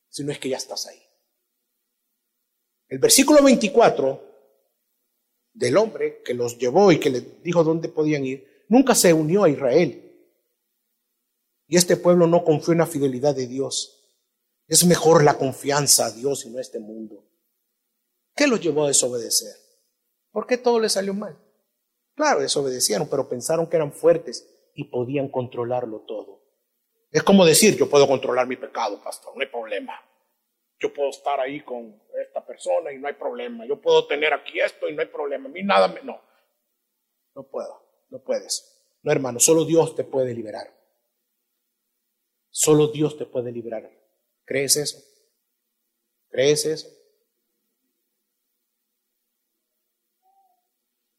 si 0.09 0.24
no 0.24 0.32
es 0.32 0.38
que 0.38 0.48
ya 0.48 0.57
estás 0.57 0.86
ahí. 0.86 1.03
El 2.88 2.98
versículo 2.98 3.42
24 3.42 4.32
del 5.53 5.76
hombre 5.76 6.22
que 6.24 6.32
los 6.32 6.59
llevó 6.59 6.92
y 6.92 6.98
que 6.98 7.11
les 7.11 7.42
dijo 7.42 7.62
dónde 7.62 7.88
podían 7.88 8.24
ir, 8.24 8.64
nunca 8.68 8.94
se 8.94 9.12
unió 9.12 9.44
a 9.44 9.50
Israel. 9.50 10.11
Y 11.68 11.76
este 11.76 11.96
pueblo 11.96 12.26
no 12.26 12.42
confió 12.42 12.72
en 12.72 12.78
la 12.78 12.86
fidelidad 12.86 13.34
de 13.34 13.46
Dios. 13.46 14.01
Es 14.72 14.86
mejor 14.86 15.22
la 15.22 15.36
confianza 15.36 16.06
a 16.06 16.10
Dios 16.12 16.46
y 16.46 16.48
no 16.48 16.56
a 16.56 16.62
este 16.62 16.78
mundo. 16.80 17.26
¿Qué 18.34 18.46
los 18.46 18.58
llevó 18.58 18.84
a 18.84 18.88
desobedecer? 18.88 19.54
¿Por 20.30 20.46
qué 20.46 20.56
todo 20.56 20.80
les 20.80 20.92
salió 20.92 21.12
mal? 21.12 21.36
Claro, 22.14 22.40
desobedecieron, 22.40 23.06
pero 23.10 23.28
pensaron 23.28 23.66
que 23.66 23.76
eran 23.76 23.92
fuertes 23.92 24.48
y 24.74 24.84
podían 24.84 25.28
controlarlo 25.28 26.06
todo. 26.08 26.40
Es 27.10 27.22
como 27.22 27.44
decir, 27.44 27.76
yo 27.76 27.90
puedo 27.90 28.08
controlar 28.08 28.46
mi 28.46 28.56
pecado, 28.56 28.98
pastor, 29.04 29.36
no 29.36 29.42
hay 29.42 29.48
problema. 29.48 29.92
Yo 30.80 30.90
puedo 30.94 31.10
estar 31.10 31.38
ahí 31.38 31.60
con 31.60 32.00
esta 32.26 32.42
persona 32.42 32.94
y 32.94 32.98
no 32.98 33.08
hay 33.08 33.14
problema. 33.14 33.66
Yo 33.66 33.78
puedo 33.78 34.06
tener 34.06 34.32
aquí 34.32 34.58
esto 34.58 34.88
y 34.88 34.94
no 34.94 35.02
hay 35.02 35.08
problema. 35.08 35.50
A 35.50 35.52
mí 35.52 35.62
nada 35.62 35.88
me... 35.88 36.00
No, 36.00 36.18
no 37.34 37.42
puedo, 37.42 38.06
no 38.08 38.20
puedes. 38.20 38.88
No, 39.02 39.12
hermano, 39.12 39.38
solo 39.38 39.66
Dios 39.66 39.94
te 39.94 40.04
puede 40.04 40.32
liberar. 40.32 40.72
Solo 42.48 42.86
Dios 42.86 43.18
te 43.18 43.26
puede 43.26 43.52
liberar. 43.52 44.01
¿Crees 44.53 44.76
eso? 44.76 44.98
¿Crees 46.28 46.66
eso? 46.66 46.86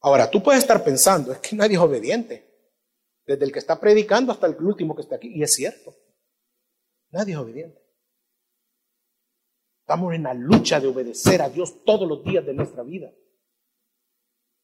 Ahora, 0.02 0.30
tú 0.30 0.44
puedes 0.44 0.62
estar 0.62 0.84
pensando, 0.84 1.32
es 1.32 1.40
que 1.40 1.56
nadie 1.56 1.74
es 1.74 1.82
obediente. 1.82 2.48
Desde 3.26 3.44
el 3.44 3.52
que 3.52 3.58
está 3.58 3.80
predicando 3.80 4.32
hasta 4.32 4.46
el 4.46 4.56
último 4.64 4.96
que 4.96 5.02
está 5.02 5.16
aquí. 5.16 5.32
Y 5.34 5.42
es 5.42 5.52
cierto. 5.56 5.96
Nadie 7.10 7.34
es 7.34 7.40
obediente. 7.40 7.82
Estamos 9.80 10.14
en 10.14 10.22
la 10.22 10.36
lucha 10.36 10.80
de 10.80 10.90
obedecer 10.90 11.42
a 11.42 11.50
Dios 11.50 11.84
todos 11.84 12.08
los 12.08 12.24
días 12.24 12.46
de 12.46 12.54
nuestra 12.54 12.84
vida. 12.84 13.12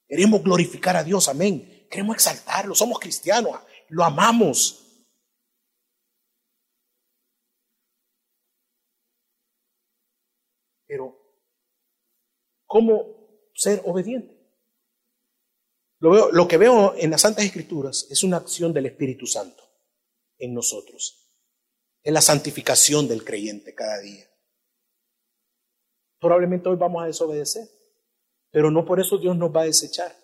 Queremos 0.07 0.43
glorificar 0.43 0.95
a 0.95 1.03
Dios, 1.03 1.27
amén. 1.27 1.87
Queremos 1.89 2.17
exaltarlo. 2.17 2.75
Somos 2.75 2.99
cristianos. 2.99 3.59
Lo 3.87 4.03
amamos. 4.03 4.88
Pero, 10.89 11.15
¿cómo 12.65 13.51
ser 13.53 13.83
obediente? 13.85 14.35
Lo, 15.99 16.47
que 16.47 16.57
veo 16.57 16.95
en 16.97 17.11
las 17.11 17.21
Santas 17.21 17.45
Escrituras 17.45 18.07
es 18.09 18.23
una 18.23 18.37
acción 18.37 18.73
del 18.73 18.87
Espíritu 18.87 19.27
Santo 19.27 19.61
en 20.39 20.55
nosotros. 20.55 21.29
Es 22.01 22.11
la 22.11 22.21
santificación 22.21 23.07
del 23.07 23.23
creyente 23.23 23.75
cada 23.75 23.99
día. 23.99 24.25
Probablemente 26.19 26.69
hoy 26.69 26.77
vamos 26.77 27.03
a 27.03 27.05
desobedecer, 27.05 27.69
pero 28.49 28.71
no 28.71 28.83
por 28.83 28.99
eso 28.99 29.19
Dios 29.19 29.37
nos 29.37 29.55
va 29.55 29.61
a 29.61 29.65
desechar. 29.65 30.15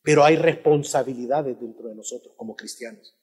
Pero 0.00 0.24
hay 0.24 0.36
responsabilidades 0.36 1.60
dentro 1.60 1.88
de 1.88 1.96
nosotros 1.96 2.32
como 2.34 2.56
cristianos. 2.56 3.14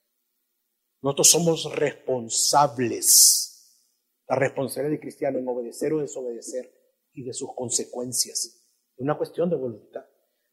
Nosotros 1.02 1.30
somos 1.30 1.74
responsables. 1.74 3.53
La 4.34 4.40
responsabilidad 4.40 5.00
cristiano 5.00 5.38
en 5.38 5.48
obedecer 5.48 5.94
o 5.94 6.00
desobedecer 6.00 6.68
y 7.14 7.24
de 7.24 7.34
sus 7.34 7.54
consecuencias. 7.54 8.46
Es 8.96 9.00
una 9.00 9.16
cuestión 9.16 9.48
de 9.48 9.56
voluntad. 9.56 10.06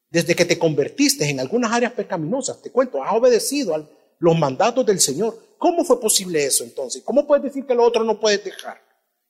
Desde 0.07 0.35
que 0.35 0.45
te 0.45 0.59
convertiste 0.59 1.27
en 1.27 1.39
algunas 1.39 1.71
áreas 1.71 1.93
pecaminosas, 1.93 2.61
te 2.61 2.71
cuento, 2.71 3.03
has 3.03 3.15
obedecido 3.15 3.73
a 3.73 3.89
los 4.19 4.37
mandatos 4.37 4.85
del 4.85 4.99
Señor. 4.99 5.35
¿Cómo 5.57 5.83
fue 5.83 5.99
posible 5.99 6.45
eso 6.45 6.63
entonces? 6.63 7.01
¿Cómo 7.01 7.25
puedes 7.25 7.43
decir 7.43 7.65
que 7.65 7.73
lo 7.73 7.83
otro 7.83 8.03
no 8.03 8.19
puedes 8.19 8.43
dejar 8.43 8.79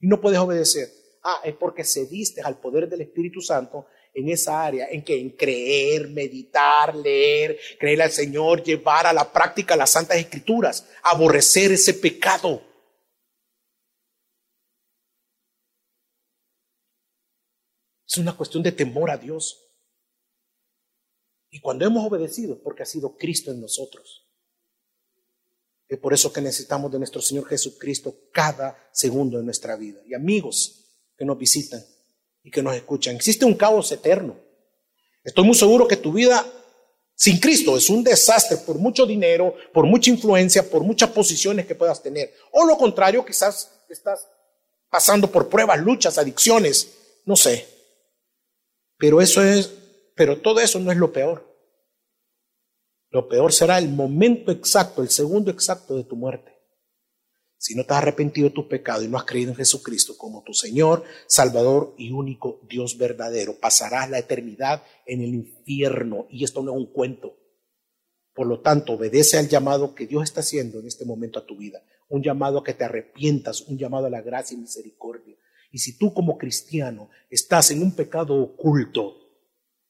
y 0.01 0.07
no 0.07 0.19
puedes 0.19 0.39
obedecer? 0.39 0.89
Ah, 1.23 1.39
es 1.45 1.55
porque 1.55 1.85
cediste 1.85 2.41
al 2.41 2.59
poder 2.59 2.89
del 2.89 2.99
Espíritu 2.99 3.39
Santo 3.39 3.85
en 4.13 4.27
esa 4.27 4.65
área, 4.65 4.89
en 4.91 5.01
que 5.05 5.17
en 5.17 5.29
creer, 5.29 6.09
meditar, 6.09 6.93
leer, 6.93 7.57
creer 7.79 8.01
al 8.01 8.11
Señor, 8.11 8.63
llevar 8.63 9.07
a 9.07 9.13
la 9.13 9.31
práctica 9.31 9.77
las 9.77 9.91
santas 9.91 10.17
escrituras, 10.17 10.89
aborrecer 11.03 11.71
ese 11.71 11.93
pecado. 11.93 12.70
Es 18.11 18.17
una 18.17 18.35
cuestión 18.35 18.61
de 18.61 18.73
temor 18.73 19.09
a 19.09 19.17
Dios. 19.17 19.69
Y 21.49 21.61
cuando 21.61 21.85
hemos 21.85 22.05
obedecido, 22.05 22.61
porque 22.61 22.83
ha 22.83 22.85
sido 22.85 23.15
Cristo 23.15 23.51
en 23.51 23.61
nosotros. 23.61 24.27
Es 25.87 25.97
por 25.97 26.13
eso 26.13 26.33
que 26.33 26.41
necesitamos 26.41 26.91
de 26.91 26.97
nuestro 26.97 27.21
Señor 27.21 27.47
Jesucristo 27.47 28.13
cada 28.33 28.77
segundo 28.91 29.37
de 29.37 29.45
nuestra 29.45 29.77
vida. 29.77 30.01
Y 30.05 30.13
amigos 30.13 30.89
que 31.17 31.23
nos 31.23 31.37
visitan 31.37 31.81
y 32.43 32.51
que 32.51 32.61
nos 32.61 32.75
escuchan, 32.75 33.15
existe 33.15 33.45
un 33.45 33.53
caos 33.53 33.89
eterno. 33.93 34.37
Estoy 35.23 35.45
muy 35.45 35.55
seguro 35.55 35.87
que 35.87 35.95
tu 35.95 36.11
vida 36.11 36.45
sin 37.15 37.39
Cristo 37.39 37.77
es 37.77 37.89
un 37.89 38.03
desastre 38.03 38.57
por 38.57 38.77
mucho 38.77 39.05
dinero, 39.05 39.55
por 39.73 39.85
mucha 39.85 40.09
influencia, 40.09 40.69
por 40.69 40.83
muchas 40.83 41.11
posiciones 41.11 41.65
que 41.65 41.75
puedas 41.75 42.03
tener. 42.03 42.33
O 42.51 42.65
lo 42.65 42.77
contrario, 42.77 43.23
quizás 43.23 43.71
estás 43.87 44.27
pasando 44.89 45.31
por 45.31 45.47
pruebas, 45.47 45.79
luchas, 45.79 46.17
adicciones, 46.17 46.89
no 47.25 47.37
sé. 47.37 47.70
Pero 49.01 49.19
eso 49.19 49.43
es 49.43 49.81
pero 50.15 50.39
todo 50.39 50.59
eso 50.59 50.79
no 50.79 50.91
es 50.91 50.97
lo 50.97 51.11
peor. 51.11 51.47
Lo 53.09 53.27
peor 53.27 53.51
será 53.51 53.79
el 53.79 53.89
momento 53.89 54.51
exacto, 54.51 55.01
el 55.01 55.09
segundo 55.09 55.49
exacto 55.49 55.97
de 55.97 56.03
tu 56.03 56.15
muerte. 56.15 56.51
Si 57.57 57.75
no 57.75 57.85
te 57.85 57.93
has 57.93 57.99
arrepentido 57.99 58.49
de 58.49 58.55
tus 58.55 58.65
pecados 58.65 59.03
y 59.03 59.07
no 59.07 59.17
has 59.17 59.25
creído 59.25 59.51
en 59.51 59.57
Jesucristo 59.57 60.17
como 60.17 60.43
tu 60.43 60.53
Señor, 60.53 61.03
Salvador 61.27 61.93
y 61.97 62.11
único 62.11 62.59
Dios 62.69 62.97
verdadero, 62.97 63.59
pasarás 63.59 64.09
la 64.09 64.19
eternidad 64.19 64.83
en 65.05 65.21
el 65.21 65.33
infierno. 65.33 66.27
Y 66.29 66.43
esto 66.43 66.63
no 66.63 66.71
es 66.71 66.77
un 66.77 66.91
cuento. 66.91 67.35
Por 68.33 68.47
lo 68.47 68.61
tanto, 68.61 68.93
obedece 68.93 69.37
al 69.37 69.49
llamado 69.49 69.93
que 69.93 70.07
Dios 70.07 70.23
está 70.23 70.39
haciendo 70.39 70.79
en 70.79 70.87
este 70.87 71.05
momento 71.05 71.39
a 71.39 71.45
tu 71.45 71.57
vida. 71.57 71.83
Un 72.09 72.23
llamado 72.23 72.59
a 72.59 72.63
que 72.63 72.73
te 72.73 72.83
arrepientas, 72.83 73.61
un 73.61 73.77
llamado 73.77 74.05
a 74.05 74.09
la 74.09 74.21
gracia 74.21 74.55
y 74.55 74.61
misericordia. 74.61 75.35
Y 75.71 75.79
si 75.79 75.97
tú 75.97 76.13
como 76.13 76.37
cristiano 76.37 77.09
estás 77.29 77.71
en 77.71 77.81
un 77.81 77.95
pecado 77.95 78.35
oculto, 78.35 79.17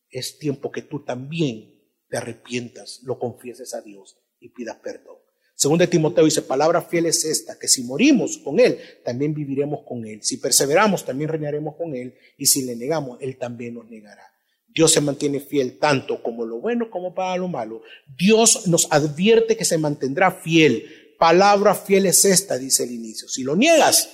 es 0.10 0.38
tiempo 0.38 0.72
que 0.72 0.84
tú 0.84 1.04
también 1.04 1.74
te 2.08 2.18
arrepientas, 2.18 3.02
lo 3.04 3.18
confieses 3.18 3.74
a 3.74 3.82
Dios 3.82 4.18
y 4.40 4.50
pidas 4.50 4.78
perdón. 4.78 5.18
Según 5.56 5.78
de 5.78 5.88
Timoteo 5.88 6.26
dice, 6.26 6.42
palabra 6.42 6.82
fiel 6.82 7.06
es 7.06 7.24
esta, 7.24 7.58
que 7.60 7.68
si 7.68 7.84
morimos 7.84 8.40
con 8.40 8.60
Él, 8.60 8.80
también 9.06 9.34
viviremos 9.34 9.82
con 9.86 10.08
Él. 10.08 10.24
Si 10.24 10.38
perseveramos, 10.38 11.06
también 11.06 11.30
reinaremos 11.30 11.76
con 11.76 11.96
Él. 11.96 12.16
Y 12.36 12.48
si 12.48 12.64
le 12.64 12.76
negamos, 12.76 13.20
Él 13.22 13.38
también 13.38 13.76
nos 13.76 13.88
negará. 13.88 14.24
Dios 14.68 14.92
se 14.92 15.02
mantiene 15.02 15.40
fiel 15.40 15.78
tanto 15.78 16.24
como 16.24 16.46
lo 16.46 16.60
bueno 16.60 16.90
como 16.90 17.14
para 17.14 17.38
lo 17.38 17.48
malo. 17.48 17.84
Dios 18.18 18.68
nos 18.68 18.92
advierte 18.92 19.56
que 19.56 19.66
se 19.66 19.78
mantendrá 19.78 20.32
fiel. 20.32 21.16
Palabra 21.20 21.76
fiel 21.76 22.08
es 22.08 22.26
esta, 22.26 22.58
dice 22.58 22.86
el 22.86 22.92
inicio. 22.92 23.28
Si 23.28 23.44
lo 23.44 23.56
niegas, 23.56 24.10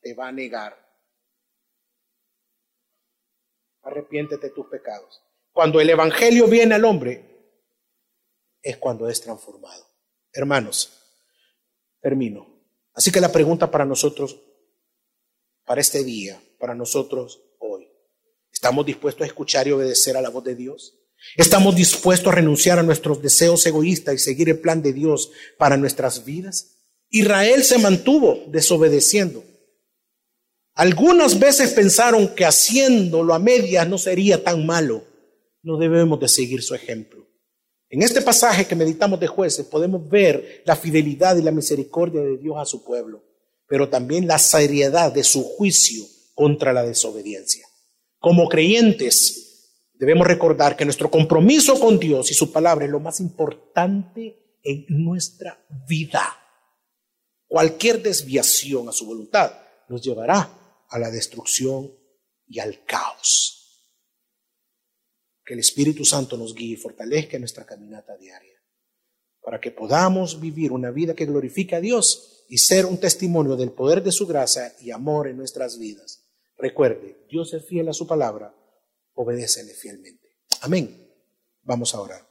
te 0.00 0.14
va 0.14 0.28
a 0.28 0.32
negar. 0.32 0.83
Arrepiéntete 3.84 4.48
de 4.48 4.54
tus 4.54 4.66
pecados. 4.66 5.22
Cuando 5.52 5.80
el 5.80 5.90
Evangelio 5.90 6.46
viene 6.46 6.74
al 6.74 6.84
hombre, 6.84 7.34
es 8.62 8.76
cuando 8.78 9.08
es 9.08 9.20
transformado. 9.20 9.86
Hermanos, 10.32 10.92
termino. 12.00 12.46
Así 12.94 13.12
que 13.12 13.20
la 13.20 13.30
pregunta 13.30 13.70
para 13.70 13.84
nosotros, 13.84 14.40
para 15.64 15.80
este 15.80 16.02
día, 16.02 16.40
para 16.58 16.74
nosotros 16.74 17.40
hoy, 17.58 17.88
¿estamos 18.52 18.86
dispuestos 18.86 19.22
a 19.22 19.26
escuchar 19.26 19.68
y 19.68 19.72
obedecer 19.72 20.16
a 20.16 20.22
la 20.22 20.30
voz 20.30 20.44
de 20.44 20.54
Dios? 20.54 20.98
¿Estamos 21.36 21.74
dispuestos 21.74 22.32
a 22.32 22.36
renunciar 22.36 22.78
a 22.78 22.82
nuestros 22.82 23.22
deseos 23.22 23.64
egoístas 23.66 24.14
y 24.14 24.18
seguir 24.18 24.48
el 24.48 24.60
plan 24.60 24.82
de 24.82 24.92
Dios 24.92 25.30
para 25.58 25.76
nuestras 25.76 26.24
vidas? 26.24 26.74
Israel 27.10 27.62
se 27.62 27.78
mantuvo 27.78 28.44
desobedeciendo. 28.48 29.44
Algunas 30.74 31.38
veces 31.38 31.72
pensaron 31.72 32.34
que 32.34 32.44
haciéndolo 32.44 33.32
a 33.32 33.38
medias 33.38 33.88
no 33.88 33.96
sería 33.96 34.42
tan 34.42 34.66
malo. 34.66 35.04
No 35.62 35.78
debemos 35.78 36.18
de 36.18 36.28
seguir 36.28 36.62
su 36.62 36.74
ejemplo. 36.74 37.24
En 37.88 38.02
este 38.02 38.20
pasaje 38.20 38.66
que 38.66 38.74
meditamos 38.74 39.20
de 39.20 39.28
jueces 39.28 39.66
podemos 39.66 40.08
ver 40.08 40.62
la 40.66 40.74
fidelidad 40.74 41.36
y 41.36 41.42
la 41.42 41.52
misericordia 41.52 42.22
de 42.22 42.38
Dios 42.38 42.56
a 42.58 42.64
su 42.64 42.82
pueblo, 42.82 43.22
pero 43.68 43.88
también 43.88 44.26
la 44.26 44.38
seriedad 44.38 45.12
de 45.12 45.22
su 45.22 45.44
juicio 45.44 46.04
contra 46.34 46.72
la 46.72 46.82
desobediencia. 46.82 47.64
Como 48.18 48.48
creyentes 48.48 49.70
debemos 49.94 50.26
recordar 50.26 50.76
que 50.76 50.84
nuestro 50.84 51.08
compromiso 51.08 51.78
con 51.78 52.00
Dios 52.00 52.32
y 52.32 52.34
su 52.34 52.50
palabra 52.50 52.84
es 52.84 52.90
lo 52.90 52.98
más 52.98 53.20
importante 53.20 54.58
en 54.64 54.86
nuestra 54.88 55.64
vida. 55.86 56.36
Cualquier 57.46 58.02
desviación 58.02 58.88
a 58.88 58.92
su 58.92 59.06
voluntad 59.06 59.52
nos 59.88 60.02
llevará 60.02 60.63
a 60.88 60.98
la 60.98 61.10
destrucción 61.10 61.92
y 62.46 62.60
al 62.60 62.84
caos. 62.84 63.82
Que 65.44 65.54
el 65.54 65.60
Espíritu 65.60 66.04
Santo 66.04 66.36
nos 66.36 66.54
guíe 66.54 66.74
y 66.74 66.76
fortalezca 66.76 67.38
nuestra 67.38 67.66
caminata 67.66 68.16
diaria, 68.16 68.58
para 69.42 69.60
que 69.60 69.70
podamos 69.70 70.40
vivir 70.40 70.72
una 70.72 70.90
vida 70.90 71.14
que 71.14 71.26
glorifique 71.26 71.74
a 71.74 71.80
Dios 71.80 72.44
y 72.48 72.58
ser 72.58 72.86
un 72.86 72.98
testimonio 72.98 73.56
del 73.56 73.72
poder 73.72 74.02
de 74.02 74.12
su 74.12 74.26
gracia 74.26 74.74
y 74.80 74.90
amor 74.90 75.28
en 75.28 75.36
nuestras 75.36 75.78
vidas. 75.78 76.24
Recuerde, 76.56 77.26
Dios 77.28 77.52
es 77.52 77.66
fiel 77.66 77.88
a 77.88 77.92
su 77.92 78.06
palabra, 78.06 78.54
obedécele 79.14 79.74
fielmente. 79.74 80.28
Amén. 80.60 81.10
Vamos 81.62 81.94
a 81.94 82.00
orar. 82.00 82.26